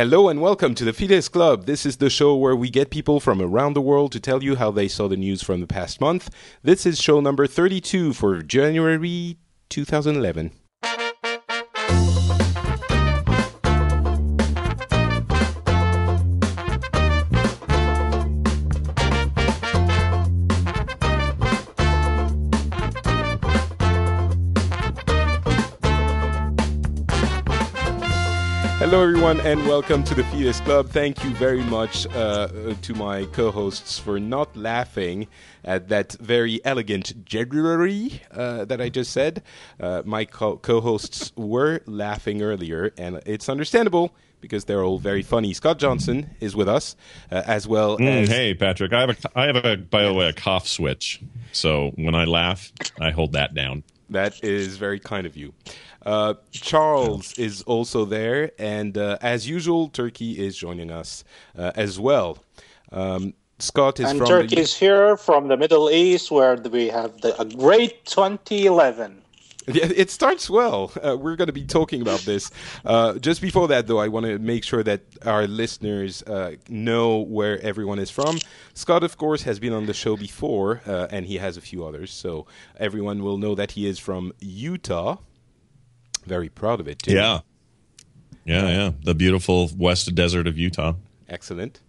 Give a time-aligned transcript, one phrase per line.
[0.00, 1.66] Hello and welcome to the Phileas Club.
[1.66, 4.56] This is the show where we get people from around the world to tell you
[4.56, 6.30] how they saw the news from the past month.
[6.62, 9.36] This is show number 32 for January
[9.68, 10.52] 2011.
[28.90, 30.88] Hello, everyone, and welcome to the Phileas Club.
[30.88, 32.48] Thank you very much uh,
[32.82, 35.28] to my co hosts for not laughing
[35.64, 39.44] at that very elegant January uh, that I just said.
[39.78, 45.54] Uh, my co hosts were laughing earlier, and it's understandable because they're all very funny.
[45.54, 46.96] Scott Johnson is with us,
[47.30, 48.28] uh, as well Mm, as.
[48.28, 51.20] hey, Patrick, I have a, I have a, by the way, a cough switch.
[51.52, 53.84] So when I laugh, I hold that down.
[54.10, 55.54] That is very kind of you.
[56.04, 61.24] Uh, Charles is also there, and uh, as usual, Turki is joining us
[61.58, 62.38] uh, as well.
[62.90, 66.88] Um, Scott is and from Turki the, is here from the Middle East, where we
[66.88, 69.22] have the, a great 2011.
[69.66, 70.90] It starts well.
[71.00, 72.50] Uh, we're going to be talking about this.
[72.84, 77.18] Uh, just before that, though, I want to make sure that our listeners uh, know
[77.18, 78.38] where everyone is from.
[78.74, 81.84] Scott, of course, has been on the show before, uh, and he has a few
[81.84, 82.46] others, so
[82.78, 85.18] everyone will know that he is from Utah.
[86.26, 87.12] Very proud of it, too.
[87.14, 87.40] Yeah.
[88.44, 88.90] Yeah, yeah.
[89.04, 90.94] The beautiful west desert of Utah.
[91.28, 91.80] Excellent.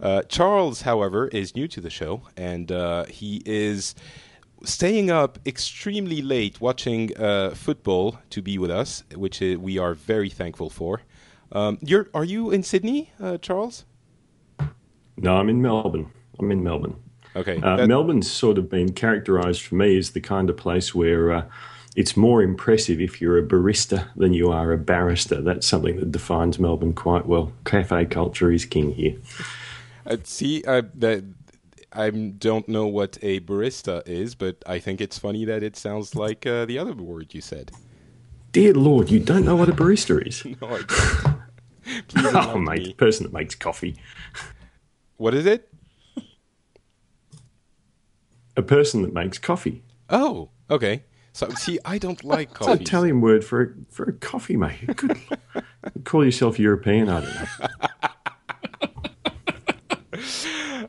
[0.00, 3.94] Uh, Charles, however, is new to the show, and uh, he is
[4.64, 9.94] staying up extremely late watching uh, football to be with us, which uh, we are
[9.94, 11.02] very thankful for.
[11.52, 13.84] Um, you're, are you in Sydney, uh, Charles?
[15.16, 16.10] No, I'm in Melbourne.
[16.40, 16.96] I'm in Melbourne.
[17.36, 17.60] Okay.
[17.62, 21.30] Uh, that- Melbourne's sort of been characterised for me as the kind of place where
[21.30, 21.44] uh,
[21.94, 25.40] it's more impressive if you're a barista than you are a barrister.
[25.40, 27.52] That's something that defines Melbourne quite well.
[27.64, 29.16] Cafe culture is king here.
[30.06, 31.24] uh, see, I, that,
[31.92, 36.16] I don't know what a barista is, but I think it's funny that it sounds
[36.16, 37.70] like uh, the other word you said.
[38.50, 40.44] Dear Lord, you don't know what a barista is?
[40.60, 41.40] No, I don't.
[42.34, 42.92] Oh, mate, me.
[42.94, 43.96] person that makes coffee.
[45.18, 45.68] What is it?
[48.56, 49.82] A person that makes coffee.
[50.08, 51.02] Oh, okay.
[51.34, 52.70] So, see, I don't like coffee.
[52.70, 52.86] It's an.
[52.86, 54.86] Italian word for a, for a coffee, mate.
[54.94, 55.18] Good.
[55.94, 57.46] You call yourself European, I don't know.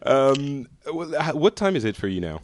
[0.08, 2.42] Um, what time is it for you now?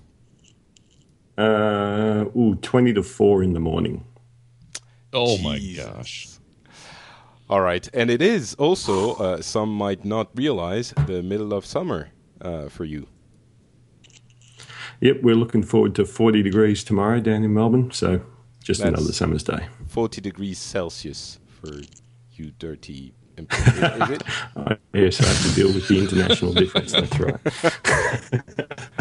[1.37, 4.03] Uh, ooh, 20 to 4 in the morning.
[5.13, 6.27] Oh, my gosh.
[7.51, 12.09] All right, and it is also uh, some might not realize the middle of summer
[12.41, 13.05] uh, for you.
[15.01, 18.21] Yep, we're looking forward to 40 degrees tomorrow down in Melbourne, so
[18.63, 19.65] just That's- another summer's day.
[19.87, 21.73] Forty degrees Celsius for
[22.33, 23.13] you, dirty.
[23.37, 24.23] imp- is it?
[24.55, 27.39] I, uh, yes, I have to deal with the international difference, that's right.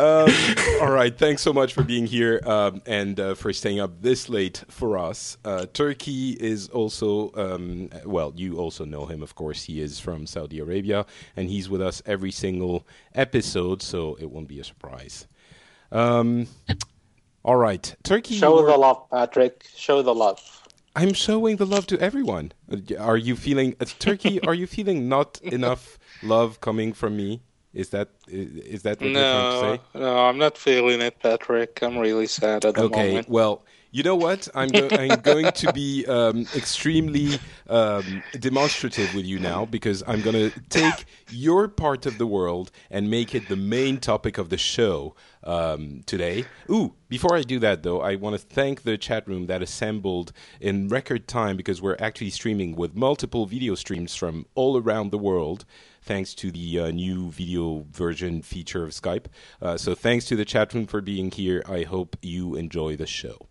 [0.00, 0.30] Um,
[0.80, 4.30] all right, thanks so much for being here um, and uh, for staying up this
[4.30, 5.36] late for us.
[5.44, 9.64] Uh, Turki is also, um, well, you also know him, of course.
[9.64, 11.04] He is from Saudi Arabia,
[11.36, 15.26] and he's with us every single episode, so it won't be a surprise.
[15.92, 16.46] Um,
[17.44, 18.36] all right, Turki.
[18.38, 19.66] Show you were- the love, Patrick.
[19.76, 20.40] Show the love.
[20.96, 22.52] I'm showing the love to everyone.
[22.72, 24.40] Uh, Are you feeling, uh, Turki?
[24.40, 27.42] Are you feeling not enough love coming from me?
[27.74, 29.82] Is that is that what you're trying to No, say?
[29.94, 31.82] no, I'm not feeling it, Patrick.
[31.82, 33.28] I'm really sad at the Okay, moment.
[33.28, 34.48] well, you know what?
[34.54, 40.22] I'm, go- I'm going to be um, extremely um, demonstrative with you now because I'm
[40.22, 44.48] going to take your part of the world and make it the main topic of
[44.48, 46.48] the show um, today.
[46.70, 50.32] Ooh, before I do that, though, I want to thank the chat room that assembled
[50.60, 55.18] in record time because we're actually streaming with multiple video streams from all around the
[55.18, 55.66] world
[56.10, 59.26] thanks to the uh, new video version feature of Skype.
[59.62, 61.62] Uh, so thanks to the chat room for being here.
[61.68, 63.46] I hope you enjoy the show.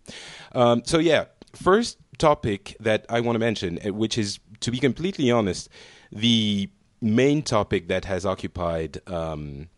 [0.51, 1.25] Um, so yeah,
[1.55, 5.69] first topic that I want to mention, uh, which is to be completely honest,
[6.11, 6.69] the
[6.99, 8.99] main topic that has occupied.
[9.07, 9.69] Um,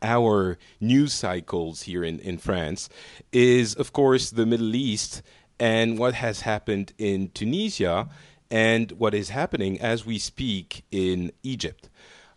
[0.00, 2.88] our news cycles here in, in France
[3.32, 5.22] is, of course, the Middle East
[5.58, 8.08] and what has happened in Tunisia
[8.50, 11.88] and what is happening as we speak in Egypt.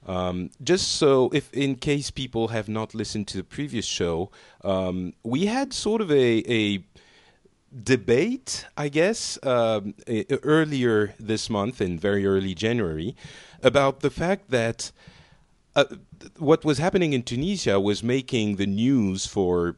[0.10, 4.32] Um, just so, if in case people have not listened to the previous show,
[4.64, 6.84] um, we had sort of a, a
[7.84, 13.16] debate, I guess, um, e- earlier this month in very early January
[13.62, 14.92] about the fact that
[15.76, 15.86] uh,
[16.40, 19.76] what was happening in Tunisia was making the news for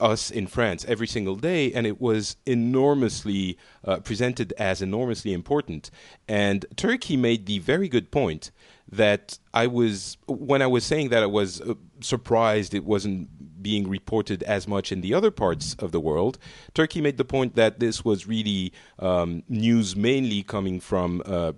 [0.00, 5.92] us in France every single day, and it was enormously uh, presented as enormously important.
[6.26, 8.50] And Turki made the very good point
[8.92, 13.28] that I was when I was saying that I was uh, surprised it wasn't
[13.62, 16.38] being reported as much in the other parts of the world.
[16.74, 21.52] Turki made the point that this was really um, news mainly coming from uh,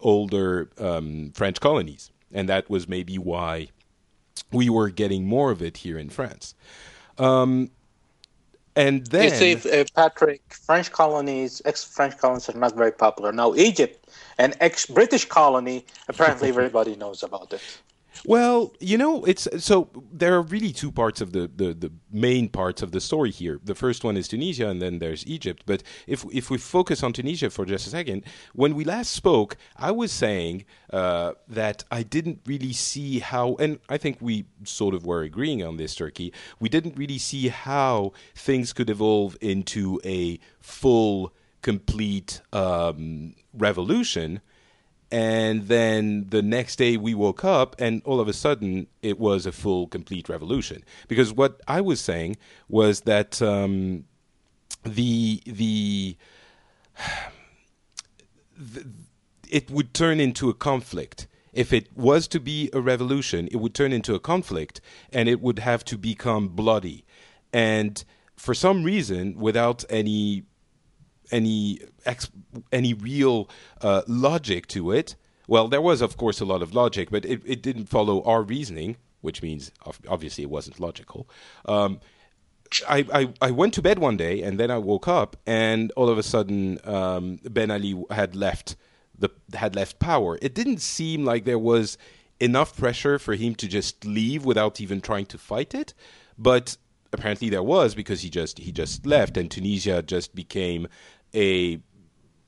[0.00, 3.68] older um, French colonies, and that was maybe why
[4.50, 6.54] we were getting more of it here in France.
[7.18, 7.70] Um,
[8.74, 13.54] and then, you see, uh, Patrick, French colonies, ex-French colonies are not very popular now.
[13.54, 14.01] Egypt,
[14.42, 17.62] an ex-British colony, apparently everybody knows about it.
[18.26, 22.48] Well, you know, it's so there are really two parts of the, the, the main
[22.48, 23.58] parts of the story here.
[23.64, 25.64] The first one is Tunisia, and then there's Egypt.
[25.66, 28.24] But if if we focus on Tunisia for just a second,
[28.54, 33.80] when we last spoke, I was saying uh, that I didn't really see how, and
[33.88, 36.32] I think we sort of were agreeing on this, Turki.
[36.60, 44.40] We didn't really see how things could evolve into a full, complete um, revolution.
[45.10, 49.46] And then the next day we woke up and all of a sudden it was
[49.46, 50.82] a full complete revolution.
[51.06, 52.36] Because what i was saying
[52.68, 54.04] was that um,
[54.84, 56.16] the, the
[58.56, 58.86] the
[59.50, 61.26] it would turn into a conflict.
[61.52, 64.80] If it was to be a revolution it would turn into a conflict
[65.12, 67.04] and it would have to become bloody.
[67.52, 68.02] And
[68.34, 70.44] for some reason without any
[71.32, 72.30] any ex-
[72.70, 73.48] any real
[73.80, 75.16] uh, logic to it.
[75.48, 78.42] Well, there was, of course, a lot of logic, but it, it didn't follow our
[78.42, 79.72] reasoning, which means
[80.08, 81.28] obviously it wasn't logical.
[81.66, 82.00] Um,
[82.88, 86.08] I, I, I went to bed one day and then I woke up and all
[86.08, 88.76] of a sudden um, Ben Ali had left
[89.18, 90.38] the had left power.
[90.40, 91.98] It didn't seem like there was
[92.40, 95.92] enough pressure for him to just leave without even trying to fight it,
[96.38, 96.76] but
[97.12, 100.88] apparently there was because he just he just left and Tunisia just became
[101.34, 101.78] a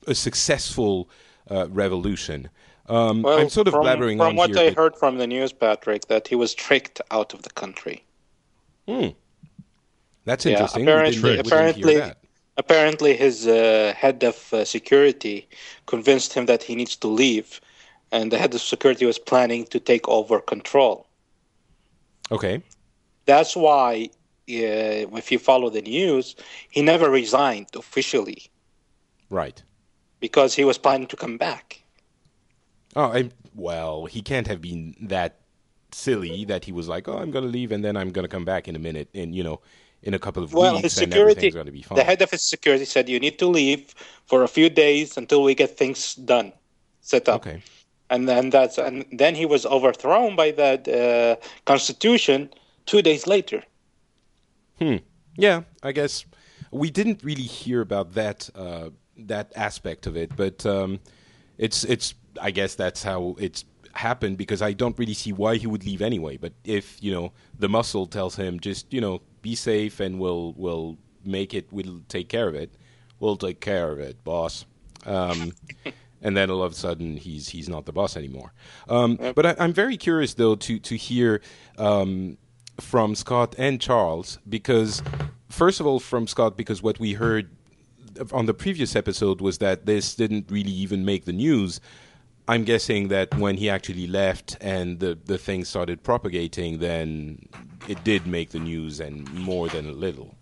[0.07, 1.09] a successful
[1.49, 2.49] uh, revolution.
[2.87, 4.59] Um, Well, I'm sort of from, blabbering from on what here.
[4.59, 8.03] I but- heard from the news, Patrick, that he was tricked out of the country.
[8.87, 9.07] Hmm.
[10.25, 10.83] That's Yeah, interesting.
[10.83, 12.13] Apparently- didn't- we didn't hear apparently-
[12.57, 15.45] Apparently, his uh, head of uh, security
[15.87, 17.59] convinced him that he needs to leave,
[18.13, 21.05] and the head of security was planning to take over control.
[22.31, 22.63] Okay.
[23.25, 24.09] That's why,
[24.49, 26.35] uh, if you follow the news,
[26.69, 28.49] he never resigned officially
[29.29, 29.61] Right.
[30.19, 31.81] because he was planning to come back.
[32.95, 35.41] Oh, I, well, he can't have been that
[35.91, 38.29] silly that he was like, "Oh, I'm going to leave and then I'm going to
[38.29, 39.61] come back in a minute," and you know,
[40.01, 41.97] in a couple of Well, weeks, his and security, to be fine.
[41.97, 43.93] the head of his security said, "You need to leave
[44.25, 46.53] for a few days until we get things done,
[47.01, 47.61] set up." okay.
[48.09, 50.71] and then that's and then he was overthrown by the
[51.39, 52.49] uh, constitution
[52.85, 53.63] two days later.
[54.79, 54.97] Hmm.
[55.37, 56.25] Yeah, I guess
[56.71, 60.99] we didn't really hear about that uh, that aspect of it, but um,
[61.57, 62.13] it's it's.
[62.41, 63.63] I guess that's how it's
[63.93, 66.37] happened because I don't really see why he would leave anyway.
[66.37, 70.53] But if you know the muscle tells him just you know be safe and we'll
[70.57, 72.73] we'll make it, we'll take care of it.
[73.19, 74.65] We'll take care of it, boss.
[75.05, 75.53] Um,
[76.21, 78.53] and then all of a sudden he's he's not the boss anymore.
[78.89, 81.41] Um, but I, I'm very curious though to to hear
[81.77, 82.37] um,
[82.79, 85.01] from Scott and Charles because
[85.49, 87.49] first of all from Scott because what we heard
[88.31, 91.79] on the previous episode was that this didn't really even make the news.
[92.47, 97.47] I'm guessing that when he actually left and the the thing started propagating, then
[97.87, 100.35] it did make the news and more than a little.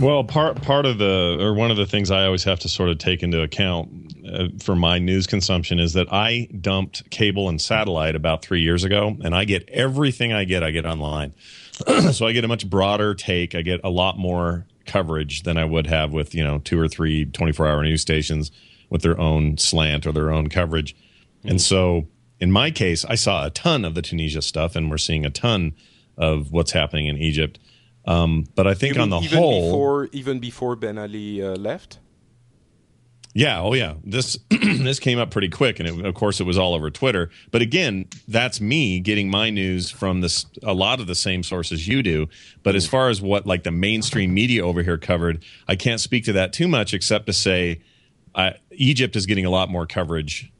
[0.00, 2.88] Well, part part of the or one of the things I always have to sort
[2.88, 7.60] of take into account uh, for my news consumption is that I dumped cable and
[7.60, 11.34] satellite about three years ago, and I get everything I get I get online,
[12.12, 13.56] so I get a much broader take.
[13.56, 16.88] I get a lot more coverage than I would have with you know two or
[16.88, 18.50] three 24 hour news stations
[18.90, 20.96] with their own slant or their own coverage,
[21.44, 22.08] and so
[22.40, 25.30] in my case, I saw a ton of the Tunisia stuff, and we're seeing a
[25.30, 25.74] ton
[26.16, 27.58] of what's happening in Egypt.
[28.04, 31.98] Um, but I think on the even whole, before even before Ben Ali uh, left.
[33.38, 33.94] Yeah, oh yeah.
[34.02, 37.30] This this came up pretty quick, and it, of course it was all over Twitter.
[37.52, 41.86] But again, that's me getting my news from this a lot of the same sources
[41.86, 42.26] you do.
[42.64, 46.24] But as far as what like the mainstream media over here covered, I can't speak
[46.24, 47.80] to that too much, except to say
[48.34, 50.50] I, Egypt is getting a lot more coverage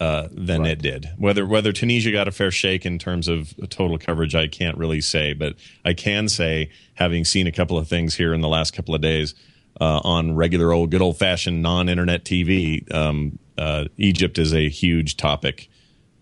[0.00, 0.70] uh, than right.
[0.70, 1.10] it did.
[1.18, 5.02] Whether whether Tunisia got a fair shake in terms of total coverage, I can't really
[5.02, 5.34] say.
[5.34, 8.94] But I can say, having seen a couple of things here in the last couple
[8.94, 9.34] of days
[9.80, 14.68] uh, on regular old good old fashioned non internet TV, um, uh, Egypt is a
[14.68, 15.68] huge topic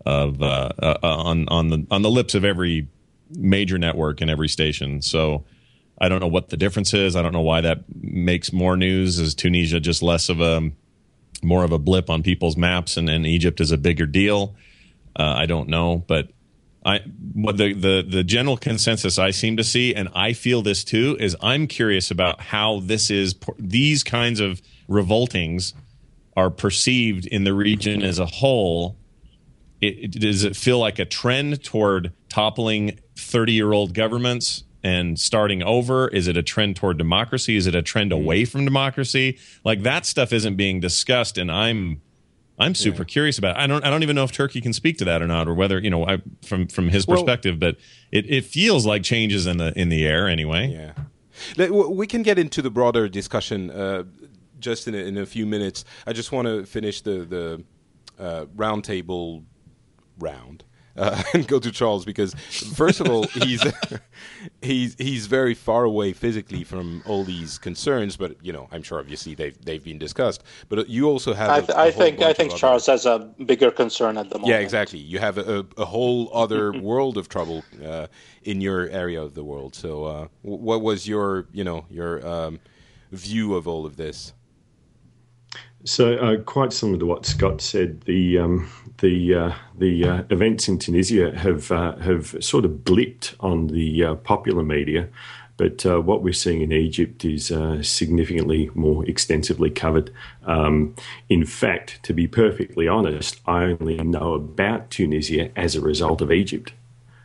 [0.05, 2.89] of uh, uh, on on the on the lips of every
[3.31, 5.03] major network and every station.
[5.03, 5.45] So.
[6.01, 7.17] I don't know what the difference is.
[7.17, 9.19] I don't know why that makes more news.
[9.19, 10.71] Is Tunisia just less of a
[11.43, 14.55] more of a blip on people's maps, and, and Egypt is a bigger deal?
[15.19, 16.29] Uh, I don't know, but
[16.89, 17.01] I
[17.35, 21.19] what the, the the general consensus I seem to see, and I feel this too,
[21.21, 25.75] is I'm curious about how this is these kinds of revoltings
[26.35, 28.97] are perceived in the region as a whole.
[29.83, 35.21] It, it, does it feel like a trend toward toppling 30 year old governments and
[35.21, 36.09] starting over?
[36.09, 37.57] Is it a trend toward democracy?
[37.57, 39.39] Is it a trend away from democracy?
[39.63, 42.01] Like that stuff isn't being discussed, and I'm
[42.59, 43.07] I'm super yeah.
[43.07, 43.57] curious about.
[43.57, 43.61] It.
[43.61, 45.55] I don't I don't even know if Turki can speak to that or not, or
[45.55, 47.59] whether you know I, from from his well, perspective.
[47.59, 47.77] But
[48.11, 50.95] it, it feels like changes in the in the air anyway.
[51.57, 54.05] Yeah, we can get into the broader discussion uh,
[54.59, 55.85] just in a, in a few minutes.
[56.07, 57.65] I just want to finish the the
[58.19, 59.45] uh, roundtable
[60.19, 60.65] round
[60.99, 62.35] uh, and go to Charles because
[62.75, 63.63] first of all he's
[64.63, 68.99] he's he's very far away physically from all these concerns, but you know I'm sure
[68.99, 70.43] obviously they've they've been discussed.
[70.69, 71.51] But you also have.
[71.51, 74.39] I, th- a, a I think I think Charles has a bigger concern at the
[74.39, 74.49] moment.
[74.49, 74.99] Yeah, exactly.
[74.99, 78.09] You have a, a whole other world of trouble uh,
[78.43, 79.75] in your area of the world.
[79.75, 82.61] So, uh, what was your you know your um,
[83.13, 84.33] view of all of this?
[85.89, 90.69] So, uh, quite similar to what Scott said, the um, the uh, the uh, events
[90.69, 95.09] in Tunisia have uh, have sort of blipped on the uh, popular media,
[95.57, 100.13] but uh, what we're seeing in Egypt is significantly more extensively covered.
[100.45, 100.95] Um,
[101.31, 106.31] in fact, to be perfectly honest, I only know about Tunisia as a result of
[106.31, 106.75] Egypt.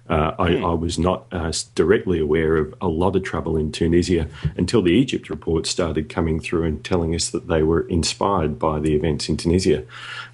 [0.09, 0.65] Uh, I, hmm.
[0.65, 4.91] I, was not uh, directly aware of a lot of trouble in Tunisia until the
[4.91, 9.29] Egypt report started coming through and telling us that they were inspired by the events
[9.29, 9.85] in Tunisia.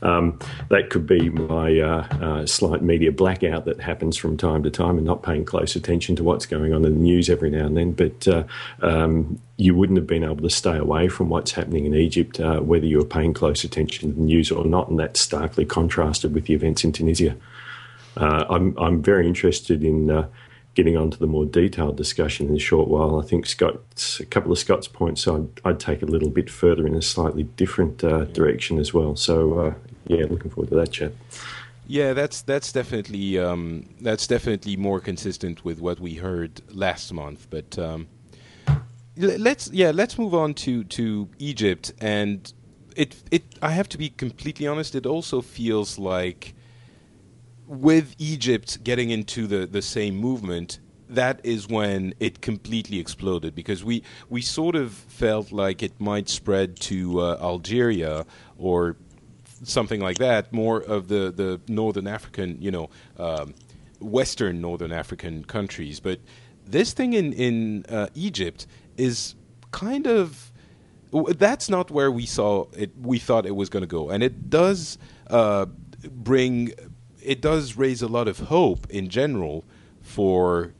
[0.02, 4.72] Um, that could be my uh, uh slight media blackout that happens from time to
[4.72, 7.68] time and not paying close attention to what's going on in the news every now
[7.68, 7.92] and then.
[7.92, 8.46] But uh,
[8.82, 12.60] um, you wouldn't have been able to stay away from what's happening in Egypt, uh,
[12.60, 16.34] whether you were paying close attention to the news or not, and that's starkly contrasted
[16.34, 17.36] with the events in Tunisia.
[18.18, 20.28] Uh, I'm I'm very interested in uh,
[20.76, 23.20] getting onto the more detailed discussion in a short while.
[23.20, 26.88] I think Scott's a couple of Scott's points I'd, I'd take a little bit further
[26.88, 29.16] in a slightly different uh, direction as well.
[29.16, 29.74] So uh,
[30.08, 31.12] yeah, looking forward to that chat.
[31.88, 37.48] Yeah, that's that's definitely um, that's definitely more consistent with what we heard last month.
[37.50, 38.08] But um,
[39.18, 42.54] let's yeah let's move on to to Egypt and
[42.96, 44.96] it it I have to be completely honest.
[44.96, 46.54] It also feels like
[47.70, 53.84] with Egypt getting into the, the same movement, that is when it completely exploded because
[53.84, 58.26] we, we sort of felt like it might spread to uh, Algeria
[58.58, 58.96] or
[59.64, 63.54] something like that, more of the, the northern African, you know, um,
[64.00, 66.00] Western northern African countries.
[66.00, 66.20] But
[66.66, 68.66] this thing in, in uh, Egypt
[68.98, 69.36] is
[69.72, 70.52] kind of
[71.12, 72.92] that's not where we saw it.
[73.00, 75.00] We thought it was going to go, and it does
[75.32, 75.66] uh,
[76.12, 76.72] bring
[77.24, 79.66] it does raise a lot of hope in general
[80.02, 80.74] for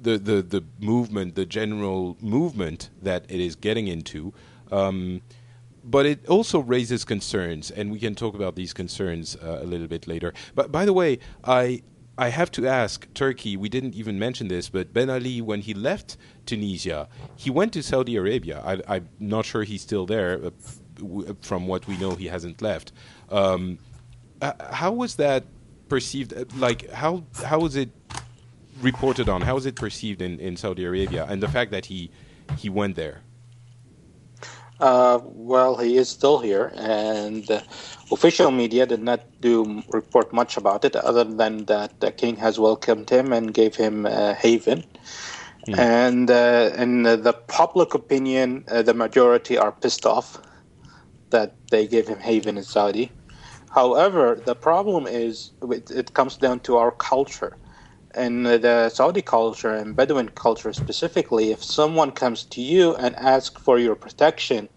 [0.00, 4.32] the, the, the movement, the general movement that it is getting into.
[4.70, 5.22] Um,
[5.82, 9.86] but it also raises concerns, and we can talk about these concerns uh, a little
[9.86, 10.34] bit later.
[10.54, 11.82] But by the way, I
[12.18, 15.74] I have to ask Turki, We didn't even mention this, but Ben Ali, when he
[15.74, 18.62] left Tunisia, he went to Saudi Arabia.
[18.64, 20.40] I, am not sure he's still there.
[20.46, 20.50] Uh,
[21.42, 22.92] from what we know, he hasn't left.
[23.30, 23.78] Um,
[24.40, 25.44] uh, how was that
[25.88, 26.32] perceived?
[26.32, 27.90] Uh, like how how was it
[28.80, 29.42] reported on?
[29.42, 31.26] How was it perceived in, in Saudi Arabia?
[31.28, 32.10] And the fact that he
[32.58, 33.22] he went there.
[34.78, 37.62] Uh, well, he is still here, and uh,
[38.12, 42.58] official media did not do report much about it, other than that the king has
[42.58, 44.84] welcomed him and gave him a haven.
[45.66, 45.78] Mm.
[45.78, 50.38] And uh, in the public opinion, uh, the majority are pissed off
[51.30, 53.10] that they gave him haven in Saudi.
[53.72, 57.56] However, the problem is it comes down to our culture.
[58.14, 63.60] In the Saudi culture and Bedouin culture specifically, if someone comes to you and asks
[63.60, 64.68] for your protection,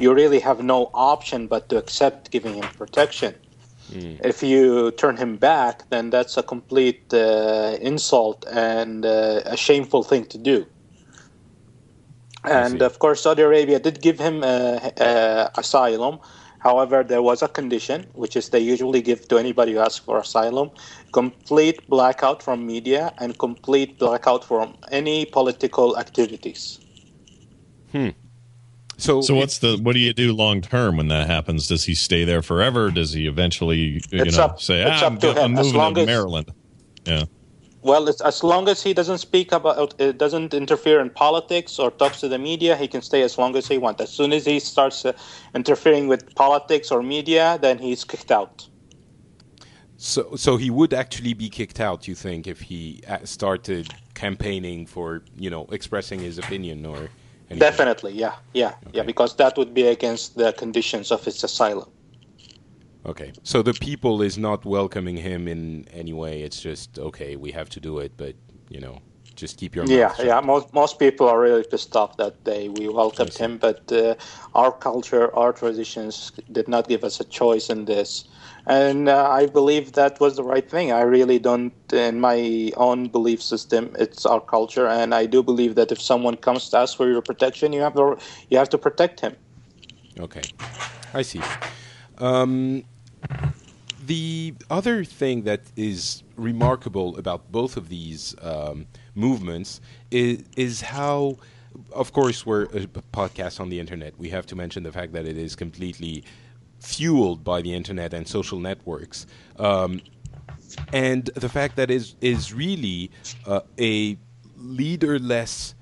[0.00, 3.34] you really have no option but to accept giving him protection.
[3.92, 4.20] Mm.
[4.24, 10.02] If you turn him back, then that's a complete uh, insult and uh, a shameful
[10.02, 10.66] thing to do.
[12.44, 16.18] And of course, Saudi Arabia did give him uh, uh, asylum.
[16.60, 20.18] However, there was a condition, which is they usually give to anybody who asks for
[20.18, 20.70] asylum
[21.12, 26.78] complete blackout from media and complete blackout from any political activities.
[27.92, 28.10] Hmm.
[28.98, 31.66] So, so what's the what do you do long term when that happens?
[31.66, 32.90] Does he stay there forever?
[32.90, 36.52] Does he eventually, you know, up, say, ah, I'm, I'm, moving to Maryland?
[37.06, 37.24] Yeah.
[37.82, 42.20] Well, as long as he doesn't speak about, it doesn't interfere in politics or talks
[42.20, 44.02] to the media, he can stay as long as he wants.
[44.02, 45.12] As soon as he starts uh,
[45.54, 48.68] interfering with politics or media, then he's kicked out.
[49.96, 52.06] So, so he would actually be kicked out.
[52.06, 56.96] You think if he uh, started campaigning for, you know, expressing his opinion or
[57.48, 57.58] anything?
[57.58, 58.76] Definitely, yeah, yeah, okay.
[58.92, 61.88] yeah, because that would be against the conditions of his asylum.
[63.06, 66.42] Okay, so the people is not welcoming him in any way.
[66.42, 68.34] It's just okay, we have to do it, but
[68.68, 69.00] you know,
[69.34, 70.40] just keep your yeah, yeah.
[70.40, 74.16] Most most people are really pissed off that day we welcomed him, but uh,
[74.54, 78.28] our culture, our traditions did not give us a choice in this,
[78.66, 80.92] and uh, I believe that was the right thing.
[80.92, 85.74] I really don't, in my own belief system, it's our culture, and I do believe
[85.76, 88.18] that if someone comes to ask for your protection, you have to
[88.50, 89.36] you have to protect him.
[90.18, 90.42] Okay,
[91.14, 91.40] I see.
[92.20, 92.84] Um,
[94.04, 101.36] the other thing that is remarkable about both of these um, movements is, is how,
[101.92, 104.18] of course, we're a podcast on the internet.
[104.18, 106.24] We have to mention the fact that it is completely
[106.80, 109.26] fueled by the internet and social networks.
[109.58, 110.00] Um,
[110.92, 113.10] and the fact that is is really
[113.46, 114.16] uh, a
[114.56, 115.74] leaderless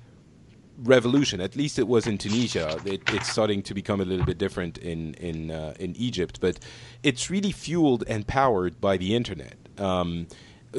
[0.83, 1.41] revolution.
[1.41, 2.79] At least it was in Tunisia.
[2.85, 6.59] It, it's starting to become a little bit different in in uh, in Egypt, but
[7.03, 9.57] it's really fueled and powered by the internet.
[9.77, 10.27] Um,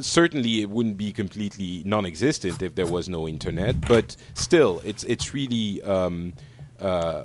[0.00, 5.34] certainly, it wouldn't be completely non-existent if there was no internet, but still, it's it's
[5.34, 6.32] really um,
[6.80, 7.24] uh,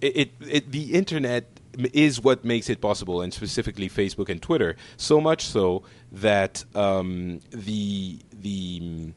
[0.00, 1.44] it, it the internet
[1.92, 4.76] is what makes it possible, and specifically Facebook and Twitter.
[4.96, 9.12] So much so that um, the the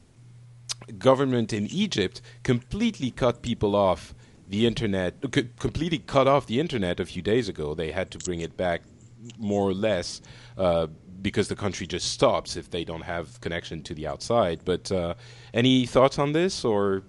[0.98, 4.14] government in Egypt completely cut people off
[4.48, 5.20] the internet,
[5.58, 7.74] completely cut off the internet a few days ago.
[7.74, 8.82] They had to bring it back
[9.38, 10.20] more or less
[10.56, 10.86] uh,
[11.20, 14.60] because the country just stops if they don't have connection to the outside.
[14.64, 15.14] But uh,
[15.52, 17.02] any thoughts on this or?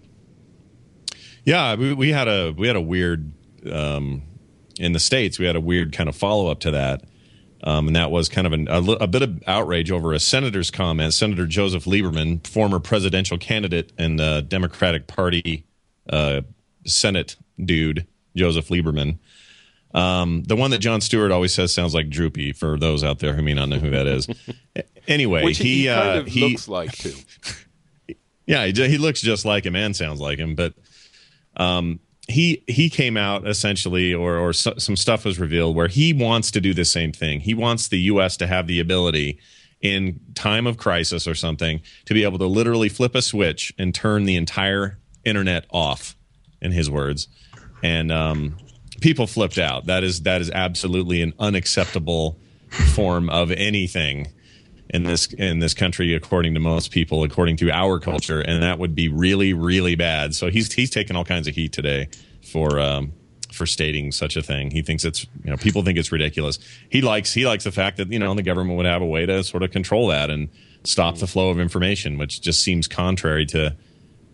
[1.45, 3.31] Yeah, we, we had a we had a weird
[3.71, 4.23] um,
[4.79, 5.39] in the states.
[5.39, 7.03] We had a weird kind of follow up to that.
[7.63, 10.71] Um, and that was kind of an, a, a, bit of outrage over a senator's
[10.71, 11.13] comment.
[11.13, 15.65] Senator Joseph Lieberman, former presidential candidate and the Democratic Party
[16.09, 16.41] uh,
[16.85, 19.17] Senate dude, Joseph Lieberman.
[19.93, 23.33] Um, the one that Jon Stewart always says sounds like Droopy for those out there
[23.33, 24.27] who may not know who that is.
[25.07, 27.15] anyway, Which he, he kind uh, of he, looks like too.
[28.45, 30.73] yeah, he, he, looks just like him and sounds like him, but
[31.57, 36.13] um, he he came out essentially, or or so, some stuff was revealed where he
[36.13, 37.39] wants to do the same thing.
[37.39, 38.37] He wants the U.S.
[38.37, 39.39] to have the ability
[39.81, 43.95] in time of crisis or something to be able to literally flip a switch and
[43.95, 46.15] turn the entire internet off.
[46.61, 47.29] In his words,
[47.81, 48.57] and um,
[48.99, 49.85] people flipped out.
[49.85, 52.37] That is that is absolutely an unacceptable
[52.93, 54.27] form of anything
[54.89, 58.79] in this in this country, according to most people, according to our culture, and that
[58.79, 60.35] would be really really bad.
[60.35, 62.09] So he's he's taking all kinds of heat today
[62.41, 63.13] for um,
[63.51, 64.71] for stating such a thing.
[64.71, 66.59] He thinks it's you know people think it's ridiculous.
[66.89, 69.25] He likes he likes the fact that you know the government would have a way
[69.25, 70.49] to sort of control that and
[70.83, 73.75] stop the flow of information, which just seems contrary to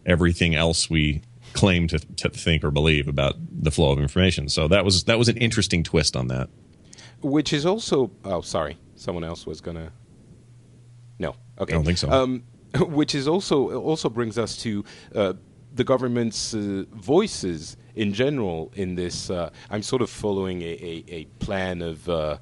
[0.06, 1.22] everything else we
[1.54, 4.50] claim to, to think or believe about the flow of information.
[4.50, 6.50] So that was that was an interesting twist on that.
[7.22, 9.92] Which is also oh sorry, someone else was gonna
[11.20, 11.36] no.
[11.60, 11.74] Okay.
[11.74, 12.10] I don't think so.
[12.10, 12.44] Um,
[12.80, 15.34] which is also also brings us to uh,
[15.74, 19.30] the government's uh, voices in general in this.
[19.30, 22.38] Uh, I'm sort of following a, a, a plan of, uh,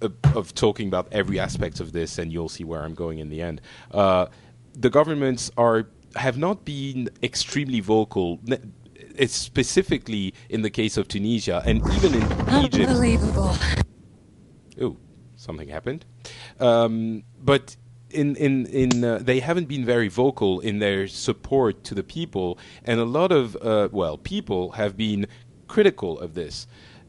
[0.00, 3.28] of, of talking about every aspect of this, and you'll see where I'm going in
[3.28, 3.60] the end.
[3.92, 4.26] Uh,
[4.74, 8.40] the governments are have not been extremely vocal.
[9.16, 12.90] It's specifically in the case of Tunisia and even in Egypt.
[12.90, 13.56] Unbelievable.
[14.80, 14.96] Oh,
[15.36, 16.04] something happened.
[16.58, 17.76] Um, but
[18.10, 22.58] in in in uh, they haven't been very vocal in their support to the people,
[22.84, 25.26] and a lot of uh, well people have been
[25.68, 26.66] critical of this.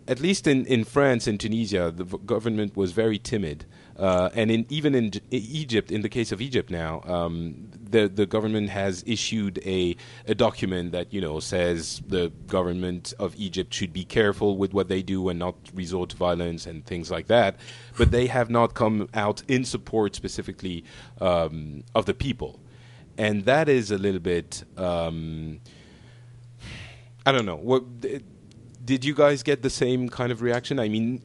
[0.08, 3.66] at least in, in France and Tunisia, the v- government was very timid.
[3.98, 8.26] Uh, and in, even in Egypt, in the case of Egypt now, um, the the
[8.26, 9.96] government has issued a
[10.28, 14.88] a document that you know says the government of Egypt should be careful with what
[14.88, 17.56] they do and not resort to violence and things like that.
[17.98, 20.84] But they have not come out in support specifically
[21.20, 22.60] um, of the people,
[23.18, 24.64] and that is a little bit.
[24.78, 25.60] Um,
[27.26, 27.58] I don't know.
[27.58, 27.84] What
[28.88, 30.80] did you guys get the same kind of reaction?
[30.80, 31.22] I mean,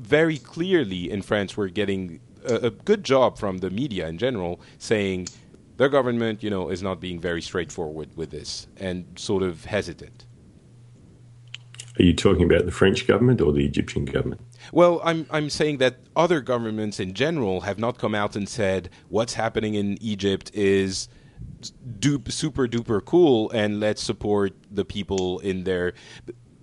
[0.00, 4.60] very clearly in France, we're getting a, a good job from the media in general
[4.78, 5.28] saying
[5.76, 10.26] their government, you know, is not being very straightforward with this and sort of hesitant.
[11.98, 14.40] Are you talking about the French government or the Egyptian government?
[14.72, 18.90] Well, I'm I'm saying that other governments in general have not come out and said
[19.08, 21.08] what's happening in Egypt is
[21.98, 25.94] dupe, super duper cool and let's support the people in their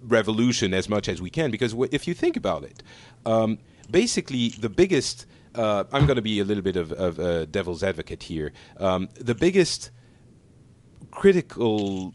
[0.02, 2.82] revolution as much as we can because if you think about it,
[3.26, 5.26] um, basically the biggest.
[5.56, 8.54] Uh, I'm going to be a little bit of, of a devil's advocate here.
[8.78, 9.90] Um, the biggest
[11.10, 12.14] critical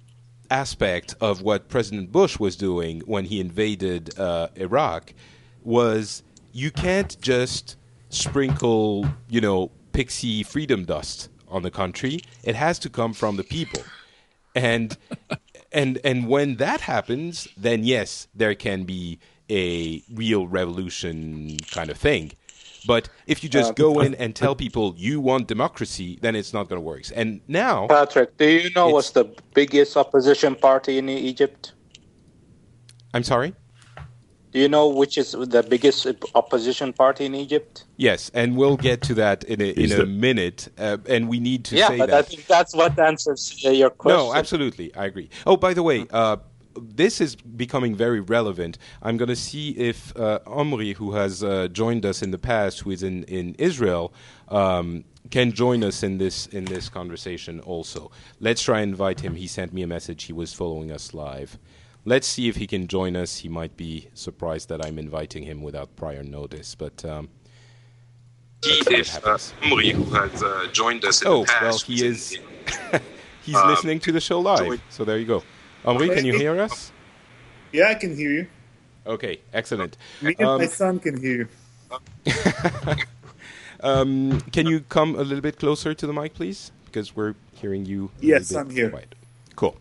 [0.49, 5.15] aspect of what President Bush was doing when he invaded uh, Iraq
[5.65, 7.77] was you can't just
[8.11, 12.21] sprinkle, you know, pixie freedom dust on the country.
[12.45, 13.83] It has to come from the people.
[14.55, 14.97] And
[15.73, 19.19] and and when that happens, then yes, there can be
[19.53, 22.33] a real revolution kind of thing.
[22.87, 26.69] But if you just go in and tell people you want democracy, then it's not
[26.69, 27.03] going to work.
[27.15, 31.75] And now, Patrick, do you know what's the biggest opposition party in Egypt?
[33.15, 33.55] I'm sorry.
[34.53, 37.85] Do you know which is the biggest opposition party in Egypt?
[37.97, 41.65] Yes, and we'll get to that in a, in a minute, uh, and we need
[41.67, 42.19] to yeah, say but that.
[42.19, 44.19] I think that's what answers uh, your question.
[44.19, 45.31] No, absolutely, I agree.
[45.47, 46.37] Oh, by the way, uh,
[46.81, 48.79] this is becoming very relevant.
[49.03, 52.81] I'm going to see if uh, Omri, who has uh, joined us in the past,
[52.81, 54.13] who is in in Israel,
[54.49, 58.11] um, can join us in this in this conversation also.
[58.41, 59.35] Let's try and invite him.
[59.37, 60.25] He sent me a message.
[60.25, 61.59] He was following us live.
[62.05, 63.39] Let's see if he can join us.
[63.39, 67.05] He might be surprised that I'm inviting him without prior notice, but.
[67.05, 67.29] Um,
[68.65, 71.63] Let's see what who has uh, joined us in Oh, the past.
[71.63, 72.39] well, he is.
[73.43, 74.81] He's listening to the show live.
[74.89, 75.43] So there you go.
[75.85, 76.93] Omri, can you hear us?
[77.73, 78.47] Yeah, I can hear you.
[79.07, 79.97] Okay, excellent.
[80.21, 81.49] Me and Um, my son can hear
[82.27, 82.33] you.
[83.83, 86.71] Um, can you come a little bit closer to the mic, please?
[86.85, 88.11] Because we're hearing you.
[88.21, 88.91] Yes, I'm here.
[88.91, 89.15] quiet.
[89.57, 89.77] Cool.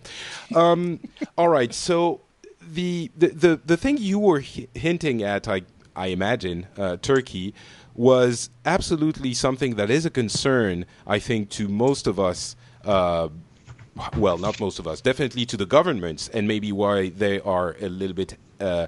[0.55, 0.99] Um,
[1.37, 1.73] all right.
[1.73, 2.21] So
[2.59, 5.61] the, the the the thing you were hinting at, I
[5.95, 7.53] I imagine, uh, Turki,
[7.93, 10.85] was absolutely something that is a concern.
[11.05, 12.55] I think to most of us.
[12.83, 13.29] Uh,
[14.15, 17.89] well, not most of us, definitely to the governments, and maybe why they are a
[17.89, 18.87] little bit uh,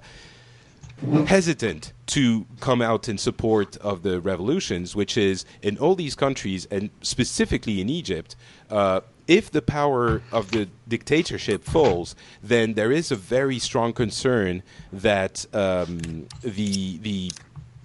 [1.25, 6.65] hesitant to come out in support of the revolutions, which is in all these countries,
[6.71, 8.35] and specifically in Egypt,
[8.69, 14.61] uh, if the power of the dictatorship falls, then there is a very strong concern
[14.91, 17.31] that um, the the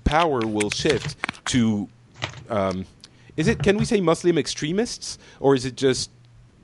[0.04, 1.88] power will shift to.
[2.48, 2.86] Um,
[3.36, 3.62] is it?
[3.62, 6.10] Can we say Muslim extremists, or is it just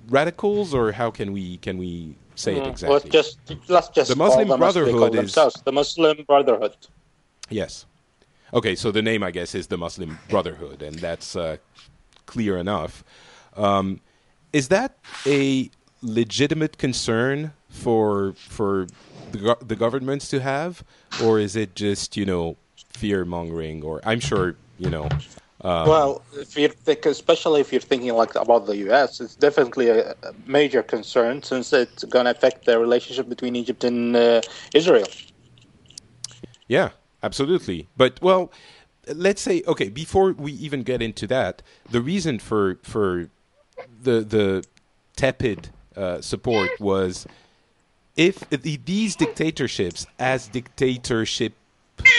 [0.09, 2.95] radicals, or how can we can we say it exactly?
[2.95, 3.39] Let's just
[3.69, 6.77] let's just The Muslim Brotherhood is- the Muslim Brotherhood.
[7.51, 7.87] Yes.
[8.53, 11.57] Okay, so the name, I guess, is the Muslim Brotherhood, and that's uh,
[12.27, 13.03] clear enough.
[13.57, 14.01] Um,
[14.53, 15.71] is that a
[16.03, 18.87] legitimate concern for for
[19.33, 20.85] the, go- the governments to have,
[21.23, 22.57] or is it just you know
[22.91, 23.83] fear mongering?
[23.83, 25.09] Or I'm sure you know.
[25.65, 29.89] Um, well, if you think, especially if you're thinking like about the U.S., it's definitely
[29.89, 30.15] a,
[30.47, 34.43] major concern since it's going to affect the relationship between Egypt and uh,
[34.75, 35.07] Israel.
[36.69, 36.91] Yeah,
[37.23, 37.89] absolutely.
[37.97, 38.53] But well,
[39.09, 39.89] let's say okay.
[39.89, 43.31] Before we even get into that, the reason for for
[44.03, 44.65] the the
[45.17, 47.27] tepid uh, support was
[48.17, 51.55] if the, these dictatorships, as dictatorship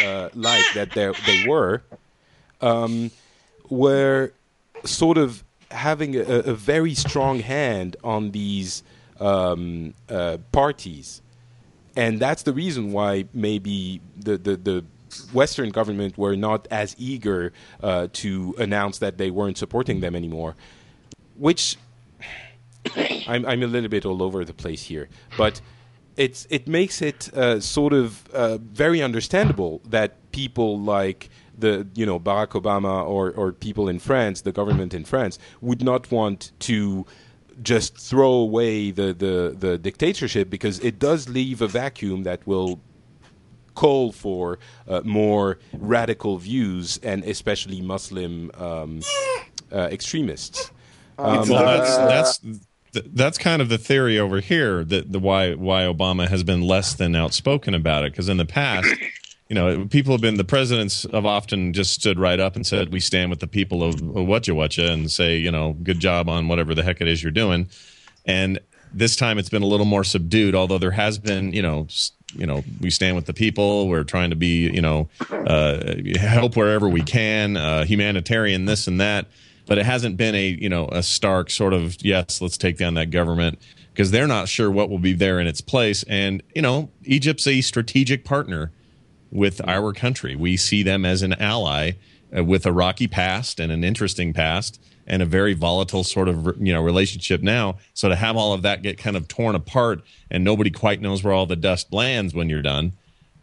[0.04, 1.84] uh, like that they they were,
[2.62, 3.12] um,
[3.70, 4.32] were
[4.84, 8.84] sort of having a, a very strong hand on these
[9.20, 11.22] um, uh, parties
[11.96, 14.86] and that's the reason why maybe the, the, the
[15.32, 20.56] Western government were not as eager uh, to announce that they weren't supporting them anymore.
[21.38, 21.78] Which
[23.28, 25.62] I'm, I'm a little bit all over the place here, but
[26.18, 32.06] it's it makes it uh, sort of uh, very understandable that people like the you
[32.06, 36.52] know Barack Obama or or people in France, the government in France, would not want
[36.60, 37.06] to
[37.62, 42.80] just throw away the, the, the dictatorship because it does leave a vacuum that will
[43.76, 49.02] call for uh, more radical views and especially Muslim um,
[49.72, 50.72] uh, extremists.
[51.18, 51.98] Um, well, that's
[52.42, 52.60] that's
[53.14, 56.94] that's kind of the theory over here that the why why Obama has been less
[56.94, 58.88] than outspoken about it because in the past.
[59.48, 62.92] You know, people have been the presidents have often just stood right up and said,
[62.92, 66.74] "We stand with the people of Whatcha," and say, you know, good job on whatever
[66.74, 67.70] the heck it is you're doing.
[68.26, 68.60] And
[68.92, 71.88] this time it's been a little more subdued, although there has been, you know,
[72.34, 73.88] you know, we stand with the people.
[73.88, 79.00] We're trying to be, you know, uh, help wherever we can, uh, humanitarian, this and
[79.00, 79.28] that.
[79.68, 82.96] But it hasn't been a, you know, a stark sort of yes, let's take down
[82.96, 83.60] that government
[83.94, 86.04] because they're not sure what will be there in its place.
[86.04, 88.72] And you know, Egypt's a strategic partner
[89.36, 90.36] with our country.
[90.36, 91.92] We see them as an ally
[92.36, 96.60] uh, with a rocky past and an interesting past and a very volatile sort of
[96.60, 97.78] you know relationship now.
[97.94, 101.24] So to have all of that get kind of torn apart and nobody quite knows
[101.24, 102.94] where all the dust lands when you're done,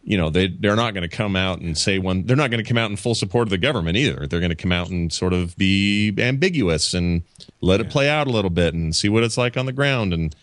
[0.03, 2.25] you know they they're not going to come out and say one.
[2.25, 4.27] They're not going to come out in full support of the government either.
[4.27, 7.23] They're going to come out and sort of be ambiguous and
[7.61, 7.85] let yeah.
[7.85, 10.35] it play out a little bit and see what it's like on the ground and.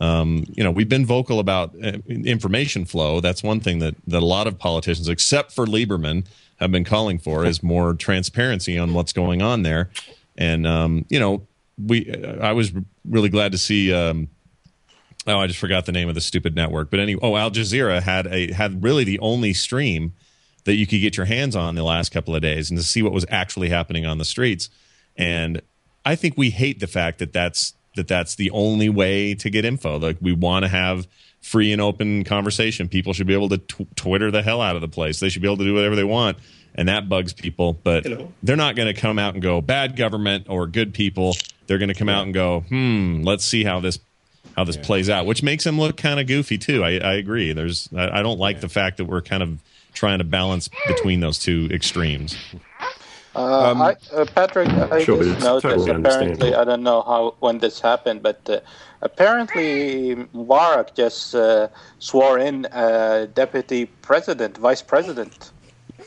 [0.00, 3.20] Um, you know, we've been vocal about uh, information flow.
[3.20, 7.18] That's one thing that, that a lot of politicians, except for Lieberman, have been calling
[7.18, 9.90] for is more transparency on what's going on there.
[10.36, 11.46] And um, you know,
[11.82, 12.72] we I was
[13.08, 13.92] really glad to see.
[13.92, 14.28] Um,
[15.26, 16.90] oh, I just forgot the name of the stupid network.
[16.90, 20.12] But anyway, oh, Al Jazeera had a had really the only stream
[20.64, 23.02] that you could get your hands on the last couple of days and to see
[23.02, 24.68] what was actually happening on the streets.
[25.16, 25.62] And
[26.04, 29.64] I think we hate the fact that that's that that's the only way to get
[29.64, 29.98] info.
[29.98, 31.06] Like we want to have
[31.40, 32.88] free and open conversation.
[32.88, 35.20] People should be able to tw- Twitter the hell out of the place.
[35.20, 36.38] They should be able to do whatever they want
[36.76, 37.72] and that bugs people.
[37.72, 38.32] But Hello.
[38.42, 41.34] they're not going to come out and go bad government or good people.
[41.66, 42.18] They're going to come yeah.
[42.18, 43.98] out and go, hmm, let's see how this
[44.56, 44.82] how this yeah.
[44.84, 46.82] plays out, which makes them look kind of goofy too.
[46.84, 47.52] I, I agree.
[47.52, 48.60] There's I, I don't like yeah.
[48.60, 49.58] the fact that we're kind of
[49.92, 52.36] trying to balance between those two extremes.
[53.36, 57.58] Uh, um, I, uh, Patrick, I sure, just noticed apparently, I don't know how when
[57.58, 58.60] this happened, but uh,
[59.02, 61.68] apparently Mubarak just uh,
[61.98, 65.52] swore in a deputy president, vice president.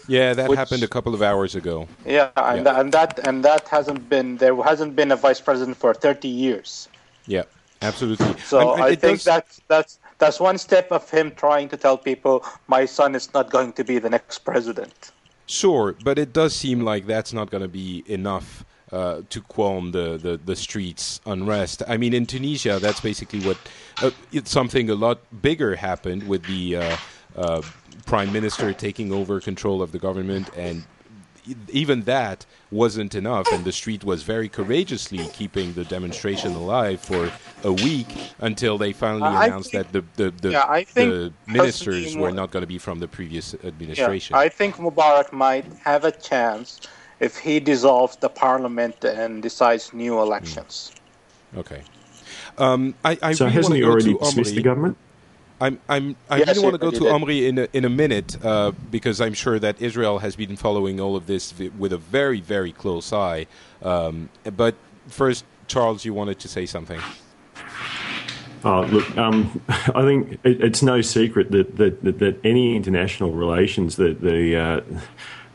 [0.07, 1.87] Yeah, that which, happened a couple of hours ago.
[2.03, 2.79] Yeah, and, yeah.
[2.79, 6.89] and that and that hasn't been there hasn't been a vice president for 30 years.
[7.27, 7.43] Yeah,
[7.83, 8.39] absolutely.
[8.39, 9.23] So I, I think does...
[9.23, 13.51] that's that's that's one step of him trying to tell people my son is not
[13.51, 15.11] going to be the next president.
[15.49, 19.91] Sure, but it does seem like that's not going to be enough uh, to qualm
[19.93, 21.81] the, the, the, streets unrest.
[21.87, 23.57] I mean, in Tunisia, that's basically what
[24.03, 26.97] uh, it's something a lot bigger happened with the uh,
[27.35, 27.61] uh
[28.05, 30.85] prime minister taking over control of the government and
[31.69, 37.31] even that wasn't enough, and the street was very courageously keeping the demonstration alive for
[37.63, 38.07] a week
[38.39, 42.51] until they finally uh, announced think, that the the, the, yeah, the ministers were not
[42.51, 44.35] going to be from the previous administration.
[44.35, 46.81] Yeah, I think Mubarak might have a chance
[47.19, 50.91] if he dissolves the parliament and decides new elections.
[51.53, 51.59] Mm.
[51.59, 51.81] Okay.
[52.57, 54.97] Um, I, I so really hasn't he already dismissed the government?
[55.61, 58.37] I'm, I'm, I yes, really want to go to Omri in a, in a minute
[58.43, 62.39] uh, because I'm sure that Israel has been following all of this with a very,
[62.39, 63.45] very close eye.
[63.81, 64.75] Um, but
[65.07, 67.01] first, Charles, you wanted to say something.
[68.63, 73.31] Oh, look, um, I think it, it's no secret that, that, that, that, any international
[73.31, 74.81] relations, that the uh,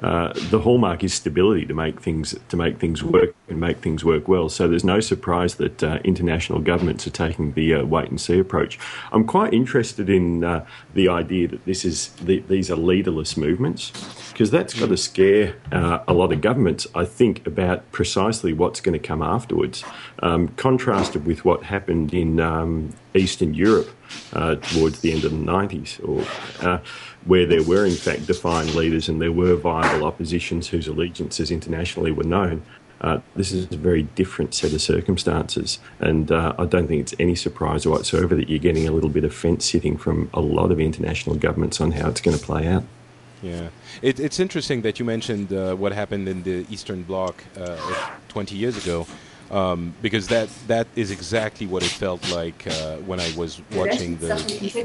[0.04, 4.04] uh, the hallmark is stability to make things to make things work and make things
[4.04, 4.50] work well.
[4.50, 8.38] So there's no surprise that uh, international governments are taking the uh, wait and see
[8.38, 8.78] approach.
[9.12, 13.92] I'm quite interested in uh, the idea that this is the, these are leaderless movements
[14.30, 16.86] because that's got to scare uh, a lot of governments.
[16.94, 19.84] I think about precisely what's going to come afterwards,
[20.18, 23.88] um, contrasted with what happened in um, Eastern Europe
[24.32, 26.82] towards the end of the 90s or
[27.26, 32.12] where there were, in fact, defined leaders and there were viable oppositions whose allegiances internationally
[32.12, 32.62] were known.
[33.00, 37.14] Uh, this is a very different set of circumstances, and uh, I don't think it's
[37.18, 40.70] any surprise whatsoever that you're getting a little bit of fence sitting from a lot
[40.70, 42.84] of international governments on how it's going to play out.
[43.42, 43.68] Yeah,
[44.00, 47.76] it, it's interesting that you mentioned uh, what happened in the Eastern Bloc uh,
[48.28, 49.06] 20 years ago
[49.54, 54.16] um, because that that is exactly what it felt like uh, when I was watching
[54.18, 54.34] the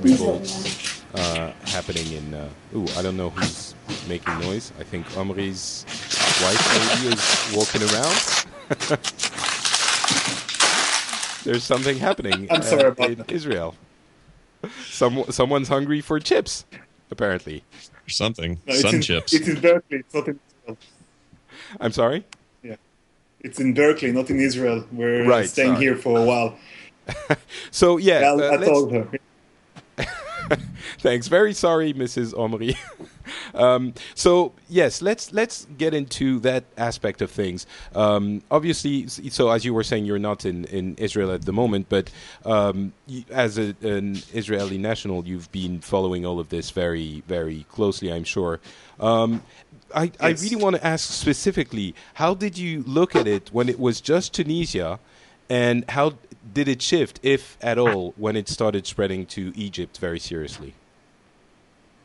[0.02, 2.34] revolts uh, happening in.
[2.36, 3.74] Uh, ooh, I don't know who's
[4.08, 4.72] making noise.
[4.80, 5.86] I think Omri's
[6.44, 8.16] wife maybe is walking around.
[11.44, 13.32] There's something happening I'm sorry uh, about in that.
[13.32, 13.74] Israel.
[14.86, 16.66] Some someone's hungry for chips,
[17.10, 17.64] apparently.
[18.06, 18.60] Or something.
[18.68, 19.34] No, Sun in, chips.
[19.34, 20.00] It's in Berkeley.
[20.00, 20.78] It's not in Israel.
[21.80, 22.26] I'm sorry.
[23.42, 24.86] It's in Berkeley, not in Israel.
[24.92, 25.86] We're right, staying sorry.
[25.86, 26.58] here for a while.
[27.72, 29.08] so yeah, I, uh, I told her.
[31.00, 31.28] Thanks.
[31.28, 32.38] Very sorry, Mrs.
[32.38, 32.76] Omri.
[33.54, 37.66] um, so yes, let's let's get into that aspect of things.
[37.96, 41.88] Um, obviously, so as you were saying, you're not in, in Israel at the moment,
[41.88, 42.10] but
[42.46, 47.66] um, you, as a, an Israeli national, you've been following all of this very very
[47.70, 48.12] closely.
[48.12, 48.60] I'm sure.
[49.94, 50.16] I, yes.
[50.20, 54.02] I really want to ask specifically, how did you look at it when it was
[54.02, 55.00] just Tunisia,
[55.50, 56.14] and how
[56.54, 60.74] did it shift, if at all, when it started spreading to Egypt very seriously?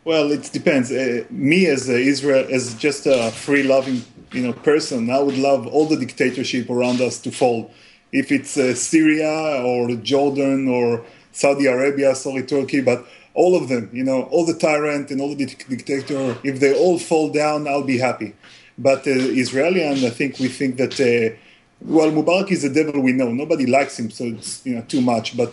[0.04, 0.90] Well, it depends.
[0.92, 5.86] Uh, me as Israel, as just a free-loving, you know, person, I would love all
[5.86, 7.72] the dictatorship around us to fall.
[8.12, 13.90] If it's uh, Syria or Jordan or Saudi Arabia, sorry, Turki, but all of them,
[13.92, 17.82] you know, all the tyrant and all the dictator, if they all fall down, I'll
[17.82, 18.34] be happy.
[18.78, 21.36] But uh, Israeli, and I think we think that uh,
[21.80, 23.30] well, Mubarak is the devil we know.
[23.30, 25.36] Nobody likes him, so it's you know too much.
[25.36, 25.52] But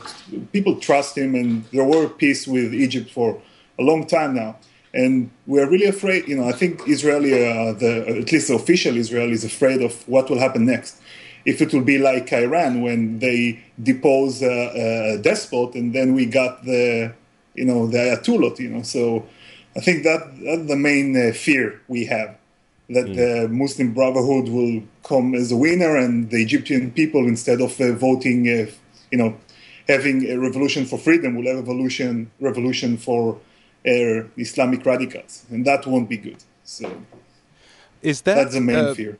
[0.53, 3.41] people trust him, and there were peace with Egypt for
[3.77, 4.57] a long time now.
[4.93, 6.27] And we're really afraid.
[6.27, 10.07] You know, I think Israeli, uh, the at least the official Israel, is afraid of
[10.07, 11.01] what will happen next.
[11.43, 16.25] If it will be like Iran when they depose a, a despot, and then we
[16.27, 17.13] got the
[17.55, 18.59] you know the Ayatollah.
[18.59, 19.25] You know, so
[19.75, 22.37] I think that that's the main uh, fear we have
[22.91, 23.15] that mm.
[23.15, 27.93] the Muslim Brotherhood will come as a winner, and the Egyptian people, instead of uh,
[27.93, 28.69] voting, uh,
[29.11, 29.37] you know,
[29.87, 33.35] having a revolution for freedom, will have a revolution revolution for
[33.87, 36.43] uh, Islamic radicals, and that won't be good.
[36.63, 36.91] So,
[38.01, 39.17] is that that's the main uh, fear?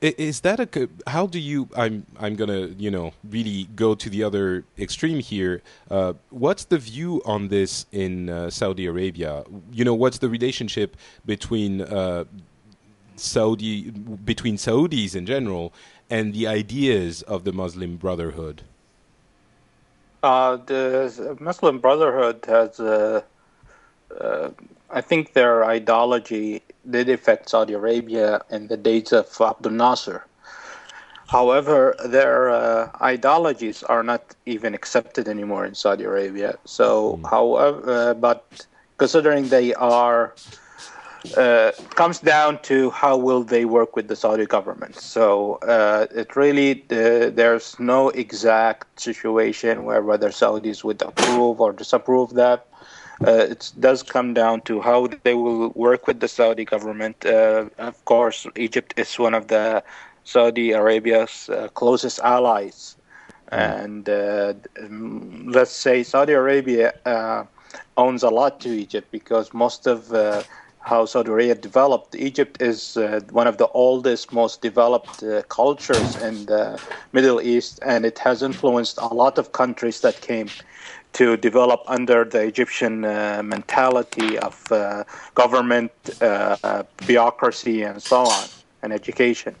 [0.00, 1.68] Is that a how do you?
[1.76, 5.60] I'm I'm gonna you know really go to the other extreme here.
[5.90, 9.42] Uh, what's the view on this in uh, Saudi Arabia?
[9.72, 11.84] You know, what's the relationship between
[13.16, 15.72] Saudi between Saudis in general
[16.10, 18.62] and the ideas of the Muslim Brotherhood?
[20.22, 23.22] Uh, the Muslim Brotherhood has, uh,
[24.20, 24.50] uh,
[24.90, 30.24] I think, their ideology did affect Saudi Arabia in the days of Abdul Nasser.
[31.28, 36.58] However, their uh, ideologies are not even accepted anymore in Saudi Arabia.
[36.64, 37.30] So, mm.
[37.30, 40.34] however, uh, but considering they are
[41.36, 44.94] uh, comes down to how will they work with the Saudi government.
[44.96, 51.72] So uh, it really uh, there's no exact situation where whether Saudis would approve or
[51.72, 52.66] disapprove that.
[53.26, 57.24] Uh, it does come down to how they will work with the Saudi government.
[57.24, 59.82] Uh, of course, Egypt is one of the
[60.24, 62.96] Saudi Arabia's uh, closest allies,
[63.50, 66.92] and um, let's say Saudi Arabia
[67.96, 70.12] owns a lot to Egypt because most of
[70.80, 72.14] how Saudi Arabia developed.
[72.14, 76.80] Egypt is uh, one of the oldest, most developed uh, cultures in the
[77.12, 80.48] Middle East, and it has influenced a lot of countries that came
[81.18, 85.02] to develop under the Egyptian uh, mentality of uh,
[85.34, 88.44] government, uh, uh, bureaucracy, and so on,
[88.82, 89.54] and education.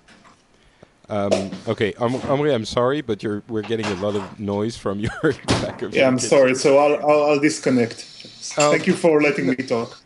[1.08, 5.10] Um, okay, Omri, I'm sorry, but we're getting a lot of noise from your
[5.62, 6.28] back of Yeah, I'm kitchen.
[6.28, 6.54] sorry.
[6.54, 8.06] So I'll, I'll, I'll disconnect.
[8.56, 9.98] Um, Thank you for letting me talk.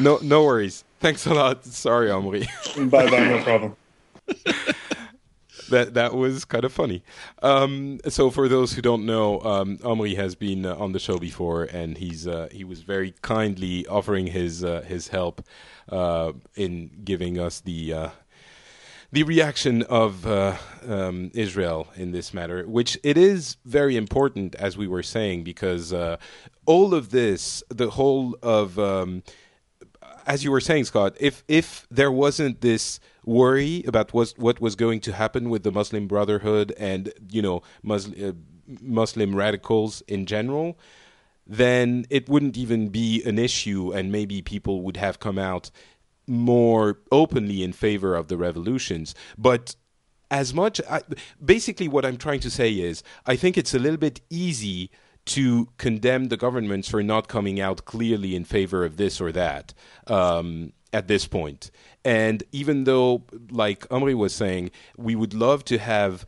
[0.00, 0.84] No, no worries.
[1.00, 1.64] Thanks a lot.
[1.64, 2.46] Sorry, Omri.
[2.76, 3.28] bye bye.
[3.28, 3.76] No problem.
[5.70, 7.02] That that was kind of funny.
[7.42, 11.18] Um, so for those who don't know, um, Omri has been uh, on the show
[11.18, 15.44] before, and he's uh, he was very kindly offering his uh, his help
[15.88, 18.08] uh, in giving us the uh,
[19.12, 20.56] the reaction of uh,
[20.88, 25.92] um, Israel in this matter, which it is very important, as we were saying, because
[26.66, 29.22] all of this, the whole of um,
[30.26, 34.74] as you were saying, Scott, if if there wasn't this worry about what what was
[34.74, 38.32] going to happen with the Muslim Brotherhood and you know Muslim, uh,
[38.80, 40.78] Muslim radicals in general,
[41.46, 45.70] then it wouldn't even be an issue, and maybe people would have come out
[46.26, 49.14] more openly in favor of the revolutions.
[49.36, 49.76] But
[50.30, 51.02] as much, I,
[51.44, 54.90] basically, what I'm trying to say is, I think it's a little bit easy
[55.26, 59.74] to condemn the governments for not coming out clearly in favor of this or that
[60.06, 61.70] um, at this point.
[62.04, 66.26] And even though, like Omri was saying, we would love to have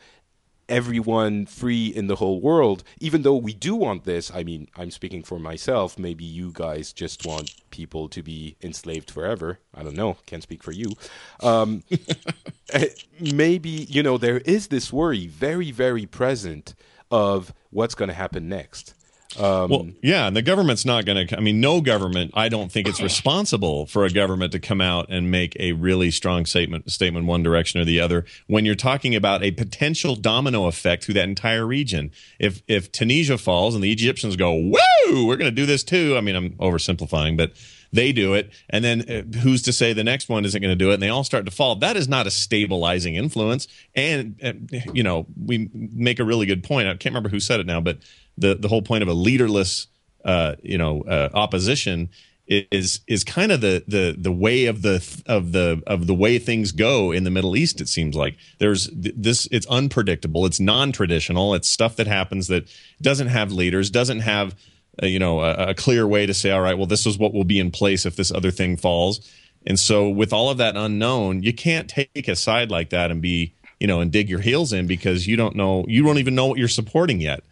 [0.69, 4.31] everyone free in the whole world, even though we do want this.
[4.35, 5.99] I mean, I'm speaking for myself.
[5.99, 9.59] Maybe you guys just want people to be enslaved forever.
[9.75, 10.17] I don't know.
[10.27, 10.93] Can't speak for you.
[11.41, 11.83] Um,
[12.73, 12.89] eh,
[13.21, 16.75] maybe, you know, there is this worry very, very present
[17.11, 18.95] of what's going to happen next.
[19.39, 21.37] Um, well, yeah, and the government's not going to.
[21.37, 22.33] I mean, no government.
[22.35, 26.11] I don't think it's responsible for a government to come out and make a really
[26.11, 28.25] strong statement, statement one direction or the other.
[28.47, 33.39] When you're talking about a potential domino effect through that entire region, if if Tunisia
[33.39, 36.51] falls and the Egyptians go, "Woo, we're going to do this too," I mean, I'm
[36.53, 37.53] oversimplifying, but
[37.93, 40.77] they do it, and then uh, who's to say the next one isn't going to
[40.77, 40.95] do it?
[40.95, 41.77] And they all start to fall.
[41.77, 43.69] That is not a stabilizing influence.
[43.95, 44.53] And uh,
[44.93, 46.89] you know, we make a really good point.
[46.89, 47.99] I can't remember who said it now, but
[48.39, 49.87] the the whole point of a leaderless,
[50.25, 52.11] uh, you know, uh, opposition
[52.49, 56.39] is is kind of the the the way of the of the of the way
[56.39, 57.81] things go in the Middle East.
[57.81, 59.49] It seems like there's this.
[59.51, 60.47] It's unpredictable.
[60.47, 61.55] It's non traditional.
[61.55, 62.69] It's stuff that happens that
[63.03, 63.91] doesn't have leaders.
[63.91, 64.55] Doesn't have
[65.03, 67.35] uh, you know a, a clear way to say, all right, well, this is what
[67.35, 69.29] will be in place if this other thing falls.
[69.67, 73.21] And so, with all of that unknown, you can't take a side like that and
[73.21, 76.37] be you know and dig your heels in because you don't know you don't even
[76.37, 77.43] know what you're supporting yet.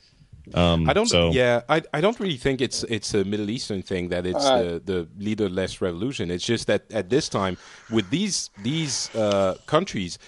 [0.53, 1.07] Um, I don't.
[1.07, 4.45] So, yeah, I, I don't really think it's it's a Middle Eastern thing that it's
[4.45, 6.31] Uh, the, the leaderless revolution.
[6.31, 7.57] It's just that at this time,
[7.91, 10.19] with these these uh, countries,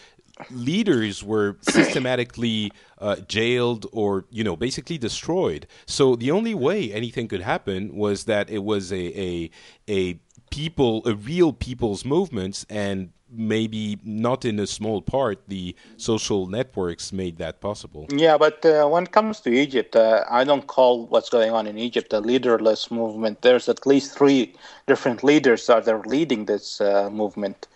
[0.51, 5.67] leaders were systematically uh, jailed or you know basically destroyed.
[5.87, 9.51] So the only way anything could happen was that it was a a
[9.89, 10.19] a
[10.51, 17.12] people a real people's movements and maybe not in a small part the social networks
[17.12, 21.07] made that possible Yeah, but uh, when it comes to Egypt, uh, I don't call
[21.07, 23.43] what's going on in Egypt a leaderless movement.
[23.43, 24.55] There's at least three
[24.87, 27.68] different leaders that are leading this uh, movement.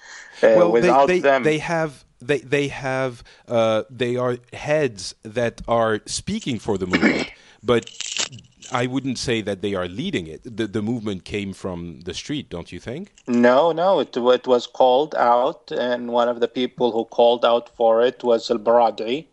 [0.43, 5.15] Uh, well, without they, they, them, they have they they have uh, they are heads
[5.23, 7.31] that are speaking for the movement,
[7.63, 7.91] but
[8.73, 10.43] I wouldn't say that they are leading it.
[10.45, 13.15] The the movement came from the street, don't you think?
[13.27, 17.75] no, no, it, it was called out, and one of the people who called out
[17.77, 19.27] for it was Al Baradei.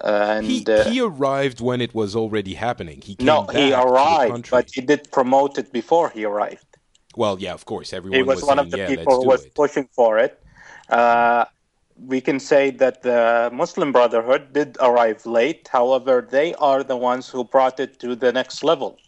[0.00, 3.00] And He uh, he arrived when it was already happening.
[3.02, 6.66] He came no, he arrived, but he did promote it before he arrived.
[7.16, 9.44] well, yeah, of course, everyone he was, one saying, of the yeah, people who was
[9.44, 9.54] it.
[9.54, 10.42] pushing for it.
[10.88, 11.44] Uh,
[11.96, 15.68] we can say that the Muslim Brotherhood did arrive late.
[15.70, 18.98] However, they are the ones who brought it to the next level.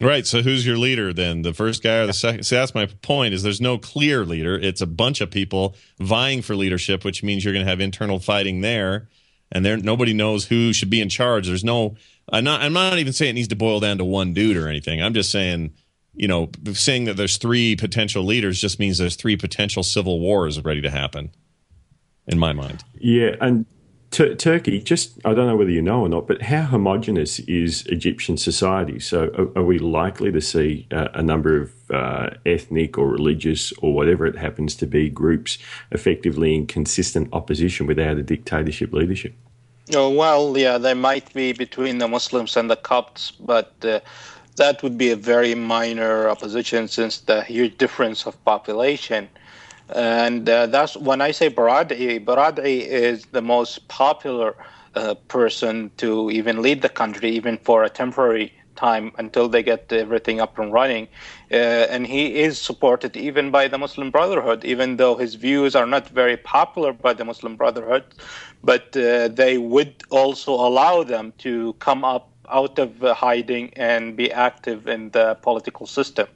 [0.00, 0.26] Right.
[0.26, 1.42] So who's your leader then?
[1.42, 2.42] The first guy or the second?
[2.44, 3.34] See, that's my point.
[3.34, 4.58] Is there's no clear leader.
[4.58, 8.18] It's a bunch of people vying for leadership, which means you're going to have internal
[8.18, 9.08] fighting there,
[9.52, 11.46] and there nobody knows who should be in charge.
[11.46, 11.96] There's no.
[12.32, 12.62] I'm not.
[12.62, 15.00] I'm not even saying it needs to boil down to one dude or anything.
[15.00, 15.72] I'm just saying,
[16.14, 20.60] you know, saying that there's three potential leaders just means there's three potential civil wars
[20.64, 21.30] ready to happen.
[22.26, 22.84] In my mind.
[22.98, 23.66] Yeah, and
[24.12, 27.86] Tur Turki, just I don't know whether you know or not, but how homogenous is
[27.86, 29.00] Egyptian society?
[29.00, 33.72] So, are, are we likely to see uh, a number of uh, ethnic or religious
[33.78, 35.56] or whatever it happens to be groups
[35.90, 39.34] effectively in consistent opposition without a dictatorship leadership?
[39.94, 44.00] Oh, well, yeah, there might be between the Muslims and the Copts, but uh,
[44.56, 49.28] that would be a very minor opposition since the huge difference of population.
[49.94, 54.56] And uh, that's when I say Baradei, Baradei is the most popular
[54.94, 59.92] uh, person to even lead the country, even for a temporary time until they get
[59.92, 61.08] everything up and running.
[61.50, 61.56] Uh,
[61.94, 66.08] and he is supported even by the Muslim Brotherhood, even though his views are not
[66.08, 68.04] very popular by the Muslim Brotherhood.
[68.64, 74.32] But uh, they would also allow them to come up out of hiding and be
[74.32, 76.28] active in the political system.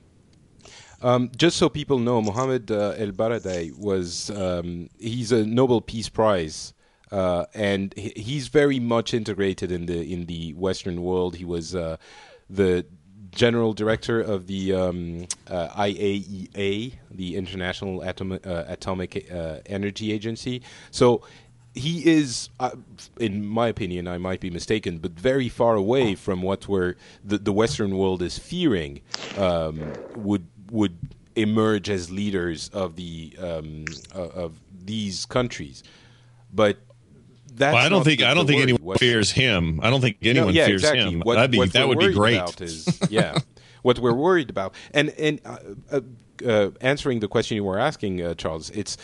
[1.02, 6.08] Um, just so people know, Mohammed uh, El Baradei was um, he's a Nobel Peace
[6.08, 6.72] Prize,
[7.12, 11.36] uh, and he's very much integrated in the in the Western world.
[11.36, 11.96] He was uh,
[12.48, 12.86] the
[13.30, 20.62] general director of the um, uh, IAEA, the International Atom- uh, Atomic uh, Energy Agency.
[20.90, 21.22] So
[21.74, 22.70] he is, uh,
[23.20, 27.36] in my opinion, I might be mistaken, but very far away from what we're, the,
[27.36, 29.02] the Western world is fearing
[29.36, 30.96] um, would would
[31.34, 35.82] emerge as leaders of the um, uh, of these countries.
[36.52, 36.78] But
[37.52, 39.80] that's Well, I don't think I don't think anyone What- fears him.
[39.82, 41.14] I don't think anyone no, yeah, fears exactly.
[41.14, 41.20] him.
[41.20, 42.36] What, That'd be what that would be great.
[42.36, 43.38] About is, yeah,
[43.82, 45.58] what we're worried about, and and uh,
[45.90, 46.00] uh,
[46.46, 48.96] uh, answering the question you were asking, uh, Charles, it's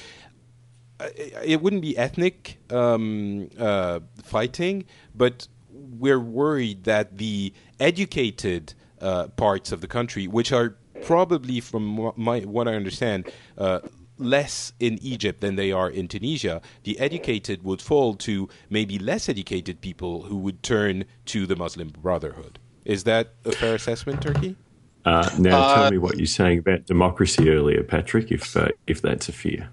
[1.00, 1.08] uh,
[1.44, 4.84] it wouldn't be ethnic um, uh, fighting,
[5.14, 12.12] but we're worried that the educated uh, parts of the country, which are probably, from
[12.16, 13.80] my, what I understand, uh,
[14.18, 19.28] less in Egypt than they are in Tunisia, the educated would fall to maybe less
[19.28, 22.59] educated people who would turn to the Muslim Brotherhood.
[22.84, 24.57] Is that a fair assessment, Turki?
[25.05, 28.30] Uh, now, Uh, tell me what you're saying about democracy earlier, Patrick.
[28.30, 29.68] If uh, if that's a fear.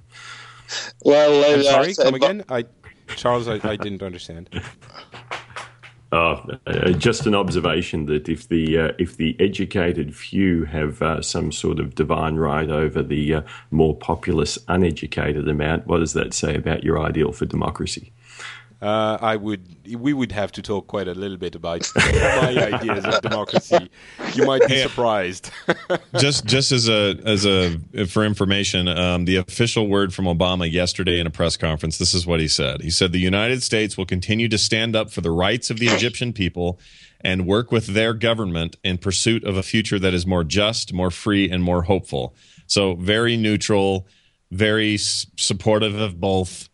[1.04, 2.44] Well, I'm uh, sorry, so- come again.
[2.50, 2.66] I,
[3.16, 4.50] Charles, I, I didn't understand.
[6.12, 11.22] Uh, uh, just an observation that if the uh, if the educated few have uh,
[11.22, 16.34] some sort of divine right over the uh, more populous uneducated amount, what does that
[16.34, 18.12] say about your ideal for democracy?
[18.82, 19.76] Uh, I would.
[19.98, 23.90] We would have to talk quite a little bit about my ideas of democracy.
[24.36, 25.52] You might be surprised.
[26.18, 27.78] just, just as a as a
[28.08, 31.98] for information, um, the official word from Obama yesterday in a press conference.
[31.98, 32.82] This is what he said.
[32.82, 35.88] He said the United States will continue to stand up for the rights of the
[35.88, 36.80] Egyptian people
[37.22, 41.12] and work with their government in pursuit of a future that is more just, more
[41.12, 42.34] free, and more hopeful.
[42.66, 44.08] So very neutral,
[44.52, 46.70] very supportive of both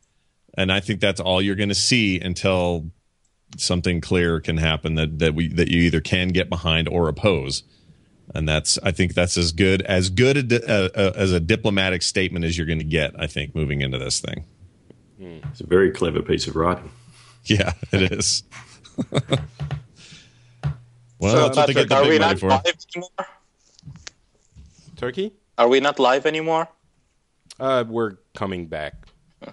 [0.57, 2.89] and I think that's all you're going to see until
[3.57, 7.63] something clear can happen that that we that you either can get behind or oppose.
[8.33, 12.01] And that's I think that's as good as good a, a, a, as a diplomatic
[12.01, 13.13] statement as you're going to get.
[13.19, 14.45] I think moving into this thing.
[15.19, 16.91] It's a very clever piece of writing.
[17.45, 18.43] Yeah, it is.
[21.19, 22.49] well, So, that's what they Patrick, get the are big we money not for.
[22.49, 23.27] live anymore?
[24.95, 25.33] Turki?
[25.57, 26.67] Are we not live anymore?
[27.59, 28.95] Uh, we're coming back.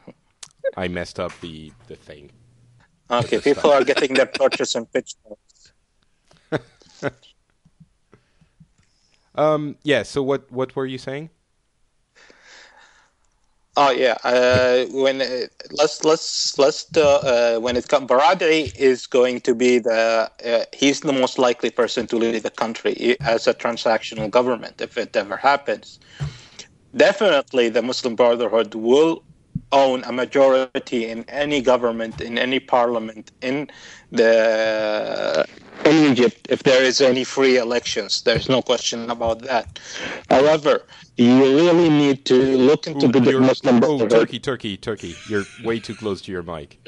[0.77, 2.31] I messed up the the thing.
[3.11, 5.73] Okay, people are getting their torches and pitchforks.
[9.35, 10.03] Um, yeah.
[10.03, 11.31] So what what were you saying?
[13.75, 19.07] Oh yeah, uh, when uh, let's let's let's uh, uh, when it comes, Baradei is
[19.07, 23.47] going to be the uh, he's the most likely person to lead the country as
[23.47, 25.99] a transactional government if it ever happens.
[26.95, 29.23] Definitely, the Muslim Brotherhood will
[29.73, 33.71] own a majority in any government, in any parliament, in
[34.11, 35.47] the
[35.85, 38.23] in Egypt if there is any free elections.
[38.23, 39.81] There's no question about that.
[40.31, 40.83] However,
[41.17, 44.11] you really need to look into Ooh, the you're- Muslim oh, Brotherhood.
[44.11, 45.15] Turki, Turki, Turki.
[45.29, 46.79] You're way too close to your mic.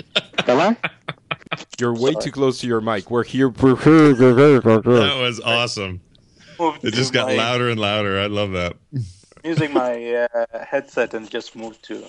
[0.47, 0.77] Am I?
[1.79, 3.11] You're way too close to your mic.
[3.11, 3.49] We're here.
[3.49, 4.13] We're here.
[4.13, 6.01] That was awesome.
[6.59, 8.19] It just got my- louder and louder.
[8.21, 8.77] I love that.
[9.43, 12.05] Using my uh, headset and just moved to.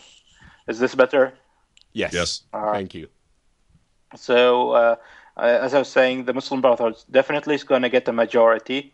[0.68, 1.34] Is this better?
[1.93, 2.13] Yes.
[2.13, 2.43] Yes.
[2.51, 3.07] Thank you.
[4.16, 4.95] So, uh,
[5.38, 8.93] as I was saying, the Muslim Brotherhood definitely is going to get a majority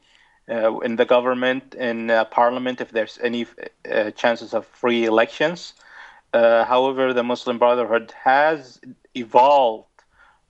[0.49, 3.45] uh, in the government, in uh, parliament, if there's any
[3.91, 5.74] uh, chances of free elections.
[6.34, 8.80] Uh, however, the Muslim Brotherhood has
[9.15, 9.88] evolved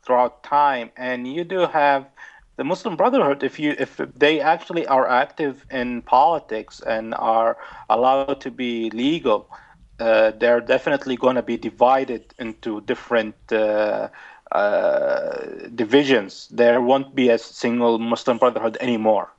[0.03, 2.05] throughout time, and you do have
[2.55, 3.43] the Muslim Brotherhood.
[3.43, 7.57] If you if they actually are active in politics and are
[7.89, 9.49] allowed to be legal,
[10.01, 14.09] uh, they're definitely going to be divided into different uh,
[14.51, 15.37] uh,
[15.75, 16.47] divisions.
[16.51, 19.29] There won't be a single Muslim Brotherhood anymore.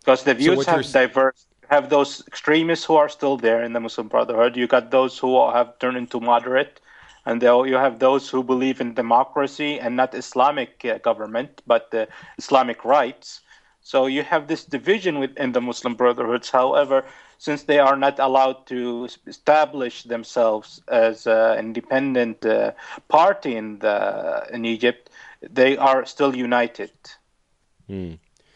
[0.00, 1.46] Because the views what have you're diverse.
[1.62, 4.56] You have those extremists who are still there in the Muslim Brotherhood.
[4.56, 6.80] You got those who have turned into moderate,
[7.26, 11.92] and they- you have those who believe in democracy and not Islamic uh, government, but
[11.94, 12.06] uh,
[12.38, 13.40] Islamic rights.
[13.82, 16.50] So you have this division within the Muslim Brotherhoods.
[16.50, 17.04] However,
[17.38, 22.72] since they are not allowed to establish themselves as an independent uh,
[23.08, 25.10] party in the in Egypt,
[25.40, 26.92] they are still united.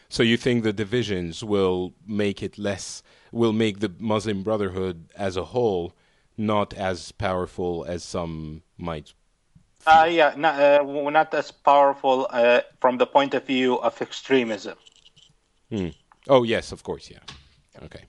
[0.09, 5.35] So you think the divisions will make it less, will make the Muslim Brotherhood as
[5.35, 5.93] a whole
[6.37, 9.13] not as powerful as some might?
[9.85, 14.77] Uh, yeah, not, uh, not as powerful uh, from the point of view of extremism.
[16.27, 17.19] Oh yes, of course, yeah.
[17.83, 18.03] Okay.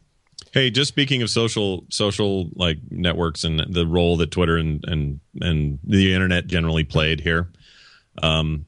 [0.53, 5.21] Hey, just speaking of social social like networks and the role that Twitter and and
[5.41, 7.51] and the internet generally played here.
[8.23, 8.67] Um,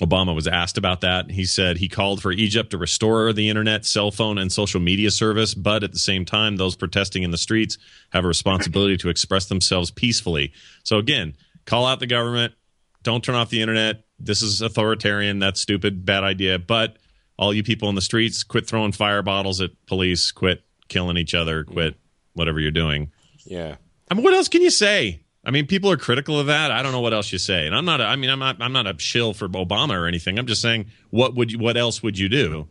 [0.00, 1.30] Obama was asked about that.
[1.30, 5.10] He said he called for Egypt to restore the internet, cell phone, and social media
[5.10, 7.78] service, but at the same time, those protesting in the streets
[8.10, 10.52] have a responsibility to express themselves peacefully.
[10.82, 11.36] So again,
[11.66, 12.54] call out the government.
[13.02, 14.04] Don't turn off the internet.
[14.18, 15.38] This is authoritarian.
[15.38, 16.04] That's stupid.
[16.04, 16.58] Bad idea.
[16.58, 16.96] But
[17.42, 20.30] all you people in the streets, quit throwing fire bottles at police.
[20.30, 21.64] Quit killing each other.
[21.64, 21.72] Mm-hmm.
[21.72, 21.96] Quit
[22.34, 23.10] whatever you're doing.
[23.44, 23.76] Yeah.
[24.08, 25.24] I mean, what else can you say?
[25.44, 26.70] I mean, people are critical of that.
[26.70, 27.66] I don't know what else you say.
[27.66, 28.00] And I'm not.
[28.00, 28.62] A, I mean, I'm not.
[28.62, 30.38] I'm not a shill for Obama or anything.
[30.38, 31.58] I'm just saying, what would you?
[31.58, 32.68] What else would you do?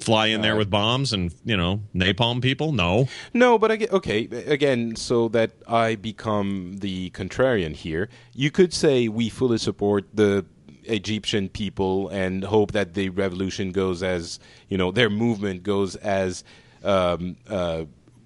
[0.00, 2.72] Fly in there uh, with bombs and you know napalm people?
[2.72, 3.06] No.
[3.32, 8.74] No, but I get, okay, again, so that I become the contrarian here, you could
[8.74, 10.44] say we fully support the
[10.84, 16.44] Egyptian people and hope that the revolution goes as, you know, their movement goes as,
[16.84, 17.84] um, uh,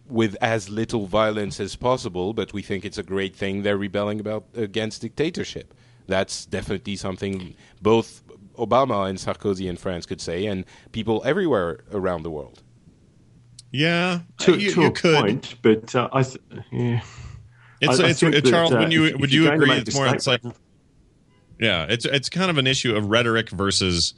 [0.09, 4.20] with as little violence as possible, but we think it's a great thing they're rebelling
[4.20, 5.74] about against dictatorship.
[6.07, 8.22] That's definitely something both
[8.57, 12.62] Obama and Sarkozy in France could say, and people everywhere around the world.
[13.72, 15.20] Yeah, To, you, to you a could.
[15.20, 16.38] point, but uh, I, th-
[16.72, 17.00] yeah.
[17.80, 18.72] It's, I- I it's, think it- that, Charles.
[18.72, 19.72] uh, would you if- if would you're you agree?
[19.72, 20.07] It's more.
[20.07, 20.57] It's like statement-
[21.59, 24.14] Yeah, it's it's kind of an issue of rhetoric versus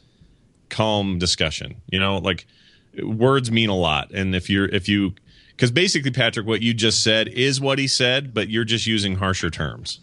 [0.71, 1.77] calm discussion.
[1.91, 2.47] You know, like
[3.03, 5.15] words mean a lot, and if you're if you
[5.51, 9.17] because basically, Patrick, what you just said is what he said, but you're just using
[9.17, 10.01] harsher terms.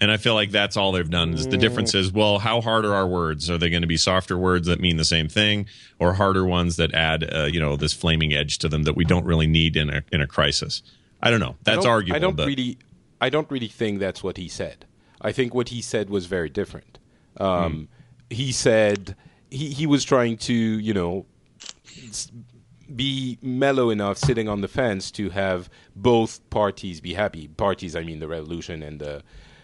[0.00, 1.34] And I feel like that's all they've done.
[1.34, 3.50] Is the difference is, well, how hard are our words?
[3.50, 5.66] Are they going to be softer words that mean the same thing,
[5.98, 9.04] or harder ones that add, uh, you know, this flaming edge to them that we
[9.04, 10.82] don't really need in a in a crisis?
[11.20, 11.56] I don't know.
[11.64, 12.16] That's I don't, arguable.
[12.16, 12.78] I don't but- really,
[13.20, 14.86] I don't really think that's what he said.
[15.20, 16.98] I think what he said was very different.
[17.38, 17.88] Um,
[18.30, 19.16] He said
[19.50, 21.24] he he was trying to, you know,
[22.94, 27.48] be mellow enough, sitting on the fence, to have both parties be happy.
[27.48, 29.22] Parties, I mean, the revolution and the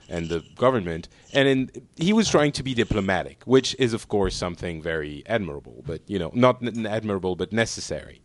[0.09, 1.09] and the government.
[1.33, 5.83] And in, he was trying to be diplomatic, which is, of course, something very admirable,
[5.87, 8.21] but you know, not n- admirable, but necessary.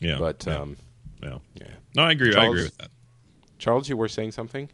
[0.00, 0.76] Yeah, But yeah, um,
[1.22, 1.38] yeah.
[1.54, 1.66] yeah.
[1.96, 2.34] No, I agree.
[2.34, 2.90] I agree with that.
[3.58, 4.68] Charles, you were saying something.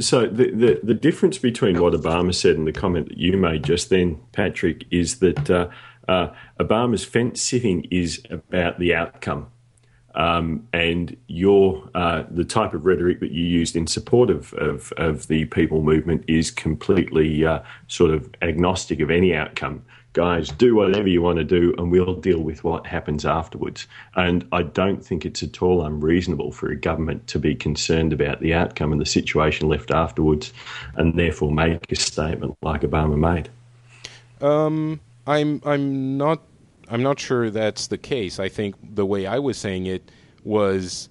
[0.00, 3.64] So the, the the difference between what Obama said and the comment that you made
[3.64, 5.68] just then, Patrick, is that uh,
[6.08, 6.28] uh,
[6.60, 9.46] Obama's fence sitting is about the outcome,
[10.14, 14.92] um, and your uh, the type of rhetoric that you used in support of of,
[14.96, 19.84] of the people movement is completely uh, sort of agnostic of any outcome.
[20.16, 23.86] Guys, do whatever you want to do, and we'll deal with what happens afterwards.
[24.14, 28.40] And I don't think it's at all unreasonable for a government to be concerned about
[28.40, 30.54] the outcome and the situation left afterwards,
[30.94, 33.50] and therefore make a statement like Obama made.
[34.40, 36.40] Um, I'm I'm not
[36.88, 38.40] I'm not sure that's the case.
[38.40, 40.10] I think the way I was saying it
[40.44, 41.10] was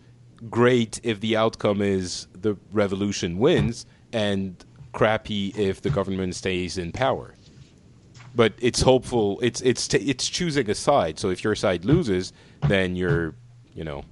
[0.49, 6.91] great if the outcome is the revolution wins, and crappy if the government stays in
[6.91, 7.34] power.
[8.35, 9.39] But it's hopeful.
[9.41, 11.19] It's it's t- it's choosing a side.
[11.19, 12.33] So if your side loses,
[12.67, 13.33] then you're
[13.73, 14.03] you know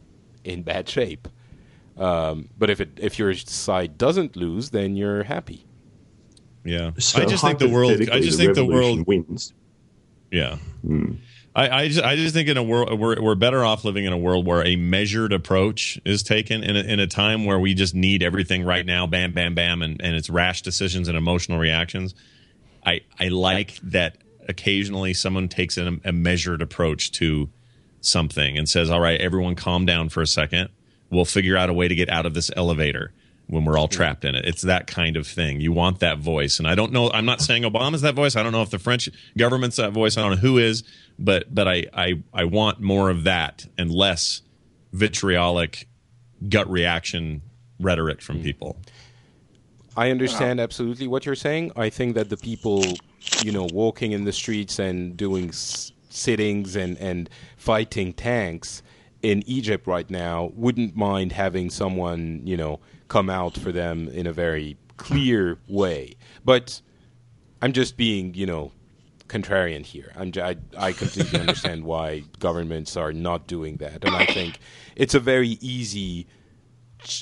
[0.43, 1.27] in bad shape.
[1.97, 5.65] Um, but if it if your side doesn't lose, then you're happy.
[6.65, 7.91] Yeah, So I just think the world.
[7.91, 9.53] I hypothetically, just think the world wins.
[10.31, 10.57] Yeah.
[11.55, 14.13] I, I, just, I just think in a world we're, we're better off living in
[14.13, 17.75] a world where a measured approach is taken in a, in a time where we
[17.75, 21.59] just need everything right now, bam, bam, bam, and, and it's rash decisions and emotional
[21.59, 22.15] reactions.
[22.85, 24.17] I, I like that
[24.47, 27.49] occasionally someone takes a, a measured approach to
[28.01, 30.69] something and says, all right, everyone calm down for a second.
[31.09, 33.11] We'll figure out a way to get out of this elevator
[33.47, 34.45] when we're all trapped in it.
[34.45, 35.59] It's that kind of thing.
[35.59, 36.59] You want that voice.
[36.59, 38.35] And I don't know, I'm not saying Obama's that voice.
[38.35, 40.17] I don't know if the French government's that voice.
[40.17, 40.83] I don't know who is,
[41.19, 44.41] but, but I, I, I want more of that and less
[44.91, 45.87] vitriolic
[46.49, 47.41] gut reaction
[47.79, 48.43] rhetoric from hmm.
[48.43, 48.77] people.
[49.95, 50.11] I uh-huh.
[50.11, 51.71] understand absolutely what you're saying.
[51.75, 52.83] I think that the people,
[53.43, 58.81] you know, walking in the streets and doing s- sittings and, and fighting tanks
[59.21, 64.27] in Egypt right now wouldn't mind having someone, you know, come out for them in
[64.27, 66.15] a very clear way.
[66.43, 66.81] But
[67.61, 68.71] I'm just being, you know,
[69.27, 70.11] contrarian here.
[70.15, 74.03] I'm, j- I, I completely understand why governments are not doing that.
[74.03, 74.59] And I think
[74.95, 76.27] it's a very easy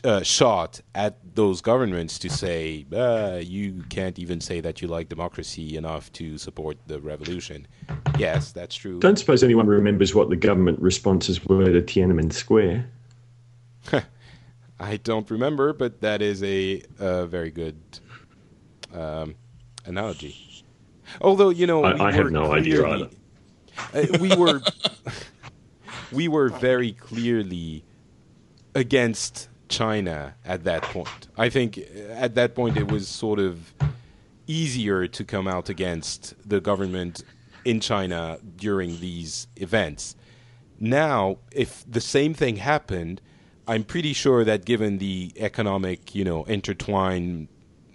[0.04, 5.10] uh, shot at those governments to say uh, you can't even say that you like
[5.10, 7.68] democracy enough to support the revolution.
[8.18, 9.00] Yes, that's true.
[9.00, 12.90] Don't suppose anyone remembers what the government responses were to Tiananmen Square.
[14.80, 17.78] I don't remember, but that is a, uh very good
[18.94, 19.36] um,
[19.86, 20.36] analogy.
[21.22, 23.10] Although you know, I- we I have no idea clearly-
[23.94, 24.62] uh, we were
[26.12, 27.84] we were very clearly
[28.76, 31.28] against China at that point.
[31.38, 33.74] I think uh, at that point it was sort of
[34.48, 37.24] easier to come out against the government
[37.66, 40.16] in China during these events.
[40.80, 43.22] Now, if the same thing happened,
[43.68, 47.48] I'm pretty sure that given the economic, you know, intertwined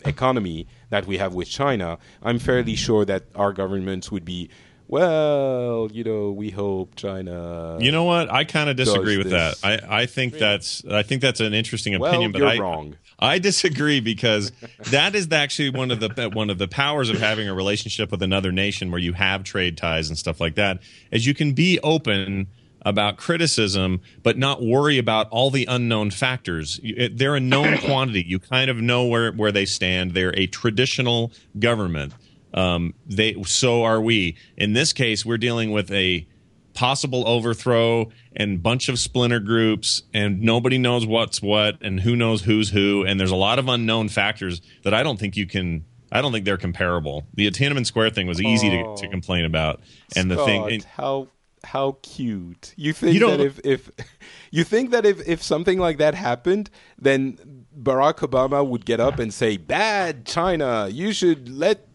[0.05, 4.49] economy that we have with China, I'm fairly sure that our governments would be,
[4.89, 7.79] well, you know, we hope China.
[7.81, 8.31] You know what?
[8.31, 9.61] I kind of disagree with this.
[9.61, 9.83] that.
[9.91, 12.97] I, I think that's I think that's an interesting Well, opinion, but you're I, wrong.
[13.19, 14.53] I disagree because
[14.91, 18.23] that is actually one of the one of the powers of having a relationship with
[18.23, 20.81] another nation where you have trade ties and stuff like that.
[21.11, 22.49] Is you can be open
[22.83, 26.79] about criticism, but not worry about all the unknown factors.
[27.11, 28.25] They're a known quantity.
[28.27, 30.13] You kind of know where where they stand.
[30.13, 32.13] They're a traditional government.
[32.55, 34.37] Um, they so are we.
[34.57, 36.27] In this case, we're dealing with a
[36.75, 42.43] possible overthrow and bunch of splinter groups and nobody knows what's what and who knows
[42.43, 45.87] who's who and there's a lot of unknown factors that I don't think you can
[46.13, 47.27] I don't think they're comparable.
[47.35, 49.81] The Tiananmen Square thing was easy to, to complain about
[50.15, 51.29] and the thing Scott, and- how
[51.65, 52.73] how cute.
[52.77, 53.91] You think You that if, if
[54.51, 59.19] you think that if, if something like that happened, then Barack Obama would get up
[59.19, 61.86] and say, "Bad China, you should let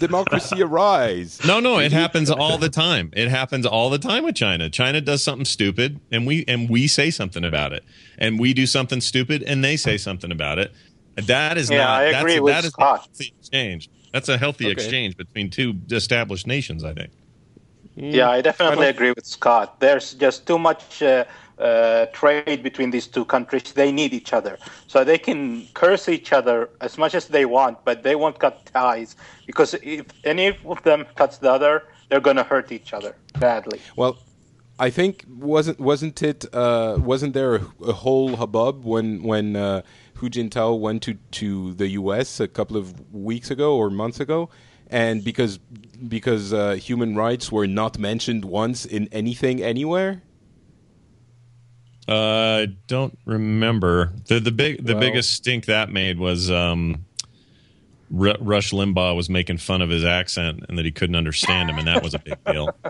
[0.00, 1.40] democracy arise.
[1.46, 3.10] No, no, it happens all the time.
[3.14, 4.68] It happens all the time with China.
[4.70, 7.84] China does something stupid, and we and we say something about it,
[8.18, 10.72] and we do something stupid, and they say something about it.
[11.16, 11.88] That is Yeah, not.
[12.00, 12.98] I agree that's, with that is Scott.
[12.98, 13.90] a healthy exchange.
[14.12, 14.72] That's a healthy Okay.
[14.72, 16.84] exchange between two established nations.
[16.84, 17.10] I think.
[17.96, 19.78] Yeah, I definitely I agree with Scott.
[19.80, 21.24] There's just too much uh,
[21.58, 23.72] uh, trade between these two countries.
[23.72, 24.58] They need each other.
[24.86, 28.66] So they can curse each other as much as they want, but they won't cut
[28.66, 33.16] ties because if any of them cuts the other, they're going to hurt each other
[33.38, 33.80] badly.
[33.96, 34.18] Well,
[34.78, 39.82] I think wasn't wasn't it uh, wasn't there a, a whole hubbub when when uh,
[40.14, 42.40] Hu Jintao went to, to the U.S.
[42.40, 44.50] a couple of weeks ago or months ago,
[44.88, 50.22] and because because uh, human rights were not mentioned once in anything anywhere.
[52.08, 57.04] Uh, I don't remember the the big the Well- biggest stink that made was um,
[58.16, 61.78] R- Rush Limbaugh was making fun of his accent and that he couldn't understand him,
[61.78, 62.70] and that was a big deal.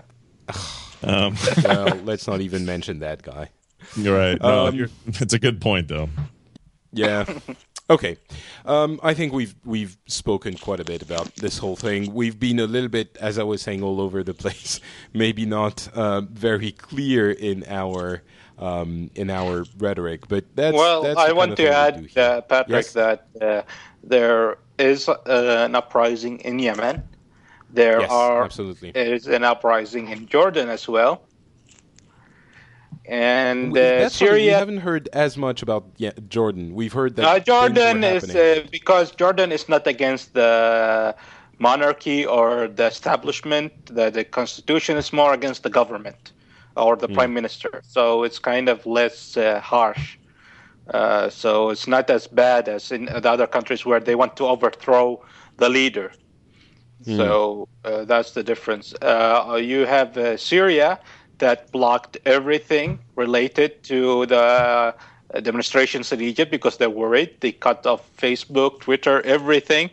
[1.03, 3.49] Um, Well, let's not even mention that guy.
[3.95, 4.41] you're right.
[4.41, 6.09] No, Um, it's a good point, though.
[6.93, 7.25] Yeah.
[7.89, 8.17] Okay.
[8.65, 12.11] Um, I think we've we've spoken quite a bit about this whole thing.
[12.13, 14.79] We've been a little bit, as I was saying, all over the place.
[15.13, 18.23] Maybe not uh, very clear in our
[18.59, 22.93] um, in our rhetoric, but that's well, that's I want to add, uh, Patrick, Yes?
[22.93, 23.61] that uh,
[24.03, 27.03] there is uh, an uprising in Yemen.
[27.69, 28.89] There Yes, are absolutely.
[28.95, 31.21] is an uprising in Jordan as well.
[33.07, 35.85] And uh, that's funny, we haven't heard as much about
[36.29, 36.73] Jordan.
[36.73, 41.15] We've heard that uh, Jordan is uh, because Jordan is not against the
[41.59, 43.71] monarchy or the establishment.
[43.87, 46.31] The, the constitution is more against the government
[46.75, 47.81] or the prime minister.
[47.83, 50.17] So it's kind of less uh, harsh.
[50.93, 54.45] Uh, so it's not as bad as in the other countries where they want to
[54.45, 55.23] overthrow
[55.57, 56.11] the leader.
[57.01, 58.93] So uh, that's the difference.
[59.01, 60.99] Uh, you have uh, Syria
[61.39, 67.35] that blocked everything related to the uh, demonstrations in Egypt because they're worried.
[67.41, 69.89] They cut off Facebook, Twitter, everything,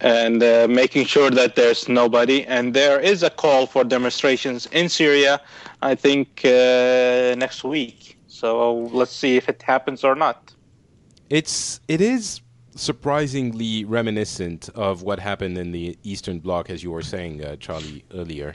[0.00, 2.44] and uh, making sure that there's nobody.
[2.44, 5.40] And there is a call for demonstrations in Syria,
[5.82, 8.18] I think, uh, next week.
[8.26, 10.54] So let's see if it happens or not.
[11.28, 12.40] It's it is
[12.74, 18.04] surprisingly reminiscent of what happened in the Eastern Bloc, as you were saying, uh, Charlie,
[18.14, 18.54] earlier.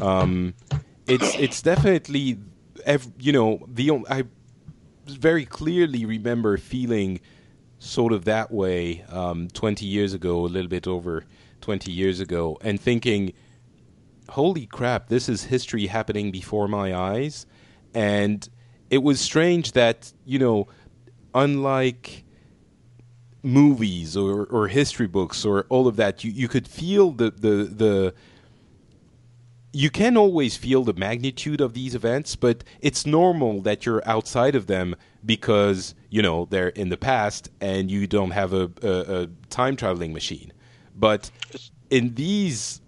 [0.00, 0.54] Um,
[1.06, 2.38] it's it's definitely,
[2.84, 4.24] ev- you know, the I
[5.06, 7.20] very clearly remember feeling
[7.86, 11.24] sort of that way um, 20 years ago, a little bit over
[11.60, 13.32] 20 years ago, and thinking,
[14.30, 17.46] holy crap, this is history happening before my eyes.
[17.94, 18.48] And
[18.90, 20.68] it was strange that, you know,
[21.34, 22.24] unlike
[23.42, 27.48] movies or, or history books or all of that, you, you could feel the, the,
[27.64, 28.14] the
[29.76, 34.54] you can always feel the magnitude of these events, but it's normal that you're outside
[34.54, 39.22] of them because you know they're in the past and you don't have a, a,
[39.22, 40.50] a time traveling machine.
[40.94, 41.30] But
[41.90, 42.80] in these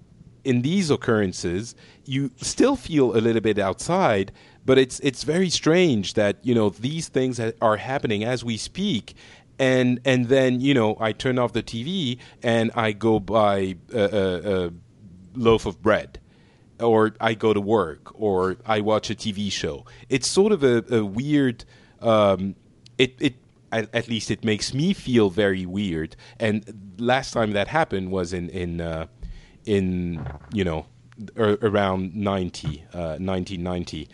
[0.45, 1.75] in these occurrences,
[2.07, 4.33] you still feel a little bit outside.
[4.65, 9.15] But it's it's very strange that you know these things are happening as we speak,
[9.59, 14.01] and and then you know I turn off the TV and I go buy a,
[14.01, 14.71] a, a
[15.35, 16.19] loaf of bread
[16.81, 19.85] or I go to work, or I watch a TV show.
[20.09, 21.65] It's sort of a, a weird.
[22.01, 22.55] Um,
[22.97, 23.35] it it
[23.73, 26.17] at, at least it makes me feel very weird.
[26.39, 29.07] And last time that happened was in in uh,
[29.65, 30.87] in you know
[31.37, 34.09] ar- around 90, uh, 1990.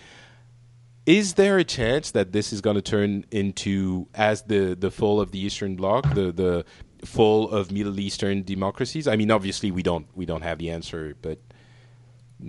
[1.07, 5.21] Is there a chance that this is going to turn into as the the fall
[5.21, 6.65] of the Eastern Bloc, the the
[7.05, 9.07] fall of Middle Eastern democracies?
[9.07, 11.39] I mean, obviously we don't we don't have the answer, but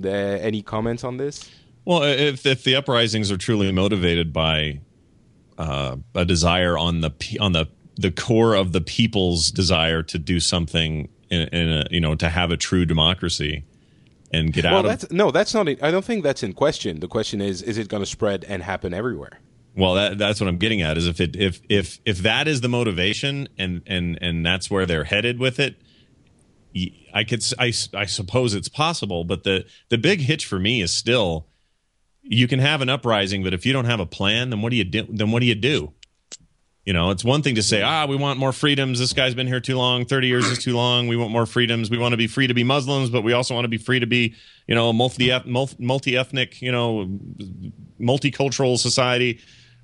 [0.03, 1.49] any comments on this?
[1.85, 4.79] Well, if if the uprisings are truly motivated by
[5.57, 10.39] uh, a desire on the on the the core of the people's desire to do
[10.39, 13.63] something in, in a, you know to have a true democracy
[14.31, 15.67] and get Well, out of that's no, that's not.
[15.67, 16.99] I don't think that's in question.
[16.99, 19.39] The question is, is it going to spread and happen everywhere?
[19.77, 20.97] Well, that, that's what I'm getting at.
[20.97, 24.85] Is if it if if if that is the motivation and and and that's where
[24.85, 25.75] they're headed with it,
[27.13, 29.23] I could I, I suppose it's possible.
[29.23, 31.47] But the the big hitch for me is still
[32.27, 34.75] you can have an uprising, but if you don't have a plan, then what do
[34.75, 35.05] you do?
[35.09, 35.93] Then what do you do?
[36.85, 38.99] You know, it's one thing to say, ah, we want more freedoms.
[38.99, 40.05] This guy's been here too long.
[40.05, 41.07] 30 years is too long.
[41.07, 41.89] We want more freedoms.
[41.89, 43.99] We want to be free to be Muslims, but we also want to be free
[43.99, 44.35] to be,
[44.67, 45.35] you know, multi
[45.79, 47.09] multi ethnic, you know,
[47.99, 49.39] multicultural society.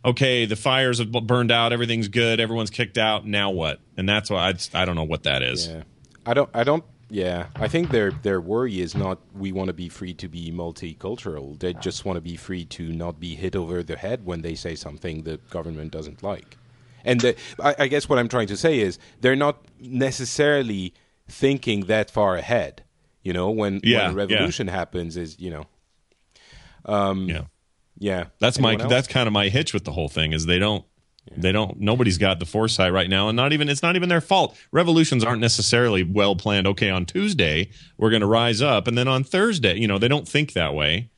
[0.06, 1.74] Okay, the fires have burned out.
[1.74, 2.40] Everything's good.
[2.40, 3.26] Everyone's kicked out.
[3.26, 3.80] Now what?
[3.98, 5.68] And that's why I, I don't know what that is.
[5.68, 5.84] Yeah.
[6.26, 6.50] I don't.
[6.54, 10.14] I don't Yeah, I think their their worry is not we want to be free
[10.16, 11.60] to be multicultural.
[11.60, 14.56] They just want to be free to not be hit over the head when they
[14.56, 16.58] say something the government doesn't like.
[17.04, 20.94] And the, I, I guess what I'm trying to say is they're not necessarily
[21.28, 22.84] thinking that far ahead.
[23.24, 25.66] You know, when, Yeah, when a revolution happens, is you know,
[26.86, 27.44] um, yeah.
[27.98, 28.26] yeah.
[28.40, 28.90] That's my else?
[28.90, 30.86] that's kind of my hitch with the whole thing is they don't
[31.38, 34.22] they don't nobody's got the foresight right now and not even it's not even their
[34.22, 34.58] fault.
[34.72, 36.68] Revolutions aren't necessarily well planned.
[36.68, 40.08] Okay, on Tuesday we're going to rise up and then on Thursday, you know, they
[40.08, 41.10] don't think that way.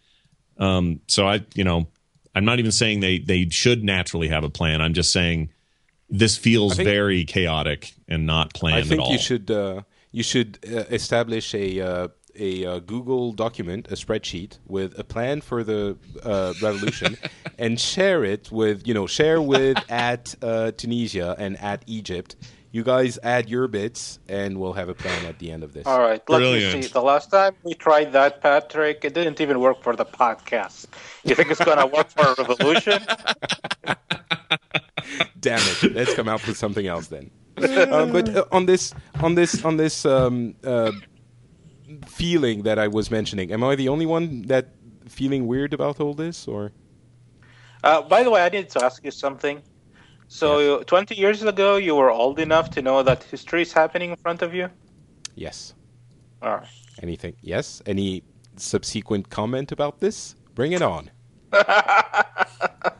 [0.57, 1.87] Um so I, you know,
[2.35, 4.81] I'm not even saying they they should naturally have a plan.
[4.81, 5.49] I'm just saying
[6.09, 9.11] this feels think- very chaotic and not planned I at think all.
[9.11, 9.81] you should uh,
[10.11, 15.41] you should uh, establish a uh, a uh, Google document, a spreadsheet with a plan
[15.41, 17.17] for the uh, revolution,
[17.57, 22.35] and share it with you know share with at uh, Tunisia and at Egypt.
[22.71, 25.85] You guys add your bits, and we'll have a plan at the end of this.
[25.85, 26.73] All right, let Brilliant.
[26.75, 26.87] me see.
[26.87, 30.87] The last time we tried that, Patrick, it didn't even work for the podcast.
[31.23, 32.99] You think it's going to work for a revolution?
[35.39, 35.93] Damn it!
[35.93, 37.29] Let's come out with something else then.
[37.91, 40.91] um, but uh, on this, on this, on this um, uh,
[42.01, 44.69] feeling that I was mentioning, am I the only one that
[45.07, 46.71] feeling weird about all this, or?
[47.83, 49.61] Uh, by the way, I need to ask you something.
[50.27, 54.15] So, 20 years ago, you were old enough to know that history is happening in
[54.15, 54.69] front of you?
[55.35, 55.73] Yes.
[56.41, 56.67] All right.
[57.01, 57.35] Anything?
[57.41, 57.81] Yes.
[57.85, 58.23] Any
[58.55, 60.35] subsequent comment about this?
[60.55, 61.11] Bring it on.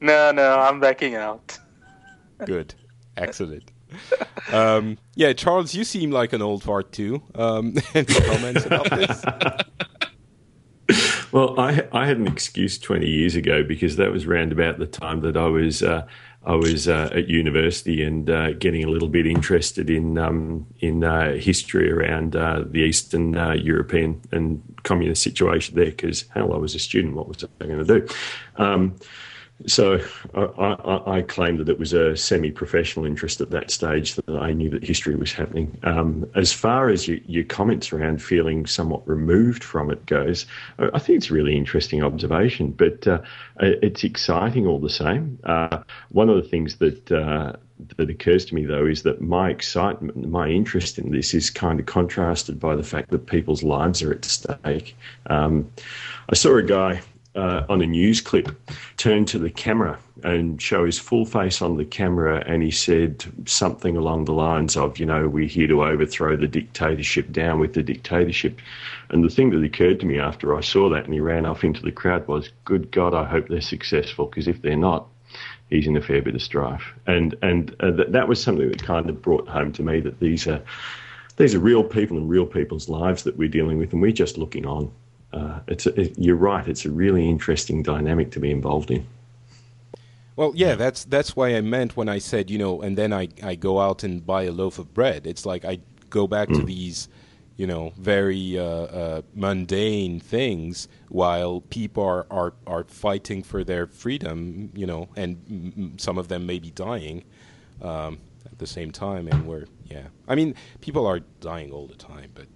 [0.00, 1.58] No, no, I'm backing out.
[2.44, 2.74] Good.
[3.16, 3.72] Excellent.
[4.52, 7.20] Um, yeah, Charles, you seem like an old fart too.
[7.34, 9.24] Um, any comments about this?
[11.32, 14.86] Well, I I had an excuse twenty years ago because that was round about the
[14.86, 16.06] time that I was uh,
[16.46, 21.02] I was uh, at university and uh, getting a little bit interested in um, in
[21.02, 25.86] uh, history around uh, the Eastern uh, European and communist situation there.
[25.86, 27.16] Because hell, I was a student.
[27.16, 28.14] What was I going to do?
[28.56, 28.94] Um,
[29.64, 29.98] so
[30.34, 34.52] I, I, I claimed that it was a semi-professional interest at that stage that I
[34.52, 35.78] knew that history was happening.
[35.82, 40.46] Um, as far as your, your comments around feeling somewhat removed from it goes,
[40.78, 43.20] I I think it's a really interesting observation, but uh,
[43.60, 45.38] it's exciting all the same.
[45.44, 47.52] Uh, one of the things that uh,
[47.96, 51.78] that occurs to me though is that my excitement, my interest in this is kind
[51.78, 54.96] of contrasted by the fact that people's lives are at stake.
[55.26, 55.70] Um,
[56.28, 57.02] I saw a guy
[57.36, 58.48] uh, on a news clip
[58.96, 63.24] turn to the camera and show his full face on the camera, and he said
[63.44, 67.74] something along the lines of, "You know, we're here to overthrow the dictatorship, down with
[67.74, 68.58] the dictatorship."
[69.10, 71.62] And the thing that occurred to me after I saw that, and he ran off
[71.62, 75.06] into the crowd, was, "Good God, I hope they're successful, because if they're not."
[75.68, 78.82] He's in a fair bit of strife, and and uh, that, that was something that
[78.82, 80.62] kind of brought home to me that these are
[81.36, 84.38] these are real people and real people's lives that we're dealing with, and we're just
[84.38, 84.90] looking on.
[85.32, 86.66] Uh, it's a, it, you're right.
[86.66, 89.06] It's a really interesting dynamic to be involved in.
[90.36, 93.28] Well, yeah, that's that's why I meant when I said, you know, and then I,
[93.42, 95.26] I go out and buy a loaf of bread.
[95.26, 97.08] It's like I go back to these,
[97.56, 103.86] you know, very uh, uh, mundane things while people are, are, are fighting for their
[103.86, 107.24] freedom, you know, and m- m- some of them may be dying
[107.80, 109.28] um, at the same time.
[109.28, 110.08] And we're, yeah.
[110.28, 112.46] I mean, people are dying all the time, but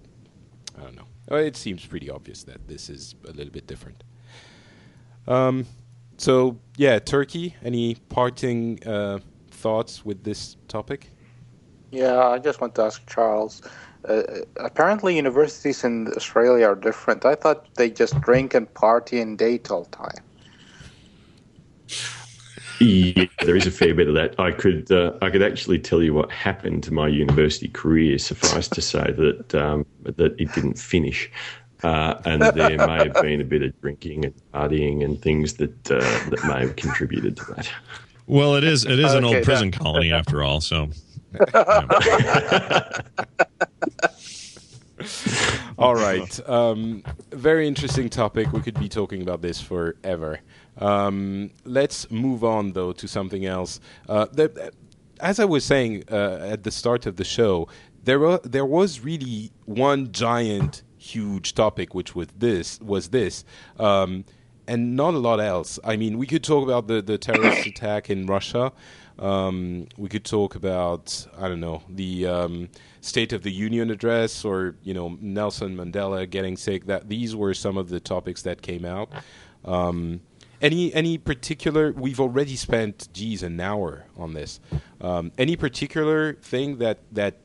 [0.77, 1.07] I don't know.
[1.31, 4.03] Uh, It seems pretty obvious that this is a little bit different.
[5.27, 5.65] Um,
[6.17, 7.55] so yeah, Turki.
[7.63, 9.19] Any parting uh,
[9.49, 11.09] thoughts with this topic?
[11.91, 13.61] Yeah, I just want to ask Charles.
[14.07, 14.23] Uh,
[14.57, 17.25] apparently, universities in Australia are different.
[17.25, 20.23] I thought they just drink and party and date all the time.
[22.81, 24.39] Yeah, there is a fair bit of that.
[24.39, 28.17] I could uh, I could actually tell you what happened to my university career.
[28.17, 31.29] Suffice to say that um, that it didn't finish,
[31.83, 35.91] uh, and there may have been a bit of drinking and partying and things that
[35.91, 37.69] uh, that may have contributed to that.
[38.25, 40.89] Well, it is it is an Okay, old prison that- colony after all, so
[45.77, 46.49] All right.
[46.49, 48.51] Um, very interesting topic.
[48.51, 50.39] We could be talking about this forever.
[50.81, 53.79] Um, let's move on, though, to something else.
[54.09, 54.71] Uh, the,
[55.19, 57.67] as I was saying uh, at the start of the show,
[58.03, 63.45] there wa- there was really one giant, huge topic, which was this was this,
[63.79, 64.25] um,
[64.67, 65.79] and not a lot else.
[65.83, 68.73] I mean, we could talk about the the terrorist attack in Russia.
[69.19, 72.69] Um, we could talk about I don't know the um,
[73.01, 76.87] State of the Union address or you know Nelson Mandela getting sick.
[76.87, 79.11] That these were some of the topics that came out.
[79.63, 80.21] Um,
[80.61, 81.91] any any particular?
[81.91, 84.59] We've already spent geez an hour on this.
[84.99, 87.37] Um, any particular thing that that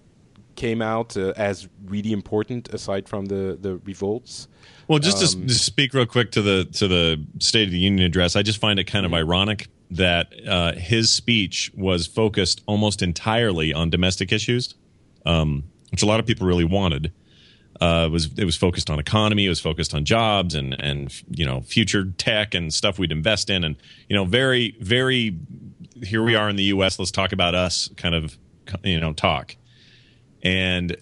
[0.56, 4.48] came out uh, as really important aside from the the revolts.
[4.88, 8.04] Well, just to, to speak real quick to the to the State of the Union
[8.04, 13.02] address, I just find it kind of ironic that uh, his speech was focused almost
[13.02, 14.74] entirely on domestic issues,
[15.24, 17.12] um, which a lot of people really wanted.
[17.80, 21.22] Uh, it was it was focused on economy, it was focused on jobs and and
[21.30, 23.76] you know future tech and stuff we'd invest in, and
[24.08, 25.36] you know very very
[26.02, 26.98] here we are in the U.S.
[26.98, 28.38] Let's talk about us, kind of
[28.82, 29.56] you know talk.
[30.42, 30.96] And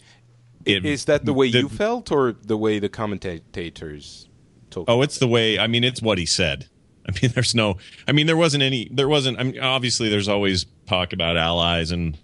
[0.64, 4.28] it, Is that the way you felt, or the way the commentators
[4.70, 4.88] told?
[4.88, 5.58] Oh, it's the way.
[5.58, 6.68] I mean, it's what he said.
[7.06, 7.76] I mean, there's no.
[8.08, 8.88] I mean, there wasn't any.
[8.90, 9.38] There wasn't.
[9.38, 12.18] I mean, obviously, there's always talk about allies and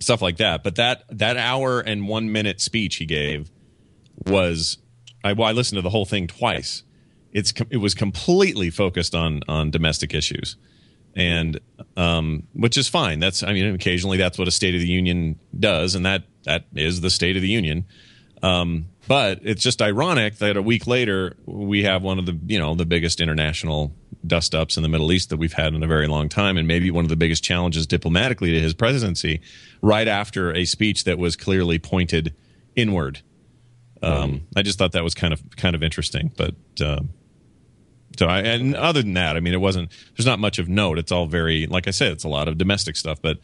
[0.00, 0.62] stuff like that.
[0.62, 3.50] But that that hour and one minute speech he gave
[4.26, 4.78] was.
[5.24, 6.82] I, well, I listened to the whole thing twice.
[7.32, 10.56] It's it was completely focused on on domestic issues,
[11.14, 11.58] and
[11.96, 13.20] um, which is fine.
[13.20, 16.66] That's I mean, occasionally that's what a State of the Union does, and that that
[16.74, 17.86] is the State of the Union.
[18.42, 22.58] Um, but it's just ironic that a week later we have one of the you
[22.58, 23.92] know the biggest international
[24.26, 26.68] dust ups in the Middle East that we've had in a very long time, and
[26.68, 29.40] maybe one of the biggest challenges diplomatically to his presidency,
[29.80, 32.34] right after a speech that was clearly pointed
[32.76, 33.20] inward.
[34.02, 37.10] Um, I just thought that was kind of kind of interesting, but um,
[38.18, 39.90] so I and other than that, I mean, it wasn't.
[40.16, 40.98] There's not much of note.
[40.98, 43.38] It's all very, like I said, it's a lot of domestic stuff, but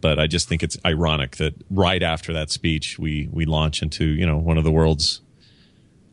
[0.00, 4.04] but I just think it's ironic that right after that speech, we we launch into
[4.04, 5.20] you know one of the world's,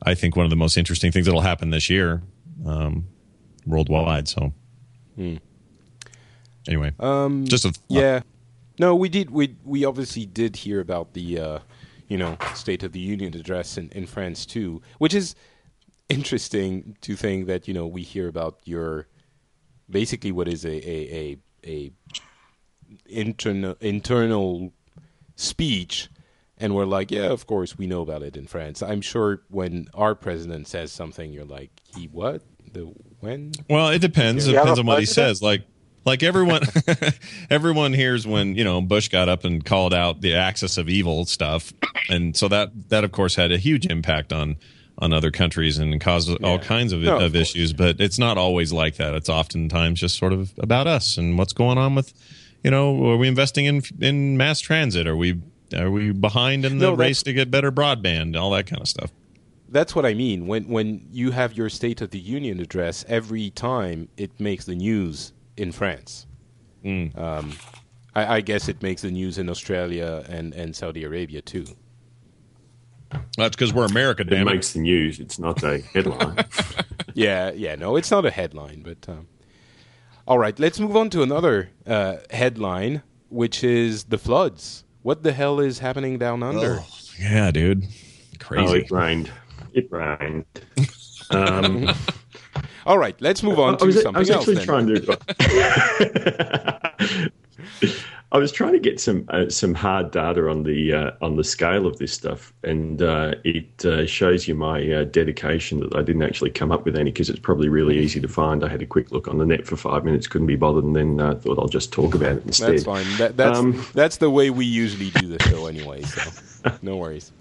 [0.04, 2.22] I think one of the most interesting things that'll happen this year,
[2.66, 3.08] um,
[3.66, 4.28] worldwide.
[4.28, 4.54] So
[6.68, 8.22] anyway, Um, just a yeah,
[8.80, 9.30] no, we did.
[9.30, 11.60] We we obviously did hear about the uh,
[12.12, 15.34] you know State of the Union address in, in France too, which is
[16.10, 19.08] interesting to think that you know we hear about your
[19.90, 21.92] basically what is a a a, a
[23.06, 24.74] internal internal
[25.36, 26.10] speech.
[26.58, 28.84] And we're like, yeah, of course, we know about it in France.
[28.84, 32.44] I'm sure when our president says something, you're like, he what?
[32.74, 32.82] The
[33.22, 33.54] when?
[33.70, 34.48] Well, it depends.
[34.48, 35.42] It depends on what he says.
[35.42, 35.64] Like,
[36.06, 36.64] like everyone,
[37.50, 41.26] everyone hears when you know Bush got up and called out the axis of evil
[41.26, 41.74] stuff,
[42.10, 44.58] and so that that of course had a huge impact on
[44.98, 47.74] on other countries and caused all kinds of, No, of of issues.
[47.74, 49.14] But it's not always like that.
[49.14, 52.14] It's oftentimes just sort of about us and what's going on with,
[52.64, 55.08] you know, are we investing in in mass transit?
[55.08, 55.42] Are we
[55.76, 58.40] are we behind in the No, race to get better broadband?
[58.40, 59.12] All that kind of stuff.
[59.70, 60.48] That's what I mean.
[60.48, 64.76] When when you have your State of the Union address, every time it makes the
[64.76, 65.32] news
[65.62, 66.28] in France.
[66.84, 67.54] Um,
[68.16, 71.66] I, I guess it makes the news in Australia and, and Saudi Arabia too.
[73.38, 74.52] That's because we're America, It damn it.
[74.54, 75.20] makes the news.
[75.20, 76.44] It's not a headline.
[77.14, 77.76] Yeah, yeah.
[77.76, 79.28] No, it's not a headline, but um,
[80.26, 80.58] all right.
[80.58, 84.86] Let's move on to another uh, headline, which is the floods.
[85.02, 86.80] What the hell is happening down under?
[87.20, 87.88] Yeah, dude, oh,
[88.40, 88.78] crazy.
[88.78, 89.30] it rained.
[89.74, 90.46] It rained.
[91.32, 91.90] Um,
[92.86, 94.42] All right, let's move on I to was, I something was else.
[94.48, 94.66] actually then.
[94.66, 95.18] trying to.
[98.34, 101.44] I was trying to get some uh, some hard data on the uh, on the
[101.44, 106.02] scale of this stuff, and uh, it uh, shows you my uh, dedication that I
[106.02, 108.64] didn't actually come up with any because it's probably really easy to find.
[108.64, 110.96] I had a quick look on the net for five minutes, couldn't be bothered, and
[110.96, 112.72] then uh, thought I'll just talk about it instead.
[112.72, 113.06] That's fine.
[113.18, 116.04] That, that's Um, that's the way we usually do the show anyway.
[116.04, 117.34] So no worries.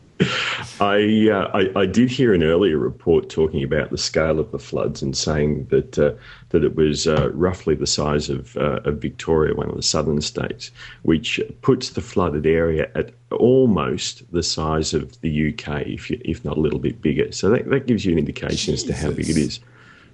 [0.81, 4.59] I, uh, I I did hear an earlier report talking about the scale of the
[4.59, 6.13] floods and saying that uh,
[6.51, 10.21] that it was uh, roughly the size of, uh, of Victoria, one of the southern
[10.21, 10.71] states,
[11.03, 16.45] which puts the flooded area at almost the size of the UK, if you, if
[16.45, 17.31] not a little bit bigger.
[17.33, 19.61] So that, that gives you an indication as to how big it is.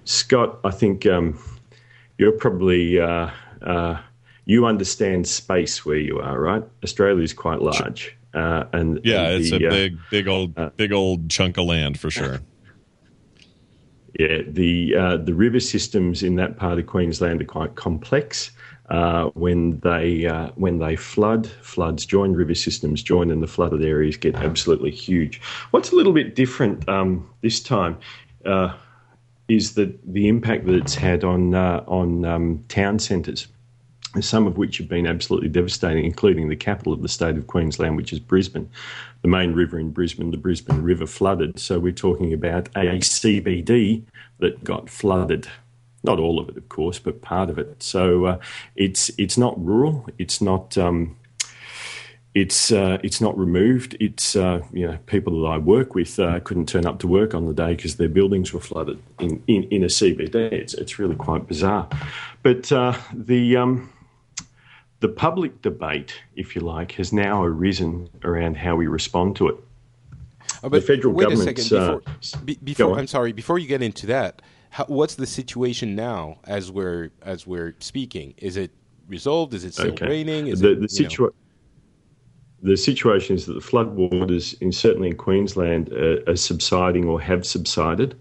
[0.05, 1.37] Scott, I think um,
[2.17, 3.29] you're probably uh,
[3.61, 3.97] uh,
[4.45, 6.63] you understand space where you are, right?
[6.83, 10.77] Australia is quite large, uh, and Yeah, and it's the, a uh, big, big old,
[10.77, 12.41] big old chunk of land for sure.
[14.19, 18.49] Yeah, the uh, the river systems in that part of Queensland are quite complex.
[18.89, 23.83] Uh, when they uh, when they flood, floods join, river systems join, and the flooded
[23.83, 25.39] areas get absolutely huge.
[25.69, 27.97] What's a little bit different um, this time
[28.45, 28.73] uh,
[29.47, 33.47] is that the impact that it's had on uh, on um, town centres
[34.23, 37.97] some of which have been absolutely devastating, including the capital of the state of Queensland,
[37.97, 38.69] which is Brisbane.
[39.21, 41.59] The main river in Brisbane, the Brisbane River, flooded.
[41.59, 44.03] So we're talking about a CBD
[44.39, 45.47] that got flooded.
[46.03, 47.81] Not all of it, of course, but part of it.
[47.81, 48.39] So uh,
[48.75, 50.07] it's it's not rural.
[50.17, 50.77] It's not.
[50.77, 51.17] Um,
[52.37, 53.97] it's uh, it's not removed.
[53.99, 57.33] It's uh, you know people that I work with uh, couldn't turn up to work
[57.33, 60.35] on the day because their buildings were flooded in, in, in a CBD.
[60.35, 61.89] It's it's really quite bizarre,
[62.43, 63.89] but uh, the um,
[64.99, 69.55] the public debate, if you like, has now arisen around how we respond to it.
[70.61, 72.97] But the federal wait a second before, uh, be, before.
[72.97, 74.41] I'm sorry before you get into that.
[74.71, 78.33] How, what's the situation now as we're as we're speaking?
[78.37, 78.71] Is it
[79.07, 79.53] resolved?
[79.53, 80.47] Is it still raining?
[80.47, 81.33] Is the it, the, you know- situa-
[82.63, 87.45] the situation is that the floodwaters, in certainly in Queensland, uh, are subsiding or have
[87.45, 88.19] subsided.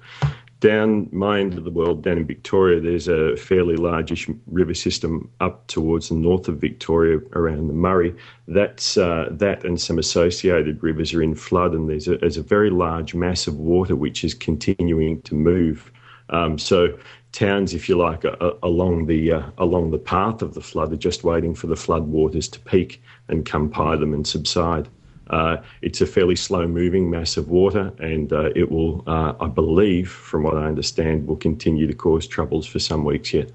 [0.67, 5.31] Down my end of the world, down in Victoria, there's a fairly largish river system
[5.39, 8.13] up towards the north of Victoria around the Murray.
[8.49, 12.43] That's uh, that and some associated rivers are in flood, and there's a, there's a
[12.43, 15.93] very large mass of water which is continuing to move.
[16.31, 16.99] Um, so
[17.31, 20.97] towns, if you like, a- along the uh, along the path of the flood are
[20.97, 24.89] just waiting for the flood waters to peak and come by them and subside.
[25.29, 30.11] Uh, it's a fairly slow-moving mass of water, and uh, it will, uh, I believe,
[30.11, 33.51] from what I understand, will continue to cause troubles for some weeks yet.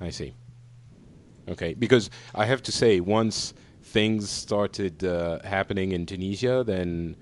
[0.00, 0.34] I see.
[1.48, 7.16] Okay, because I have to say, once things started uh, happening in Tunisia, then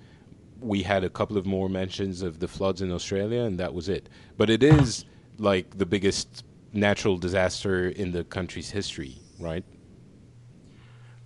[0.61, 3.89] we had a couple of more mentions of the floods in Australia, and that was
[3.89, 4.09] it.
[4.37, 5.05] But it is
[5.37, 6.43] like the biggest
[6.73, 9.63] natural disaster in the country's history, right?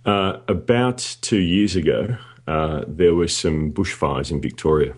[0.04, 4.94] Uh, about two years ago, uh, there were some bushfires in Victoria.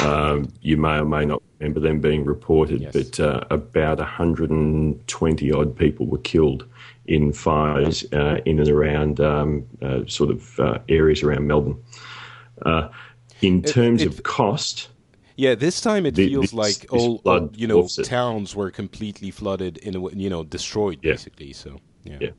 [0.00, 2.92] Um, you may or may not remember them being reported, Yes.
[2.92, 6.64] but uh, about 120 odd people were killed
[7.06, 11.82] in fires uh, in and around um, uh, sort of uh, areas around Melbourne.
[12.64, 12.88] Uh,
[13.40, 14.88] in terms it- of cost,
[15.36, 18.70] Yeah, this time it The- feels this- like this all, all you know towns were
[18.70, 21.12] completely flooded in a you know destroyed Yeah.
[21.12, 21.52] basically.
[21.54, 22.18] So yeah.
[22.20, 22.30] Yeah.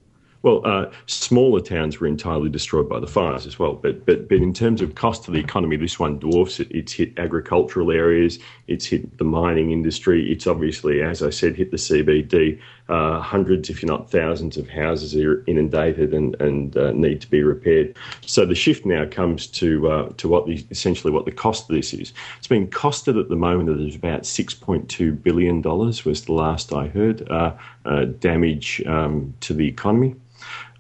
[0.42, 3.74] Well, uh, smaller towns were entirely destroyed by the fires as well.
[3.74, 6.72] But, but, but in terms of cost to the economy, this one dwarfs it.
[6.72, 11.72] It's hit agricultural areas, it's hit the mining industry, it's obviously, as I said, hit
[11.72, 12.60] the CBD.
[12.88, 17.44] Uh, hundreds, if not thousands, of houses are inundated and, and uh, need to be
[17.44, 17.96] repaired.
[18.22, 21.76] So the shift now comes to uh, to what the, essentially what the cost of
[21.76, 22.14] this is.
[22.40, 26.26] It's been costed at the moment that at about six point two billion dollars was
[26.26, 27.30] the last I heard.
[27.30, 27.54] Uh,
[27.86, 30.16] uh, damage um, to the economy.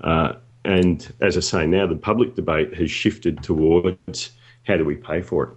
[0.01, 0.33] Uh,
[0.65, 4.31] and as I say, now the public debate has shifted towards
[4.63, 5.49] how do we pay for it?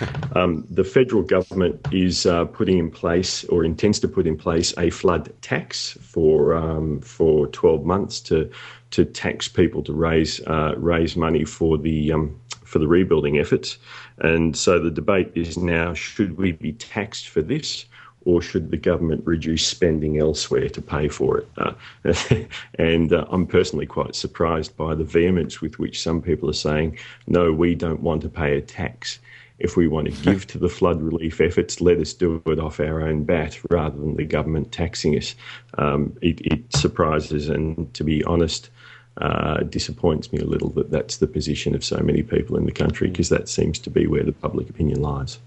[0.34, 4.72] Um, the federal government is uh, putting in place, or intends to put in place,
[4.78, 8.50] a flood tax for um, for twelve months to
[8.92, 13.76] to tax people to raise uh, raise money for the um, for the rebuilding efforts.
[14.18, 17.84] And so the debate is now: should we be taxed for this?
[18.24, 21.48] Or should the government reduce spending elsewhere to pay for it?
[21.56, 21.72] Uh,
[22.78, 26.98] and uh, I'm personally quite surprised by the vehemence with which some people are saying,
[27.26, 29.18] no, we don't want to pay a tax.
[29.58, 32.80] If we want to give to the flood relief efforts, let us do it off
[32.80, 35.34] our own bat rather than the government taxing us.
[35.78, 38.70] Um, it, it surprises and, to be honest,
[39.18, 42.72] uh, disappoints me a little that that's the position of so many people in the
[42.72, 45.38] country because that seems to be where the public opinion lies.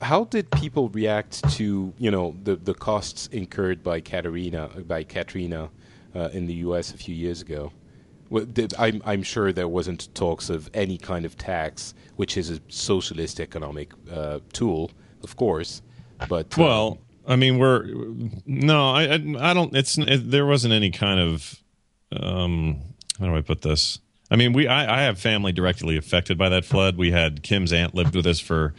[0.00, 5.70] How did people react to you know the the costs incurred by Katrina by Katrina
[6.14, 6.92] uh, in the U.S.
[6.92, 7.72] a few years ago?
[8.30, 12.50] Well, did, I'm I'm sure there wasn't talks of any kind of tax, which is
[12.50, 14.90] a socialist economic uh, tool,
[15.22, 15.82] of course.
[16.28, 17.84] But uh, Well, I mean, we're
[18.46, 19.74] no, I, I, I don't.
[19.76, 21.62] It's it, there wasn't any kind of
[22.12, 22.80] um,
[23.18, 23.98] how do I put this?
[24.30, 26.96] I mean, we I, I have family directly affected by that flood.
[26.96, 28.74] We had Kim's aunt lived with us for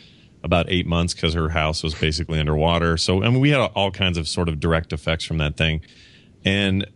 [0.46, 2.96] about eight months because her house was basically underwater.
[2.96, 5.82] So I mean, we had all kinds of sort of direct effects from that thing,
[6.46, 6.88] and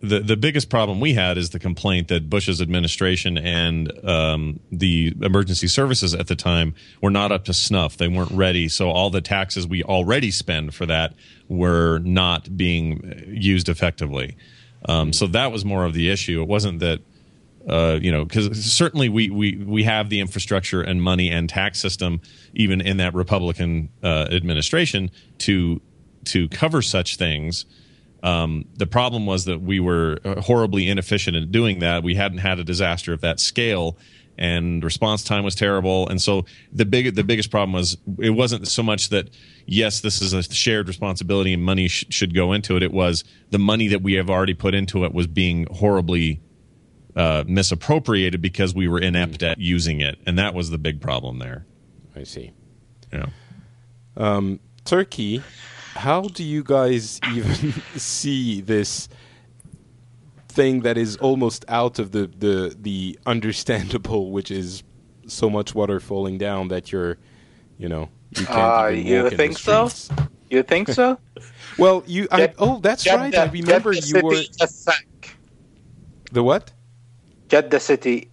[0.00, 5.14] the the biggest problem we had is the complaint that Bush's administration and um, the
[5.20, 7.96] emergency services at the time were not up to snuff.
[7.96, 11.14] They weren't ready, so all the taxes we already spend for that
[11.48, 14.36] were not being used effectively.
[14.88, 16.40] Um, so that was more of the issue.
[16.42, 17.00] It wasn't that
[17.68, 21.80] uh, you know, because certainly we, we we have the infrastructure and money and tax
[21.80, 22.20] system
[22.54, 25.80] even in that Republican uh, administration to
[26.26, 27.64] to cover such things.
[28.22, 32.02] Um, the problem was that we were horribly inefficient in doing that.
[32.02, 33.96] We hadn't had a disaster of that scale,
[34.38, 36.08] and response time was terrible.
[36.08, 39.30] And so the big the biggest problem was it wasn't so much that
[39.66, 42.84] yes, this is a shared responsibility and money sh- should go into it.
[42.84, 46.40] It was the money that we have already put into it was being horribly
[47.16, 51.38] uh, misappropriated because we were inept at using it, and that was the big problem
[51.38, 51.66] there.
[52.14, 52.52] I see.
[53.12, 53.26] Yeah.
[54.84, 55.42] Turki,
[55.94, 59.08] how do you guys even see this
[60.48, 64.82] thing that is almost out of the, the, the understandable, which is
[65.26, 67.18] so much water falling down that you're,
[67.78, 69.88] you know, you can't Uh, even you walk in think the so?
[69.88, 70.22] streets?
[70.50, 71.18] You think so?
[71.78, 72.28] Well, you.
[72.30, 73.34] I, oh, that's right.
[73.34, 74.36] I remember you were
[74.68, 75.36] sank.
[76.32, 76.72] the what?
[77.48, 78.30] Jeddah City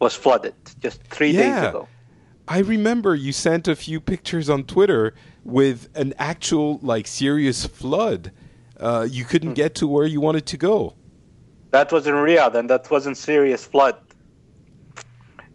[0.00, 1.68] was flooded just three days Yeah.
[1.70, 1.88] ago.
[2.46, 5.14] I remember you sent a few pictures on Twitter
[5.44, 8.32] with an actual, like, serious flood.
[8.78, 9.54] Uh, you couldn't Hmm.
[9.54, 10.94] get to where you wanted to go.
[11.70, 13.96] That was in Riyadh, and that wasn't serious flood.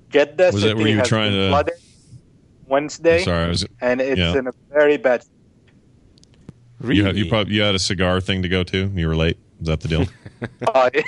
[0.10, 1.74] Jeddah Was that City where you were has trying been to- flooded
[2.68, 3.66] Wednesday, Sorry, was.
[3.82, 4.38] and it's Yeah.
[4.38, 5.24] in a very bad.
[6.82, 6.98] Really?
[6.98, 8.92] You, had, you probably you had a cigar thing to go to.
[8.96, 9.38] You were late.
[9.62, 10.06] Is that the deal?
[10.74, 10.90] Uh,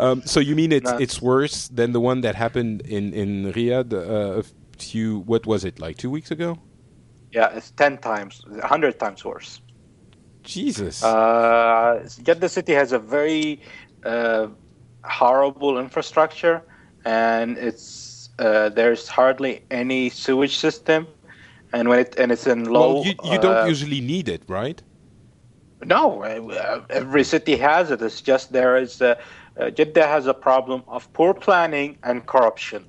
[0.00, 0.98] Um, so you mean it's No.
[0.98, 4.44] it's worse than the one that happened in in Riyadh uh, a
[4.76, 5.20] few?
[5.20, 6.58] What was it like two weeks ago?
[7.30, 9.60] yeah, it's ten times, a hundred times worse.
[10.42, 11.02] Jesus.
[11.02, 13.60] Uh, Jeddah City has a very
[14.04, 14.48] uh,
[15.04, 16.62] horrible infrastructure,
[17.04, 21.06] and it's uh, there's hardly any sewage system,
[21.74, 22.94] and when it and it's in low.
[22.94, 24.80] well, you you don't uh, usually need it, right?
[25.84, 28.00] No, uh, every city has it.
[28.00, 29.16] It's just there is uh,
[29.58, 32.86] uh, Jeddah has a problem of poor planning and corruption,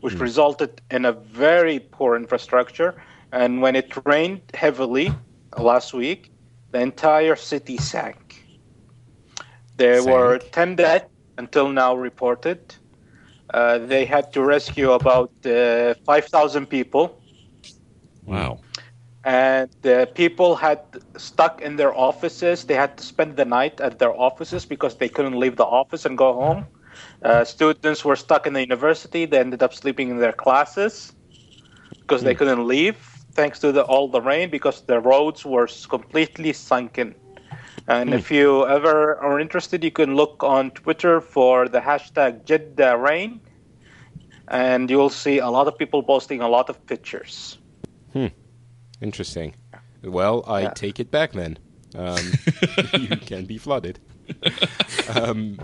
[0.00, 2.94] which resulted in a very poor infrastructure.
[3.32, 5.10] And when it rained heavily
[5.58, 6.32] last week,
[6.70, 8.46] the entire city sank.
[9.76, 10.14] There Sank?
[10.14, 11.06] were ten dead
[11.36, 12.74] until now reported.
[13.52, 17.23] Uh, they had to rescue about uh, five thousand people
[18.26, 18.58] wow.
[19.24, 20.80] and uh, people had
[21.16, 22.64] stuck in their offices.
[22.64, 26.04] They had to spend the night at their offices because they couldn't leave the office
[26.04, 26.66] and go home.
[27.22, 29.26] Uh, students were stuck in the university.
[29.26, 31.12] They ended up sleeping in their classes
[32.00, 32.96] because they couldn't leave,
[33.32, 37.14] thanks to the, all the rain, because the roads were completely sunken.
[37.88, 42.96] And if you ever are interested, you can look on Twitter for the hashtag Jeddah
[42.96, 43.40] Rain,
[44.48, 47.58] and you'll see a lot of people posting a lot of pictures.
[49.00, 49.54] Interesting.
[50.02, 50.70] Well, I Yeah.
[50.70, 51.58] take it back then.
[51.94, 52.32] Um,
[53.00, 53.98] you can be flooded.
[55.14, 55.58] um,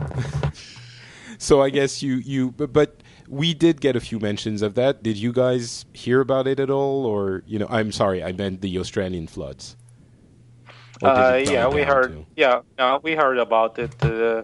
[1.38, 5.02] so I guess you you but, but we did get a few mentions of that.
[5.02, 7.66] Did you guys hear about it at all, or you know?
[7.70, 9.76] I'm sorry, I meant the Australian floods.
[11.02, 12.12] Uh, yeah, we heard.
[12.12, 12.26] too?
[12.36, 13.94] Yeah, no, we heard about it.
[14.04, 14.42] Uh,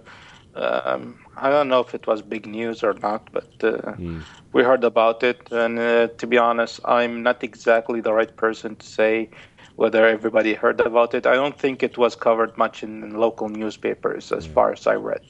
[0.55, 4.21] um, I don't know if it was big news or not, but uh, Hmm.
[4.53, 5.41] we heard about it.
[5.53, 9.29] And uh, to be honest, I'm not exactly the right person to say
[9.77, 11.27] whether everybody heard about it.
[11.27, 15.21] I don't think it was covered much in local newspapers, as far as I read.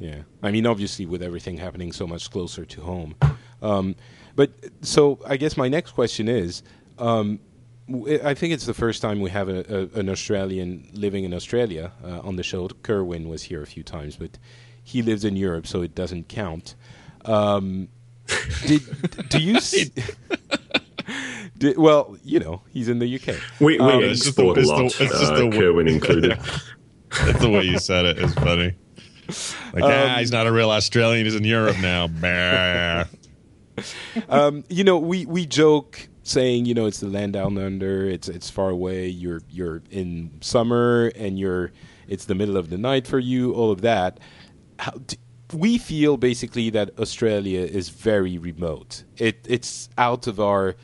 [0.00, 3.14] Yeah, I mean, obviously, with everything happening so much closer to home.
[3.62, 3.94] Um,
[4.34, 4.50] but
[4.80, 6.62] so, I guess my next question is:
[6.98, 7.38] um,
[8.24, 11.92] I think it's the first time we have a, a, an Australian living in Australia
[12.04, 12.68] uh, on the show.
[12.82, 14.38] Kerwin was here a few times, but
[14.82, 16.74] he lives in Europe, so it doesn't count.
[17.24, 17.88] Um,
[18.66, 18.82] did
[19.28, 19.54] do you?
[19.56, 19.90] s-
[21.58, 23.36] did, well, you know, he's in the UK.
[23.60, 25.50] We, we Um, it's just the- export a it's the- lot, it's just uh, the-
[25.50, 26.38] Kerwin included.
[27.24, 28.18] That's the way you said it.
[28.18, 28.74] Is funny.
[29.72, 31.24] Like, ah, he's not a real Australian.
[31.24, 32.08] He's in Europe now.
[34.28, 38.04] Um, you know, we, we joke saying, you know, it's the land down under.
[38.06, 39.08] It's it's far away.
[39.08, 41.72] You're you're in summer and you're
[42.08, 43.52] it's the middle of the night for you.
[43.54, 44.20] All of that.
[44.80, 44.92] How,
[45.52, 49.04] we feel basically that Australia is very remote.
[49.16, 50.76] It it's out of our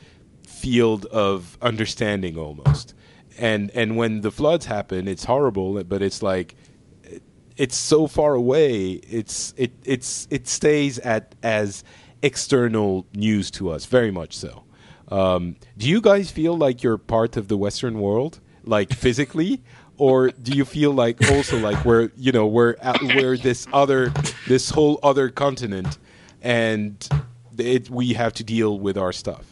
[0.45, 2.93] field of understanding almost.
[3.37, 5.83] And and when the floods happen, it's horrible.
[5.83, 6.55] But it's like
[7.55, 8.91] it's so far away.
[9.19, 11.83] It's it it's it stays at as
[12.21, 14.63] external news to us, very much so.
[15.09, 19.63] Um, do you guys feel like you're part of the Western world, like physically,
[19.97, 24.11] or do you feel like also like we're you know we're at, we're this other
[24.47, 25.97] this whole other continent,
[26.41, 27.07] and
[27.57, 29.45] it, we have to deal with our stuff?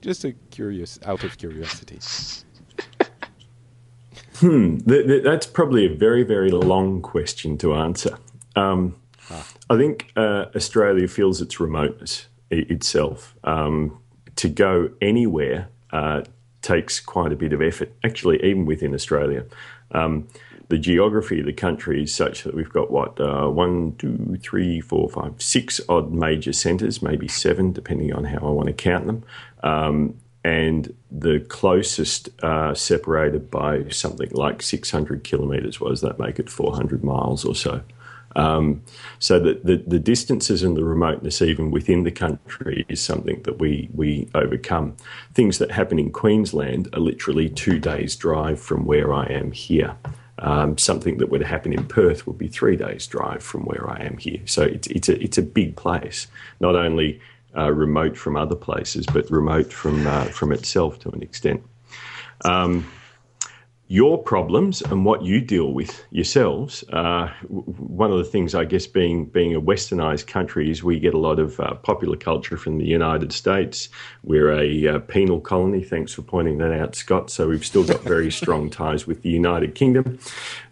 [0.00, 1.98] Just a curious, out of curiosity.
[4.40, 8.18] Th- th- that's probably a very, very long question to answer.
[8.56, 8.96] Um,
[9.70, 13.34] I think uh, Australia feels its remoteness i- itself.
[13.44, 13.98] Um,
[14.36, 16.22] to go anywhere uh,
[16.64, 19.44] takes quite a bit of effort, actually, even within Australia.
[19.92, 20.26] Um,
[20.68, 24.80] the geography of the country is such that we've got what uh, one, two, three,
[24.80, 29.06] four, five, six odd major centres, maybe seven, depending on how I want to count
[29.06, 29.22] them.
[29.62, 35.80] Um, and the closest uh, separated by something like 600 kilometres.
[35.80, 36.50] What does that make it?
[36.50, 37.82] 400 miles or so.
[38.36, 38.82] Um,
[39.18, 43.58] so that the, the distances and the remoteness, even within the country, is something that
[43.58, 44.96] we we overcome.
[45.34, 49.96] Things that happen in Queensland are literally two days' drive from where I am here.
[50.40, 54.02] Um, something that would happen in Perth would be three days' drive from where I
[54.02, 54.40] am here.
[54.46, 56.26] So it's it's a it's a big place.
[56.60, 57.20] Not only
[57.56, 61.62] uh, remote from other places, but remote from uh, from itself to an extent.
[62.44, 62.84] Um,
[63.94, 66.82] your problems and what you deal with yourselves.
[66.92, 71.14] Uh, one of the things, I guess, being being a westernized country, is we get
[71.14, 73.88] a lot of uh, popular culture from the United States.
[74.24, 75.84] We're a uh, penal colony.
[75.84, 77.30] Thanks for pointing that out, Scott.
[77.30, 80.18] So we've still got very strong ties with the United Kingdom.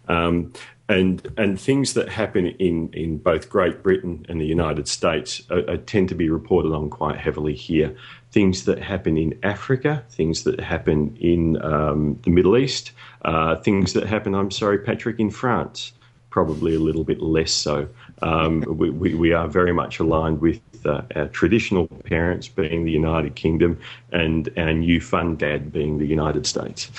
[0.09, 0.51] Um,
[0.89, 5.41] and and things that happen in, in both Great Britain and the United States
[5.85, 7.95] tend to be reported on quite heavily here.
[8.33, 12.91] Things that happen in Africa, things that happen in um, the Middle East,
[13.23, 15.93] uh, things that happen, I'm sorry, Patrick, in France,
[16.29, 17.87] probably a little bit less so.
[18.21, 22.91] Um, we, we, we, are very much aligned with uh, our traditional parents being the
[22.91, 23.79] United Kingdom
[24.11, 26.91] and our new fun dad being the United States.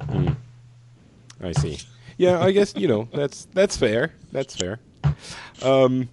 [0.00, 0.36] Mm.
[1.40, 1.78] I see
[2.16, 4.12] yeah, I guess you know that's that's fair.
[4.32, 4.78] That's fair.
[5.62, 6.08] Um,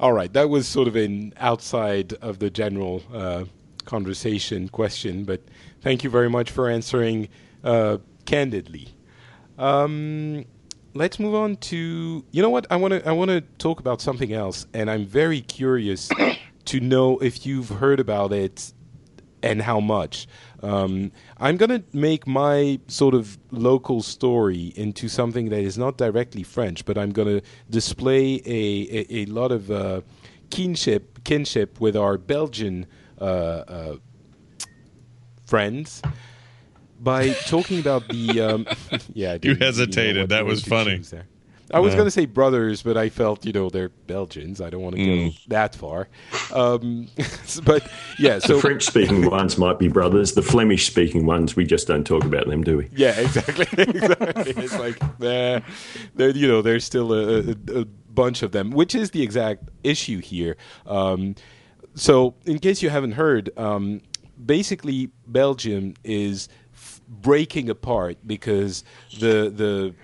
[0.00, 3.44] all right, that was sort of an outside of the general uh,
[3.84, 5.42] conversation question, but
[5.80, 7.28] thank you very much for answering
[7.62, 8.88] uh, candidly.
[9.58, 10.44] Um,
[10.94, 14.00] let's move on to you know what I want to I want to talk about
[14.00, 16.08] something else, and I'm very curious
[16.66, 18.72] to know if you've heard about it
[19.42, 20.26] and how much.
[20.62, 25.98] Um, I'm going to make my sort of local story into something that is not
[25.98, 30.00] directly French, but I'm going to display a, a, a, lot of uh,
[30.48, 32.86] kinship, kinship with our Belgian
[33.20, 33.96] uh, uh,
[35.46, 36.02] friends
[37.00, 38.40] by talking about the.
[38.40, 38.66] Um,
[39.12, 40.30] yeah, you hesitated.
[40.30, 41.02] that was funny.
[41.72, 44.60] I was going to say brothers, but I felt you know they're Belgians.
[44.60, 45.30] I don't want to mm.
[45.30, 46.08] go that far.
[46.52, 47.08] Um,
[47.64, 50.34] but yeah, so the French-speaking ones might be brothers.
[50.34, 52.90] The Flemish-speaking ones, we just don't talk about them, do we?
[52.94, 53.66] Yeah, exactly.
[53.82, 54.54] exactly.
[54.56, 55.60] It's like nah,
[56.14, 59.68] there, you know, there's still a, a, a, bunch of them, which is the exact
[59.82, 60.56] issue here.
[60.86, 61.34] Um,
[61.94, 64.00] so, in case you haven't heard, um,
[64.44, 68.84] basically Belgium is f- breaking apart because
[69.18, 69.94] the the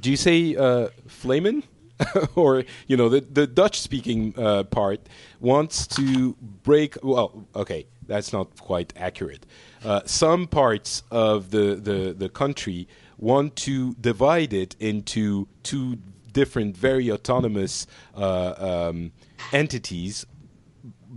[0.00, 1.62] do you say uh, Flamen?
[2.36, 5.08] or you know the the Dutch speaking uh, part
[5.40, 6.96] wants to break.
[7.02, 9.44] Well, okay, that's not quite accurate.
[9.84, 12.86] Uh, some parts of the, the the country
[13.16, 15.98] want to divide it into two
[16.32, 18.54] different, very autonomous uh,
[18.90, 19.10] um,
[19.52, 20.24] entities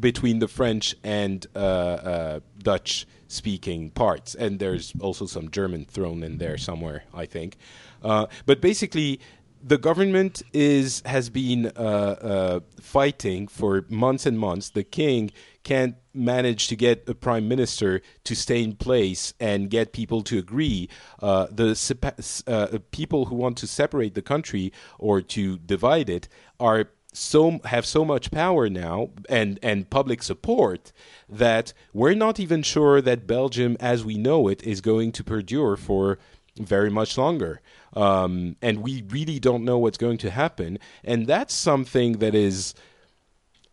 [0.02, 6.23] between the French and uh, uh, Dutch speaking parts, and there's also some German thrown
[6.23, 7.57] in there somewhere, I think.
[8.03, 9.22] Uh, but basically,
[9.64, 14.69] the government is has been uh, uh, fighting for months and months.
[14.69, 15.32] The king
[15.64, 20.40] can't manage to get a prime minister to stay in place and get people to
[20.40, 20.90] agree.
[21.22, 26.28] Uh, the uh, people who want to separate the country or to divide it
[26.60, 30.94] are so have so much power now and and public support
[31.28, 35.76] that we're not even sure that Belgium as we know it is going to perdure
[35.76, 36.18] for
[36.58, 37.62] very much longer.
[37.94, 40.80] Um, and we really don't know what's going to happen.
[41.04, 42.74] And that's something that is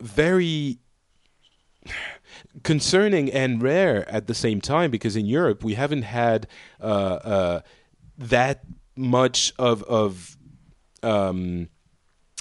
[0.01, 0.79] very
[2.63, 6.47] concerning and rare at the same time because in Europe we haven't had
[6.81, 7.61] uh, uh,
[8.17, 8.65] that
[8.97, 10.37] much of of
[11.03, 11.69] um,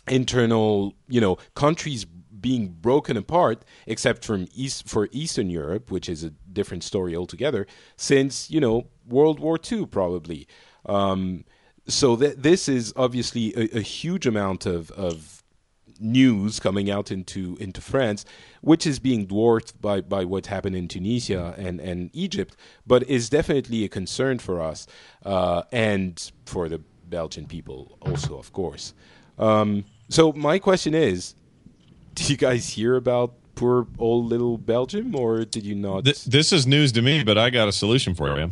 [0.09, 2.05] internal, you know, countries
[2.39, 7.65] being broken apart, except from East for Eastern Europe, which is a different story altogether.
[7.95, 10.47] Since you know World War II, probably.
[10.85, 11.45] Um,
[11.87, 15.43] so th- this is obviously a, a huge amount of, of
[15.99, 18.25] news coming out into into France,
[18.61, 22.55] which is being dwarfed by, by what happened in Tunisia and, and Egypt,
[22.85, 24.87] but is definitely a concern for us
[25.25, 28.93] uh, and for the Belgian people also, of course.
[29.37, 31.35] Um, so my question is,
[32.15, 36.03] did you guys hear about poor old little Belgium, or did you not?
[36.05, 38.51] This, this is news to me, but I got a solution for you.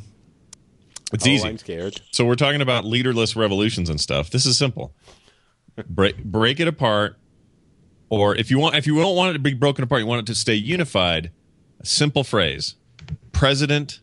[1.14, 1.48] It's oh, easy.
[1.48, 2.02] I'm scared.
[2.12, 4.30] So we're talking about leaderless revolutions and stuff.
[4.32, 4.94] This is simple.
[5.88, 7.18] break break it apart,
[8.10, 10.20] or if you want, if you don't want it to be broken apart, you want
[10.20, 11.32] it to stay unified.
[11.80, 12.76] A simple phrase:
[13.32, 14.00] President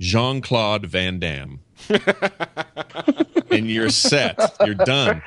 [0.00, 1.60] Jean Claude Van Damme,
[3.50, 4.56] and you're set.
[4.64, 5.22] You're done.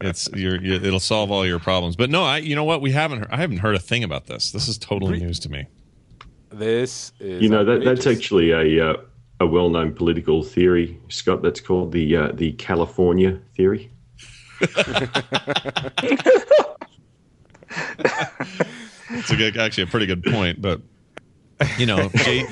[0.00, 1.96] It's you're, you're, it'll solve all your problems.
[1.96, 2.80] But no, I you know what?
[2.80, 4.52] We haven't heard, I haven't heard a thing about this.
[4.52, 5.66] This is totally news to me.
[6.50, 8.90] This is you know that, that's actually a.
[8.90, 8.96] Uh,
[9.40, 11.42] a well-known political theory, Scott.
[11.42, 13.90] That's called the uh, the California theory.
[19.10, 20.80] It's a, good, actually a pretty good point, but
[21.78, 22.44] you know, J,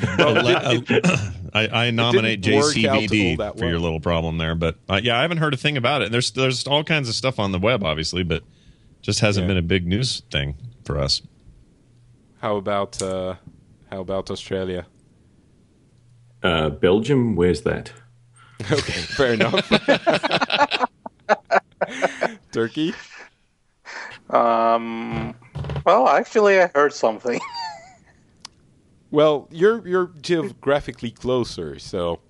[1.55, 4.55] I, I, nominate JCVD for your little problem there.
[4.55, 6.11] But uh, yeah, I haven't heard a thing about it.
[6.12, 8.43] There's there's all kinds of stuff on the web, obviously, but
[9.03, 9.49] just hasn't yeah.
[9.49, 10.55] been a big news thing
[10.85, 11.23] for us.
[12.41, 13.37] How about uh,
[13.91, 14.87] how about Australia?
[16.43, 17.93] Uh, Belgium, where's that?
[18.70, 19.69] Okay, fair enough.
[22.53, 22.95] Turki.
[24.31, 25.35] Um,
[25.85, 27.41] well, actually, I heard something.
[29.12, 32.20] Well, you're you're geographically closer, so.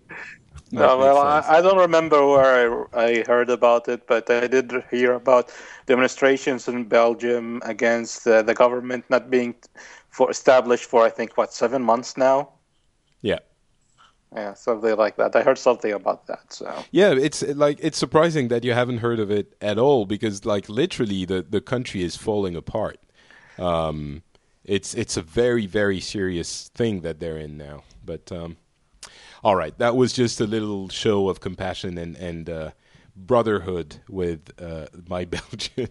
[0.72, 1.18] No, well.
[1.18, 5.52] I, I don't remember where I, I heard about it, but I did hear about
[5.86, 9.54] demonstrations in Belgium against uh, the government not being
[10.10, 12.50] for established for I think what seven months now.
[13.22, 13.38] yeah.
[14.34, 15.36] Yeah, something like that.
[15.36, 16.52] I heard something about that.
[16.52, 20.44] So Yeah, it's like it's surprising that you haven't heard of it at all because
[20.46, 22.98] like literally the the country is falling apart.
[23.58, 24.22] Um,
[24.64, 27.84] it's it's a very very serious thing that they're in now.
[28.04, 28.56] But um,
[29.42, 32.70] all right, that was just a little show of compassion and and uh,
[33.16, 35.90] brotherhood with uh, my Belgian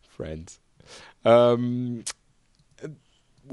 [0.00, 0.60] friends.
[1.24, 2.04] Um,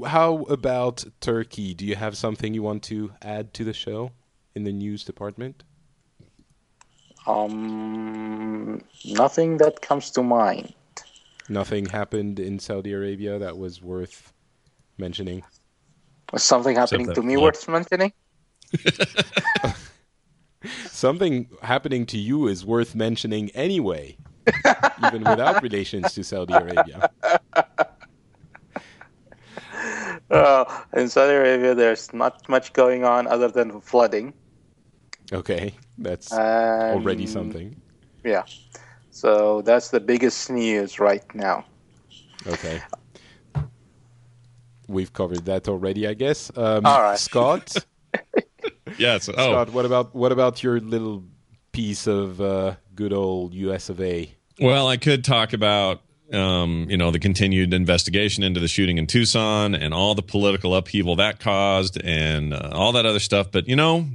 [0.06, 1.74] how about Turki?
[1.74, 4.12] Do you have something you want to add to the show
[4.54, 5.64] in the news department?
[7.26, 10.74] um, nothing that comes to mind.
[11.48, 14.31] Nothing happened in Saudi Arabia that was worth
[14.98, 15.42] mentioning.
[16.32, 18.12] Was something happening to me worth mentioning?
[20.86, 24.16] Something happening to you is worth mentioning anyway,
[25.04, 27.10] even without relations to Saudi Arabia.
[30.30, 30.64] Uh,
[30.96, 34.32] in Saudi Arabia, there's not much going on other than flooding.
[35.32, 37.74] Okay, that's And, already something.
[38.24, 38.44] Yeah.
[39.10, 41.64] So that's the biggest news right now.
[42.46, 42.80] Okay.
[44.88, 46.50] We've covered that already, I guess.
[46.56, 47.18] Um, All right.
[47.18, 47.74] Scott,
[48.98, 49.28] Yes.
[49.28, 51.24] Oh, Scott, what about what about your little
[51.72, 53.88] piece of uh, good old U.S.
[53.88, 54.34] of A?
[54.60, 56.02] Well, I could talk about
[56.32, 60.74] um, you know the continued investigation into the shooting in Tucson and all the political
[60.74, 64.08] upheaval that caused and uh, all that other stuff, but you know,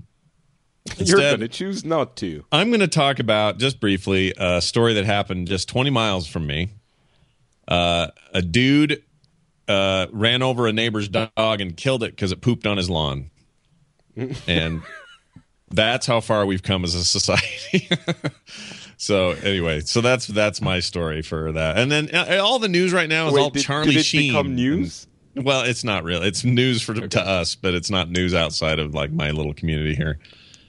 [0.97, 2.45] You're going to choose not to.
[2.51, 6.47] I'm going to talk about just briefly a story that happened just 20 miles from
[6.47, 6.69] me.
[7.67, 9.03] Uh, a dude
[9.67, 13.29] uh, ran over a neighbor's dog and killed it because it pooped on his lawn,
[14.47, 14.81] and
[15.69, 17.89] that's how far we've come as a society.
[18.97, 21.77] so anyway, so that's that's my story for that.
[21.77, 24.05] And then uh, all the news right now is Wait, all did, Charlie did it
[24.05, 24.31] Sheen.
[24.31, 25.07] become news?
[25.35, 26.23] Well, it's not real.
[26.23, 29.93] It's news for to us, but it's not news outside of like my little community
[29.93, 30.19] here.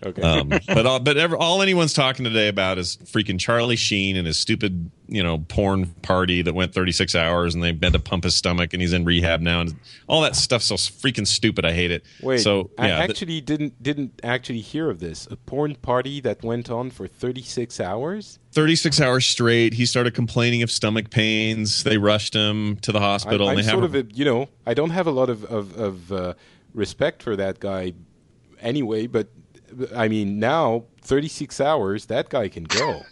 [0.05, 0.23] Okay.
[0.23, 4.27] Um, but all, but ever, all anyone's talking today about is freaking Charlie Sheen and
[4.27, 8.25] his stupid, you know, porn party that went 36 hours and they had to pump
[8.25, 9.77] his stomach and he's in rehab now and
[10.07, 11.65] all that stuff's so freaking stupid.
[11.65, 12.05] I hate it.
[12.23, 15.27] Wait, so I yeah, th- actually didn't didn't actually hear of this.
[15.31, 18.39] A porn party that went on for 36 hours?
[18.53, 19.75] 36 hours straight.
[19.75, 21.85] He started complaining of stomach pains.
[21.85, 23.49] They rushed him to the I, hospital.
[23.49, 26.13] And they sort of a, you know, I don't have a lot of of, of
[26.13, 26.35] uh,
[26.75, 27.93] respect for that guy
[28.61, 29.29] anyway, but
[29.95, 33.03] I mean, now 36 hours, that guy can go.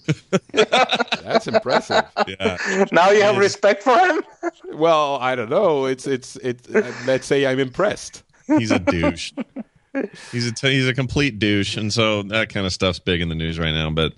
[0.53, 2.05] That's impressive.
[2.27, 2.57] yeah.
[2.93, 3.39] Now you have Yes.
[3.43, 4.23] respect for him?
[4.75, 5.87] Well, I don't know.
[5.87, 6.69] It's it's it's.
[6.69, 8.23] Uh, let's say I'm impressed.
[8.47, 9.33] he's a douche.
[10.33, 13.29] he's a t- he's a complete douche, and so that kind of stuff's big in
[13.29, 13.91] the news right now.
[13.91, 14.13] But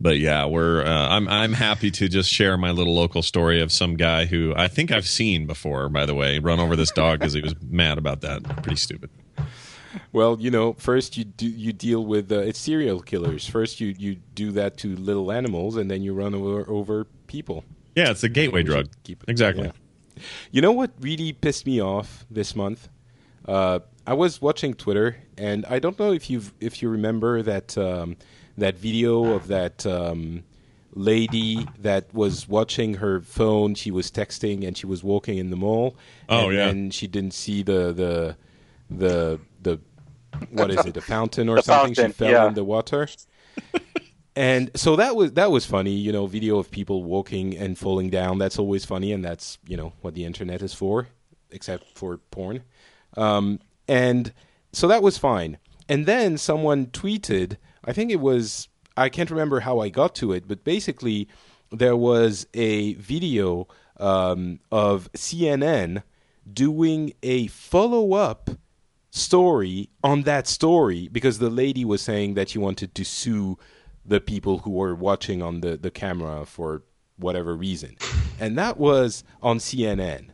[0.00, 3.70] but yeah, we're uh, I'm I'm happy to just share my little local story of
[3.70, 5.88] some guy who I think I've seen before.
[5.88, 8.42] By the way, run over this dog because he was mad about that.
[8.62, 9.10] Pretty stupid.
[10.12, 13.46] Well, you know, first you do you deal with uh, it's serial killers.
[13.46, 17.64] First you you do that to little animals, and then you run over over people.
[17.94, 18.88] Yeah, it's a gateway drug.
[19.04, 19.64] keep- Exactly.
[19.66, 20.22] yeah.
[20.50, 22.88] You know what really pissed me off this month?
[23.46, 27.76] Uh, I was watching Twitter, and I don't know if you if you remember that
[27.76, 28.16] um,
[28.58, 30.44] that video of that um,
[30.94, 33.74] lady that was watching her phone.
[33.74, 35.96] She was texting, and she was walking in the mall.
[36.28, 36.68] Oh, and yeah.
[36.68, 38.36] and she didn't see the the
[38.90, 39.40] the
[40.50, 40.96] what is it?
[40.96, 41.94] A fountain or The something?
[41.94, 42.48] fountain, she fell yeah.
[42.48, 43.08] in the water.
[44.34, 48.08] And so that was that was funny, you know, video of people walking and falling
[48.08, 48.38] down.
[48.38, 51.08] That's always funny, and that's you know what the internet is for,
[51.50, 52.62] except for porn.
[53.16, 54.32] Um, and
[54.72, 55.58] so that was fine.
[55.88, 60.32] And then someone tweeted, I think it was I can't remember how I got to
[60.32, 61.28] it, but basically
[61.70, 63.68] there was a video
[63.98, 66.02] um, of CNN
[66.50, 68.50] doing a follow up
[69.12, 73.58] story on that story because the lady was saying that she wanted to sue
[74.06, 76.82] the people who were watching on the, the camera for
[77.18, 77.94] whatever reason.
[78.40, 80.30] And that was on CNN.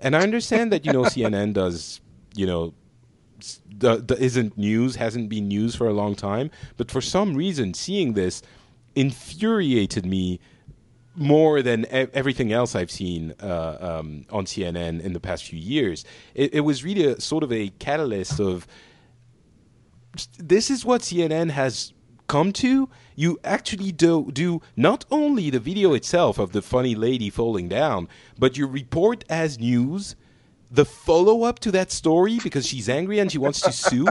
[0.00, 2.00] And I understand that, you know, CNN does,
[2.34, 2.72] you know,
[3.68, 6.50] the, the, isn't news, hasn't been news for a long time.
[6.78, 8.40] But for some reason, seeing this
[8.94, 10.40] infuriated me
[11.14, 15.58] more than e- everything else I've seen uh, um, on CNN in the past few
[15.58, 16.04] years.
[16.34, 18.66] It, it was really a, sort of a catalyst of
[20.38, 21.92] this is what CNN has
[22.26, 22.88] come to.
[23.14, 28.08] You actually do do not only the video itself of the funny lady falling down,
[28.38, 30.16] but you report as news
[30.70, 34.06] the follow up to that story because she's angry and she wants to sue.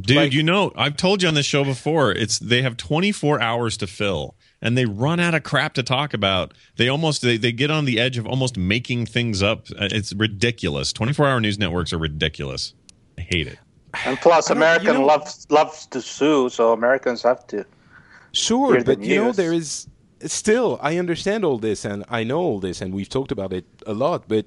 [0.00, 2.10] Dude, Like- you know, I've told you on this show before.
[2.10, 6.14] It's they have 24 hours to fill, and they run out of crap to talk
[6.14, 6.54] about.
[6.76, 9.66] They almost they, they get on the edge of almost making things up.
[9.78, 10.92] Uh, It's ridiculous.
[10.92, 12.74] 24 hour news networks are ridiculous.
[13.18, 13.58] I hate it.
[14.04, 17.64] And plus, American you know- loves loves to sue, so Americans have to.
[18.32, 19.86] Sure, Hear the but you know there is
[20.26, 20.78] still.
[20.82, 23.94] I understand all this, and I know all this, and we've talked about it a
[23.94, 24.24] lot.
[24.26, 24.46] But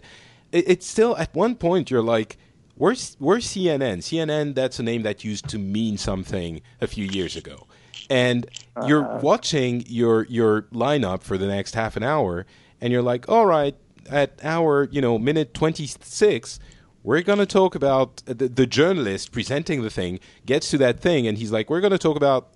[0.51, 2.37] it, it's still at one point you're like,
[2.75, 3.99] "Where's where's CNN?
[3.99, 7.67] CNN that's a name that used to mean something a few years ago."
[8.09, 8.45] And
[8.85, 9.19] you're Uh-huh.
[9.21, 12.45] watching your your lineup for the next half an hour,
[12.81, 13.75] and you're like, "All right,
[14.09, 16.59] at hour you know minute twenty six,
[17.03, 21.27] we're going to talk about the, the journalist presenting the thing gets to that thing,
[21.27, 22.49] and he's like, "We're going to talk about."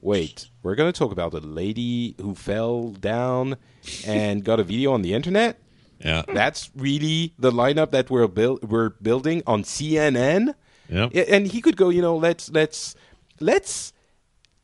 [0.00, 3.56] Wait, we're going to talk about a lady who fell down
[4.06, 5.58] and got a video on the internet.
[5.98, 6.22] Yeah.
[6.32, 10.54] That's really the lineup that we're build, we're building on CNN.
[10.88, 12.94] Yeah, and he could go, you know, let's let's
[13.40, 13.92] let's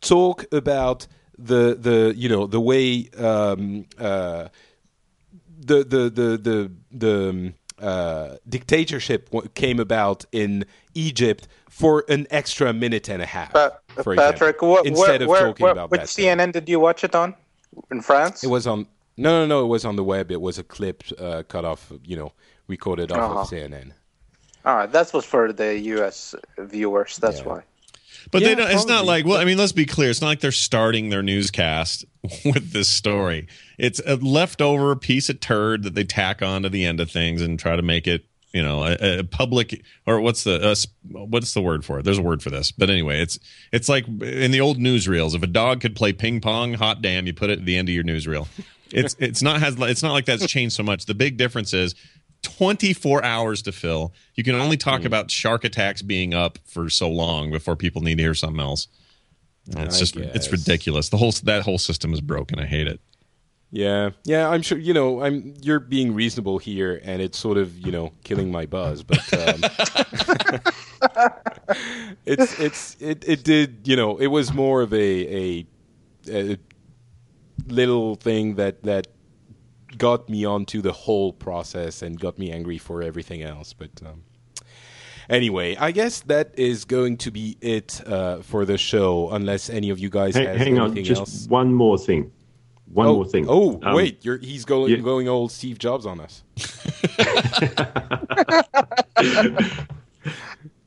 [0.05, 1.07] talk about
[1.39, 4.49] the the you know the way um, uh,
[5.59, 10.65] the the the the the um, uh, dictatorship came about in
[10.95, 13.53] Egypt for an extra minute and a half.
[13.53, 16.09] But for Patrick, example, what, instead where, of where, talking where, about which that.
[16.11, 16.39] thing.
[16.39, 17.35] CNN did you watch it on?
[17.91, 18.45] In France?
[18.45, 18.87] It was on.
[19.17, 19.65] No, no, no.
[19.65, 20.31] It was on the web.
[20.31, 21.93] It was a clip uh, cut off.
[22.05, 22.33] You know,
[22.69, 23.41] recorded off Uh-huh.
[23.41, 23.93] of CNN.
[24.65, 26.35] All right, that was for the U.S.
[26.59, 27.19] viewers.
[27.19, 27.49] That's Yeah.
[27.49, 27.63] why.
[28.31, 30.11] But Yeah, they don't, it's not like well, I mean, let's be clear.
[30.11, 32.05] It's not like they're starting their newscast
[32.45, 33.47] with this story.
[33.79, 37.43] It's a leftover piece of turd that they tack on to the end of things
[37.43, 40.75] and try to make it, you know, a, a public or what's the uh,
[41.27, 42.05] what's the word for it?
[42.05, 43.39] There's a word for this, but anyway, it's
[43.73, 45.35] it's like in the old newsreels.
[45.35, 47.89] If a dog could play ping pong, hot damn, you put it at the end
[47.89, 48.49] of your newsreel.
[48.93, 51.07] It's it's not has it's not like that's changed so much.
[51.07, 51.95] The big difference is
[52.45, 54.13] 24 hours to fill.
[54.35, 58.19] You can only talk about shark attacks being up for so long before people need
[58.19, 58.87] to hear something else.
[59.75, 61.09] And it's I just it's ridiculous.
[61.09, 62.59] The whole that whole system is broken.
[62.61, 63.01] I hate it.
[63.71, 64.49] Yeah, yeah.
[64.49, 64.79] I'm sure.
[64.79, 65.55] You know, I'm.
[65.61, 69.03] You're being reasonable here, and it's sort of you know killing my buzz.
[69.03, 69.65] But um,
[72.27, 73.89] it's it's it it did.
[73.89, 75.67] You know, it was more of a a,
[76.29, 76.59] a
[77.67, 79.09] little thing that that
[79.99, 83.73] got me onto the whole process and got me angry for everything else.
[83.73, 84.23] But um,
[85.29, 89.31] anyway, I guess that is going to be it uh, for the show.
[89.31, 91.47] Unless any of you guys Hang, has hang on, anything just else.
[91.49, 92.31] one more thing.
[92.93, 93.47] One oh, more thing.
[93.49, 94.99] Oh, Um, wait, you're, he's going yeah.
[94.99, 96.43] going old Steve Jobs on us.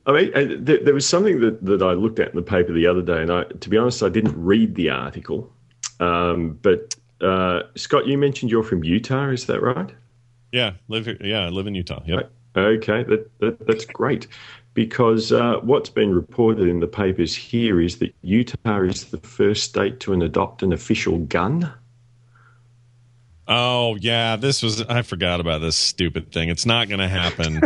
[0.05, 2.71] I mean, uh, there, there was something that, that I looked at in the paper
[2.71, 5.51] the other day, and I, to be honest, I didn't read the article.
[5.99, 9.89] Um, but uh, Scott, you mentioned you're from Utah, is that right?
[10.51, 11.17] Yeah, live here.
[11.21, 12.01] Yeah, I live in Utah.
[12.05, 12.31] Yep.
[12.55, 14.27] Okay, that, that that's great.
[14.73, 19.63] Because uh, what's been reported in the papers here is that Utah is the first
[19.63, 21.71] state to adopt an official gun.
[23.47, 26.49] Oh yeah, this was I forgot about this stupid thing.
[26.49, 27.61] It's not going to happen.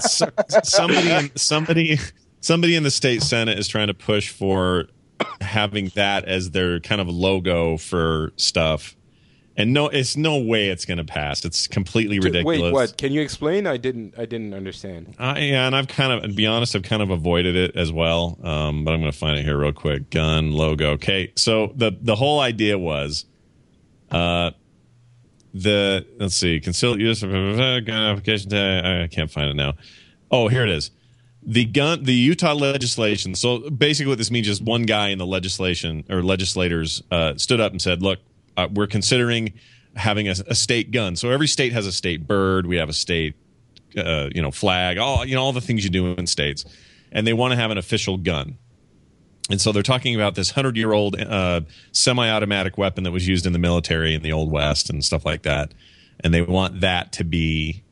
[0.64, 1.98] Somebody, somebody,
[2.40, 4.88] somebody in the state senate is trying to push for
[5.40, 8.96] having that as their kind of logo for stuff,
[9.56, 11.44] and no, it's no way it's going to pass.
[11.44, 12.60] It's completely ridiculous.
[12.62, 12.96] Wait, what?
[12.96, 13.66] Can you explain?
[13.66, 14.14] I didn't.
[14.16, 15.14] I didn't understand.
[15.18, 17.92] Uh, yeah, and I've kind of, to be honest, I've kind of avoided it as
[17.92, 18.38] well.
[18.42, 20.10] Um, but I'm going to find it here real quick.
[20.10, 20.92] Gun logo.
[20.92, 23.26] Okay, so the the whole idea was,
[24.10, 24.52] uh,
[25.52, 28.54] the let's see, concealed use of gun application.
[28.54, 29.74] I can't find it now.
[30.30, 30.90] Oh, here it is.
[31.50, 33.34] The gun, the Utah legislation.
[33.34, 37.60] So basically, what this means is one guy in the legislation or legislators uh, stood
[37.60, 38.20] up and said, "Look,
[38.56, 39.54] uh, we're considering
[39.96, 41.16] having a, a state gun.
[41.16, 42.66] So every state has a state bird.
[42.66, 43.34] We have a state
[43.96, 46.64] uh, you know, flag, all you know, all the things you do in states,
[47.10, 48.58] and they want to have an official gun.
[49.50, 53.58] And so they're talking about this hundred-year-old uh, semi-automatic weapon that was used in the
[53.58, 55.74] military in the old west and stuff like that,
[56.20, 57.82] and they want that to be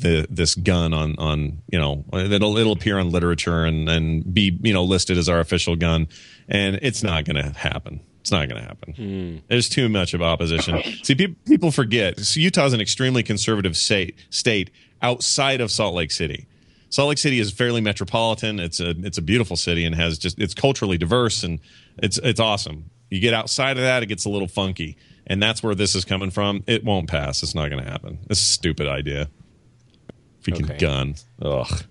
[0.00, 4.58] the this gun on on you know it'll it'll appear on literature and and be
[4.62, 6.08] you know listed as our official gun,
[6.48, 8.00] and it's not going to happen.
[8.20, 8.94] It's not going to happen.
[8.94, 9.36] Hmm.
[9.48, 10.82] There's too much of opposition.
[11.02, 12.18] See, pe- people forget.
[12.20, 14.70] So Utah's an extremely conservative state state
[15.02, 16.46] outside of Salt Lake City.
[16.88, 18.58] Salt Lake City is fairly metropolitan.
[18.60, 21.60] It's a it's a beautiful city and has just it's culturally diverse and
[21.98, 22.90] it's it's awesome.
[23.10, 24.96] You get outside of that, it gets a little funky.
[25.26, 27.42] and that's where this is coming from, it won't pass.
[27.42, 28.18] It's not going to happen.
[28.30, 29.28] It's a stupid idea.
[30.44, 30.78] Freaking Okay.
[30.78, 31.14] gun.
[31.42, 31.84] Ugh.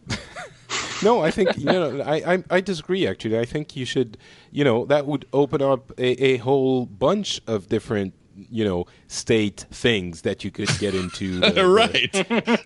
[1.03, 2.01] No, I think you know.
[2.01, 3.05] I, I I disagree.
[3.05, 4.17] Actually, I think you should.
[4.51, 9.65] You know, that would open up a, a whole bunch of different you know state
[9.69, 11.39] things that you could get into.
[11.41, 12.15] the- the- right.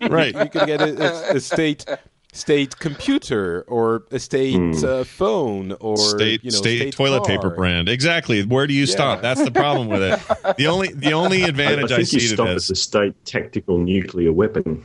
[0.10, 0.34] right.
[0.34, 1.84] You could get a, a, a state
[2.32, 7.88] state computer or a state uh, phone or state you know state, toilet paper brand.
[7.88, 8.42] Exactly.
[8.44, 9.22] Where do you stop?
[9.22, 10.56] That's the problem with it.
[10.56, 12.68] The only the only I, I advantage I, think you see to stop at this
[12.68, 14.84] the state tactical nuclear weapon.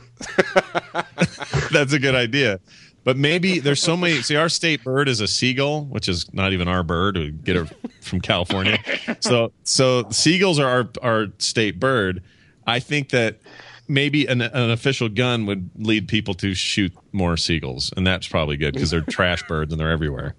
[1.70, 2.60] that's a good idea.
[3.04, 4.22] But maybe there's so many.
[4.22, 7.18] See, our state bird is a seagull, which is not even our bird.
[7.18, 7.68] We get it
[8.00, 8.78] from California.
[9.20, 12.22] So, so seagulls are our our state bird.
[12.66, 13.40] I think that
[13.88, 18.56] maybe an, an official gun would lead people to shoot more seagulls, and that's probably
[18.56, 20.34] good because they're trash birds and they're everywhere.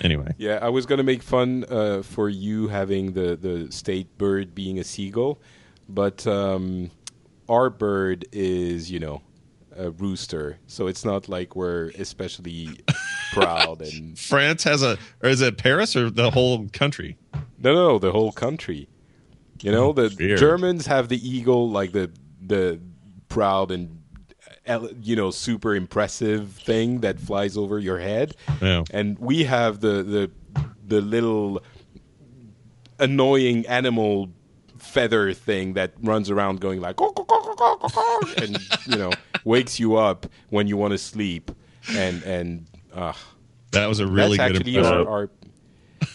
[0.00, 4.54] Anyway, Yeah, I was gonna make fun uh, for you having the the state bird
[4.54, 5.40] being a seagull,
[5.88, 6.90] but um,
[7.48, 9.20] our bird is you know
[9.76, 12.68] a rooster, so it's not like we're especially
[13.32, 17.16] proud and France has a, or is it Paris or the whole country?
[17.58, 18.88] no, no, the whole country.
[19.62, 20.38] You know, the Weird.
[20.38, 22.10] Germans have the eagle, like the
[22.46, 22.80] the
[23.28, 24.00] proud and
[25.02, 28.84] you know super impressive thing that flies over your head, Yeah.
[28.90, 30.30] and we have the the
[30.86, 31.62] the little
[32.98, 34.30] annoying animal
[34.78, 38.58] feather thing that runs around going like "Caw, caw, caw, caw, caw, caw, caw," and
[38.86, 39.10] you know
[39.44, 41.50] wakes you up when you want to sleep.
[41.90, 43.12] And and uh,
[43.72, 45.30] That was a really that's good actually our, our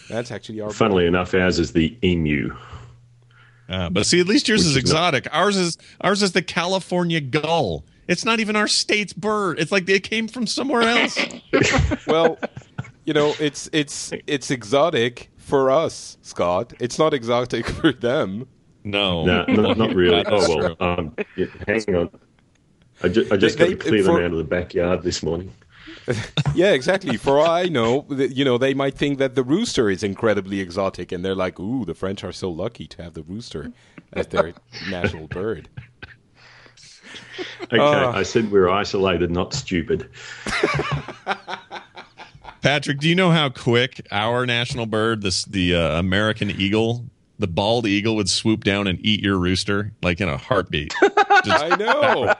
[0.08, 2.56] that's actually our Funnily enough, ours is the emu.
[3.70, 5.28] Uh, but see, at least yours Which is is exotic.
[5.32, 7.84] Ours is ours is the California gull.
[8.08, 9.60] It's not even our state's bird.
[9.60, 11.16] It's like it came from somewhere else.
[12.08, 12.36] well,
[13.04, 16.72] you know, it's it's it's exotic for us, Scott.
[16.80, 18.48] It's not exotic for them.
[18.82, 20.24] No, No, not, not really.
[20.26, 20.76] Oh well.
[20.80, 22.10] Um, yeah, hang on.
[23.02, 25.02] I, ju- I just They- got to they- clear for- them out of the backyard
[25.02, 25.52] this morning.
[26.54, 27.16] Yeah, exactly.
[27.16, 31.12] For all I know, you know, they might think that the rooster is incredibly exotic,
[31.12, 33.72] and they're like, "Ooh, the French are so lucky to have the rooster
[34.12, 34.52] as their
[34.90, 35.68] national bird."
[37.62, 38.12] Okay, Ah.
[38.12, 40.08] I said we're isolated, not stupid.
[42.62, 47.04] Patrick, do you know how quick our national bird, this the uh, American eagle,
[47.40, 50.94] the bald eagle, would swoop down and eat your rooster like in a heartbeat?
[51.44, 52.34] Just- I know.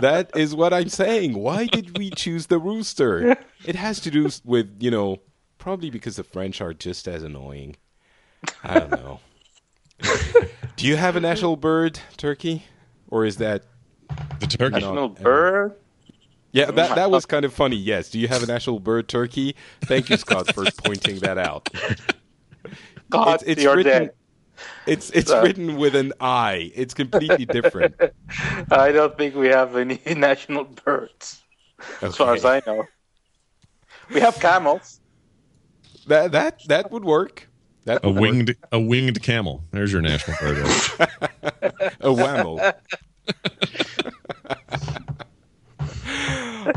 [0.00, 1.34] that is what I'm saying.
[1.34, 3.36] Why did we choose the rooster?
[3.64, 5.18] It has to do with, you know,
[5.58, 7.76] probably because the French are just as annoying.
[8.62, 9.20] I don't know.
[10.76, 12.64] do you have a national bird, Turki?
[13.08, 13.64] Or is that
[14.40, 14.74] the turkey.
[14.74, 15.74] National No, bird.
[16.52, 17.76] Yeah, that that was kind of funny.
[17.76, 18.10] Yes.
[18.10, 19.54] Do you have a national bird, turkey?
[19.82, 21.68] Thank you, Scott, for pointing that out.
[23.10, 23.92] God, It's, it's you're written.
[24.06, 24.10] dead.
[24.86, 26.70] It's it's So- written with an I.
[26.74, 27.94] It's completely different.
[28.70, 31.42] I don't think we have any national birds,
[32.02, 32.84] as far as I know.
[34.12, 35.00] We have camels.
[36.08, 37.48] That that that would work.
[37.86, 38.20] That A would work.
[38.22, 39.64] winged a winged camel.
[39.70, 40.58] There's your national bird.
[42.00, 42.74] a whammo.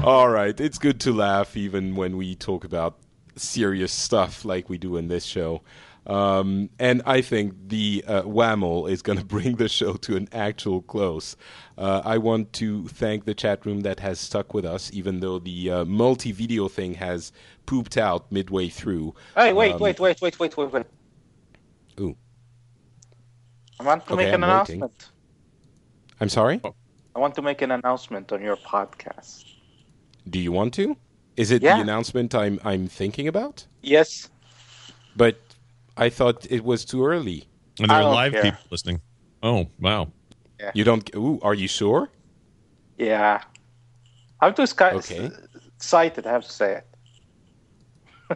[0.04, 2.98] All right, it's good to laugh even when we talk about
[3.36, 5.62] serious stuff like we do in this show.
[6.06, 10.28] Um, and I think the uh, whammo is going to bring the show to an
[10.32, 11.36] actual close.
[11.78, 15.40] Uh, I want to thank the chat room that has stuck with us, even though
[15.40, 17.32] the uh, multi video thing has
[17.66, 19.16] pooped out midway through.
[19.36, 20.86] Hey, wait, Um, wait, wait, wait, wait, wait, wait.
[22.00, 22.18] Ooh,
[23.80, 24.80] I want to Okay, make an I'm waiting.
[24.82, 25.12] announcement.
[26.20, 26.62] I'm sorry?
[27.16, 29.46] I want to make an announcement on your podcast.
[30.30, 30.98] Do you want to?
[31.38, 31.76] Is it Yeah.
[31.76, 33.68] the announcement I'm I'm thinking about?
[33.82, 34.30] Yes.
[35.16, 35.53] But
[35.98, 37.48] I thought it was too early.
[37.80, 38.44] And there I are live care.
[38.44, 39.02] people listening.
[39.42, 40.12] Oh wow.
[40.74, 41.10] You don't.
[41.16, 42.10] Ooh, are you sure?
[42.98, 43.42] Yeah.
[44.40, 45.30] I'm too sky- Okay.
[45.76, 46.88] excited, I have to say it.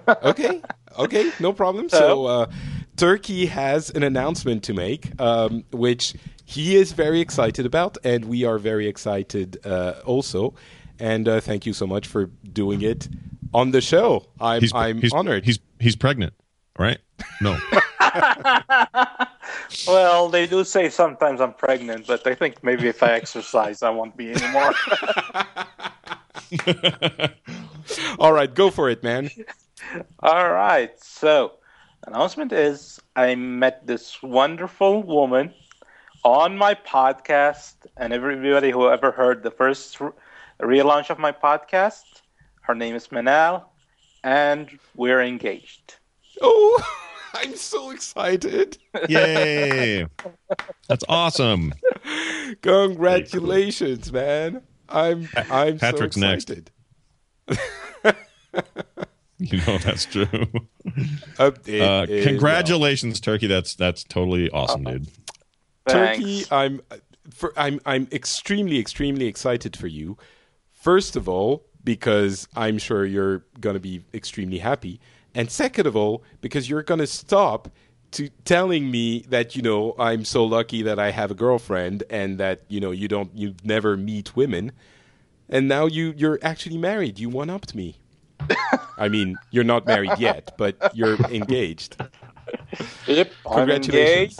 [0.23, 0.61] Okay.
[0.99, 1.31] Okay.
[1.39, 1.89] No problem.
[1.89, 2.51] So, uh,
[2.97, 6.15] Turki has an announcement to make, um, which
[6.45, 10.53] he is very excited about, and we are very excited uh, also.
[10.99, 13.07] And uh, thank you so much for doing it
[13.53, 14.25] on the show.
[14.41, 15.45] I'm He's I'm he's, honored.
[15.45, 16.34] He's he's pregnant,
[16.77, 16.97] right?
[17.41, 17.57] No.
[19.88, 23.89] Well, they do say sometimes I'm pregnant, but I think maybe if I exercise, I
[23.89, 24.73] won't be anymore.
[28.19, 29.30] All right, go for it, man.
[30.22, 30.91] All right.
[31.02, 31.53] So,
[32.06, 35.53] announcement is I met this wonderful woman
[36.23, 40.14] on my podcast, and everybody who ever heard the first r-
[40.61, 42.22] relaunch of my podcast,
[42.61, 43.64] her name is Manal,
[44.23, 45.95] and we're engaged.
[46.41, 46.84] Oh,
[47.34, 48.77] I'm so excited.
[49.09, 50.05] Yay!
[50.88, 51.73] That's awesome.
[52.61, 54.61] Congratulations, man.
[54.89, 56.49] I'm I'm Patrick's so next.
[56.49, 56.72] excited.
[59.39, 60.26] You know that's true.
[61.38, 63.45] Uh, it Uh, is, congratulations, Turki.
[63.45, 65.07] That's that's totally awesome, dude.
[65.88, 66.81] Turki, I'm
[67.30, 70.18] for, I'm I'm extremely extremely excited for you.
[70.72, 74.99] First of all, because I'm sure you're going to be extremely happy,
[75.35, 77.69] and second of all, because you're going to stop
[78.11, 82.37] to telling me that you know I'm so lucky that I have a girlfriend and
[82.39, 84.71] that you know you don't you never meet women,
[85.49, 87.19] and now you you're actually married.
[87.19, 87.97] You one upped me.
[88.97, 91.97] I mean, you're not married yet, but you're engaged.
[93.07, 94.39] Yep, I'm Congratulations.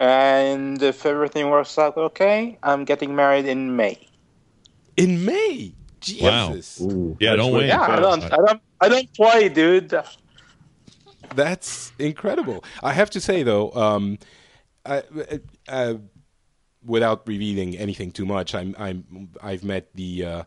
[0.00, 4.08] And if everything works out okay, I'm getting married in May.
[4.96, 5.74] In May.
[6.20, 6.54] Wow.
[6.54, 6.80] Jesus.
[6.80, 7.66] Ooh, Yeah, don't wait.
[7.68, 9.94] Yeah, I don't, I don't, I don't play, dude.
[11.34, 12.64] That's incredible.
[12.82, 14.18] I have to say though, um,
[14.84, 15.02] I,
[15.68, 15.94] uh,
[16.84, 20.42] without revealing anything too much, I'm I'm I've met the uh,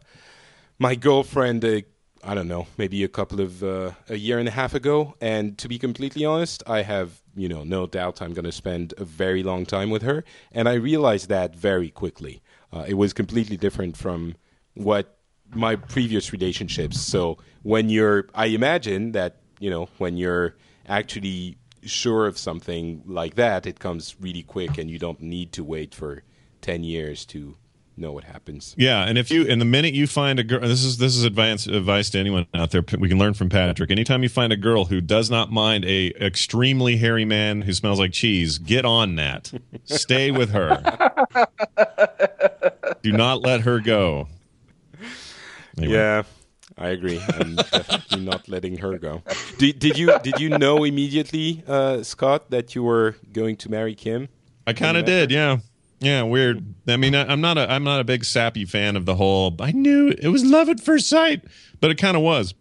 [0.80, 1.64] my girlfriend.
[1.64, 1.81] Uh,
[2.26, 5.57] I don't know, maybe a couple of uh, a year and a half ago, and
[5.57, 9.05] to be completely honest, I have you know no doubt I'm going to spend a
[9.05, 12.41] very long time with her, and I realized that very quickly.
[12.72, 14.35] Uh, it was completely different from
[14.73, 15.19] what
[15.55, 16.99] my previous relationships.
[16.99, 20.55] So when you're, I imagine that you know when you're
[20.88, 25.63] actually sure of something like that, it comes really quick, and you don't need to
[25.63, 26.23] wait for
[26.61, 27.55] ten years to
[27.97, 28.75] know what happens.
[28.77, 31.23] Yeah, and if you and the minute you find a girl, this is this is
[31.23, 32.84] advice advice to anyone out there.
[32.97, 33.91] We can learn from Patrick.
[33.91, 37.99] Anytime you find a girl who does not mind a extremely hairy man who smells
[37.99, 39.51] like cheese, get on that.
[39.85, 40.81] Stay with her.
[43.03, 44.27] Do not let her go.
[45.77, 45.93] Anyway.
[45.93, 46.23] Yeah,
[46.77, 47.19] I agree.
[47.39, 49.21] I'm definitely not letting her go.
[49.57, 53.95] Did, did you did you know immediately, uh, Scott, that you were going to marry
[53.95, 54.29] Kim?
[54.65, 55.57] I kind of did, yeah,
[55.99, 56.21] yeah.
[56.23, 56.63] Weird.
[56.87, 59.55] I mean, I, I'm not a I'm not a big sappy fan of the whole.
[59.59, 61.43] I knew it was love at first sight,
[61.81, 62.53] but it kind of was.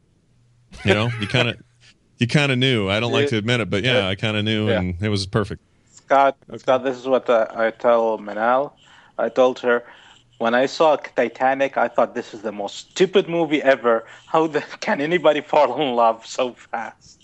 [0.85, 1.57] You know, you kind of
[2.19, 2.89] you kind of knew.
[2.89, 4.81] I don't like to admit it, but yeah, I kind of knew, Yeah.
[4.81, 5.63] and it was perfect.
[5.93, 8.73] Scott, Scott, this is what uh, I tell Manal.
[9.19, 9.85] I told her
[10.43, 14.05] when I saw Titanic, I thought this is the most stupid movie ever.
[14.27, 17.21] How the, can anybody fall in love so fast?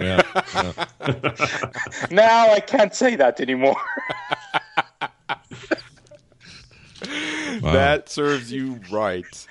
[0.00, 0.22] Yeah,
[0.54, 1.70] yeah.
[2.10, 3.80] Now I can't say that anymore.
[7.60, 7.72] Wow.
[7.72, 9.46] That serves you right.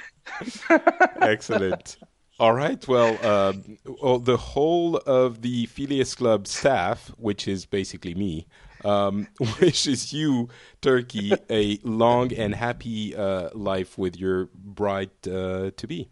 [1.21, 1.97] Excellent.
[2.39, 2.85] All right.
[2.87, 8.47] Well, um, well, the whole of the Phileas Club staff, which is basically me,
[8.83, 9.27] um,
[9.61, 10.49] wishes you,
[10.81, 16.09] Turki, a long and happy uh, life with your bride uh, to be.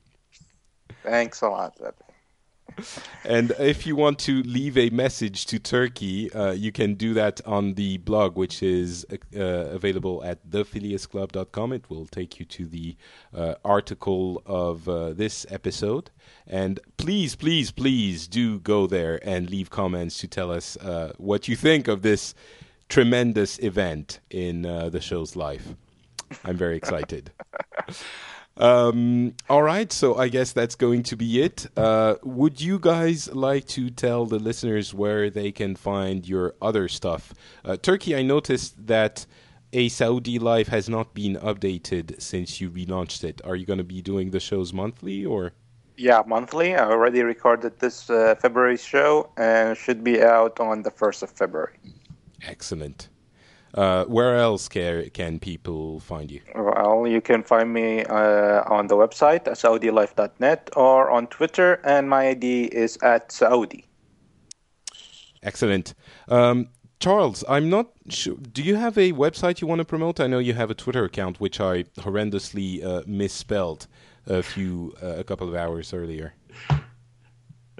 [1.03, 1.77] Thanks a lot.
[3.23, 7.41] And if you want to leave a message to Turki, uh, you can do that
[7.45, 11.73] on the blog, which is uh, available at thephileasclub.com.
[11.73, 12.95] It will take you to the
[13.33, 16.11] uh, article of uh, this episode.
[16.47, 21.47] And please, please, please do go there and leave comments to tell us uh, what
[21.47, 22.33] you think of this
[22.89, 25.75] tremendous event in uh, the show's life.
[26.43, 27.31] I'm very excited.
[28.59, 31.67] Um, all right, so I guess that's going to be it.
[31.77, 36.89] Uh, would you guys like to tell the listeners where they can find your other
[36.89, 37.33] stuff?
[37.63, 39.25] Uh, Turki, I noticed that
[39.71, 43.39] a Saudi Life has not been updated since you relaunched it.
[43.45, 45.53] Are you going to be doing the shows monthly or?
[45.95, 46.75] Yeah, monthly.
[46.75, 51.29] I already recorded this uh, February show and should be out on the 1st of
[51.31, 51.77] February.
[52.45, 53.09] Excellent.
[53.73, 56.41] Uh, where else can, can people find you?
[56.55, 62.29] Well, you can find me uh, on the website, saudilife.net, or on Twitter, and my
[62.29, 63.85] ID is at Saudi.
[65.43, 65.93] Excellent.
[66.27, 68.35] Um, Charles, I'm not sure.
[68.35, 70.19] Do you have a website you want to promote?
[70.19, 73.87] I know you have a Twitter account, which I horrendously uh, misspelled
[74.27, 76.33] a few, uh, a couple of hours earlier.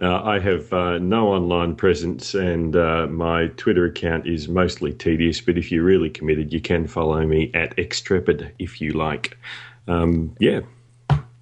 [0.01, 5.41] Uh, I have uh, no online presence, and uh, my Twitter account is mostly tedious.
[5.41, 9.37] But if you're really committed, you can follow me at Extrepid if you like.
[9.87, 10.61] Um, yeah,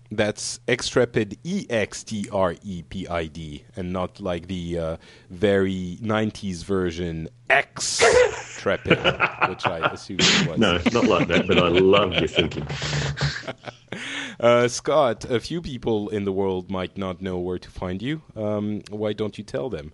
[0.10, 4.98] That's Extrepid, E X T R E P I D, and not like the uh,
[5.30, 8.98] very 90s version X-Trepid,
[9.50, 10.58] which I assume it was.
[10.58, 11.48] no, not like that.
[11.48, 12.66] But I love your thinking.
[14.40, 18.22] Uh, Scott, a few people in the world might not know where to find you.
[18.36, 19.92] Um, why don't you tell them?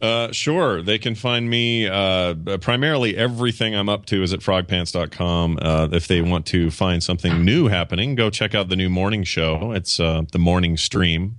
[0.00, 0.82] Uh, sure.
[0.82, 5.58] They can find me uh, primarily everything I'm up to is at frogpants.com.
[5.62, 9.22] Uh, if they want to find something new happening, go check out the new morning
[9.22, 9.70] show.
[9.72, 11.38] It's uh, the morning stream.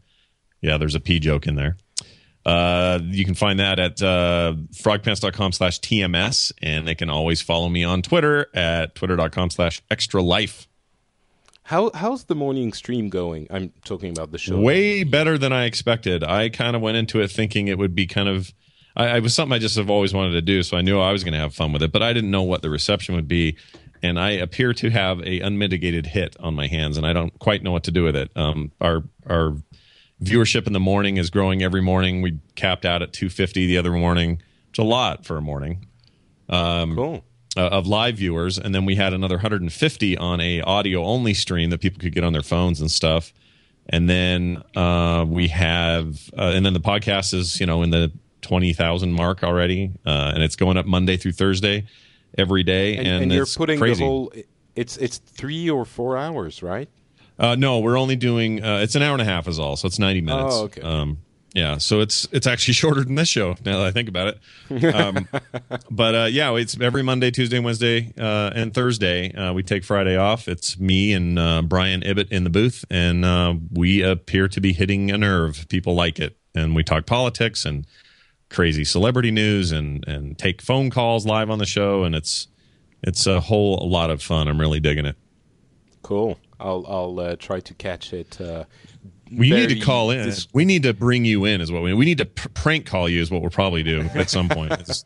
[0.62, 1.76] Yeah, there's a P joke in there.
[2.46, 7.68] Uh, you can find that at uh, frogpants.com slash TMS, and they can always follow
[7.68, 10.68] me on Twitter at twitter.com slash extra life.
[11.64, 13.48] How how's the morning stream going?
[13.50, 14.60] I'm talking about the show.
[14.60, 16.24] Way better than I expected.
[16.24, 18.54] I kind of went into it thinking it would be kind of.
[18.96, 21.12] I, it was something I just have always wanted to do, so I knew I
[21.12, 23.28] was going to have fun with it, but I didn't know what the reception would
[23.28, 23.58] be,
[24.04, 27.64] and I appear to have a unmitigated hit on my hands, and I don't quite
[27.64, 28.30] know what to do with it.
[28.36, 29.56] Um, our our
[30.22, 32.22] viewership in the morning is growing every morning.
[32.22, 34.42] We capped out at 250 the other morning.
[34.70, 35.88] It's a lot for a morning.
[36.50, 37.24] Um, Cool.
[37.56, 41.70] Uh, of live viewers, and then we had another 150 on a audio only stream
[41.70, 43.34] that people could get on their phones and stuff.
[43.90, 48.12] And then uh, we have, uh, and then the podcast is you know in the
[48.42, 51.86] 20,000 mark already, uh, and it's going up Monday through Thursday
[52.38, 52.98] every day.
[52.98, 54.00] And, And, and you're it's putting crazy.
[54.00, 54.34] the whole.
[54.76, 56.90] It's it's three or four hours, right?
[57.38, 58.64] Uh, no, we're only doing.
[58.64, 60.56] Uh, it's an hour and a half is all, so it's ninety minutes.
[60.56, 60.82] Oh, okay.
[60.82, 61.20] Um,
[61.54, 64.36] yeah, so it's it's actually shorter than this show now that I think about
[64.70, 64.96] it.
[64.96, 65.28] Um,
[65.92, 69.32] but uh, yeah, it's every Monday, Tuesday, Wednesday, uh, and Thursday.
[69.34, 70.48] Uh, we take Friday off.
[70.48, 74.74] It's me and uh, Brian Ibbott in the booth, and uh, we appear to be
[74.74, 75.68] hitting a nerve.
[75.70, 77.86] People like it, and we talk politics and
[78.50, 82.48] crazy celebrity news, and and take phone calls live on the show, and it's
[83.04, 84.48] it's a whole lot of fun.
[84.48, 85.18] I'm really digging it.
[86.02, 86.40] Cool.
[86.60, 88.42] I'll I'll uh, try to catch it.
[89.34, 90.26] Uh, We need to call in.
[90.26, 91.94] dis- we need to bring you in, is what we.
[91.94, 94.72] We need to pr- prank call you, is what we'll probably do at some point.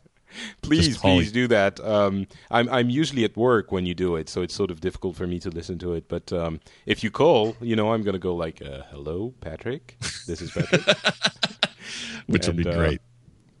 [0.62, 1.34] Please, please it.
[1.34, 1.80] do that.
[1.80, 5.16] Um, I'm I'm usually at work when you do it, so it's sort of difficult
[5.16, 6.06] for me to listen to it.
[6.06, 9.96] But um, if you call, you know, I'm gonna go like, uh, "Hello, Patrick.
[10.28, 10.82] This is Patrick."
[12.26, 13.00] which will And, be uh, great.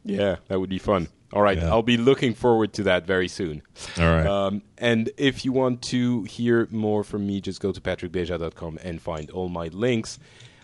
[0.04, 1.08] yeah, that would be fun.
[1.32, 1.68] All right, Yeah.
[1.68, 3.62] I'll be looking forward to that very soon.
[3.98, 4.26] All right.
[4.26, 9.02] Um, and if you want to hear more from me, just go to patrickbeja.com and
[9.02, 10.18] find all my links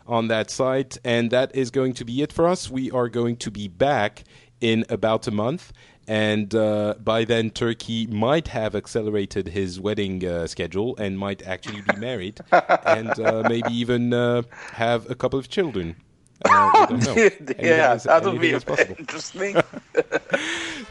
[0.06, 0.98] on that site.
[1.05, 2.70] And that is going to be it for us.
[2.70, 4.24] We are going to be back
[4.60, 5.72] in about a month.
[6.06, 11.81] And uh, by then, Turki might have accelerated his wedding uh, schedule and might actually
[11.81, 15.97] be married and uh, maybe even uh, have a couple of children.
[16.44, 17.12] Uh, we don't know.
[17.14, 18.97] Anything yeah, is- that would be possible.
[18.98, 19.56] interesting.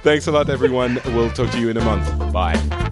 [0.02, 1.00] Thanks a lot, everyone.
[1.06, 2.34] We'll talk to you in a month.
[2.34, 2.92] Bye.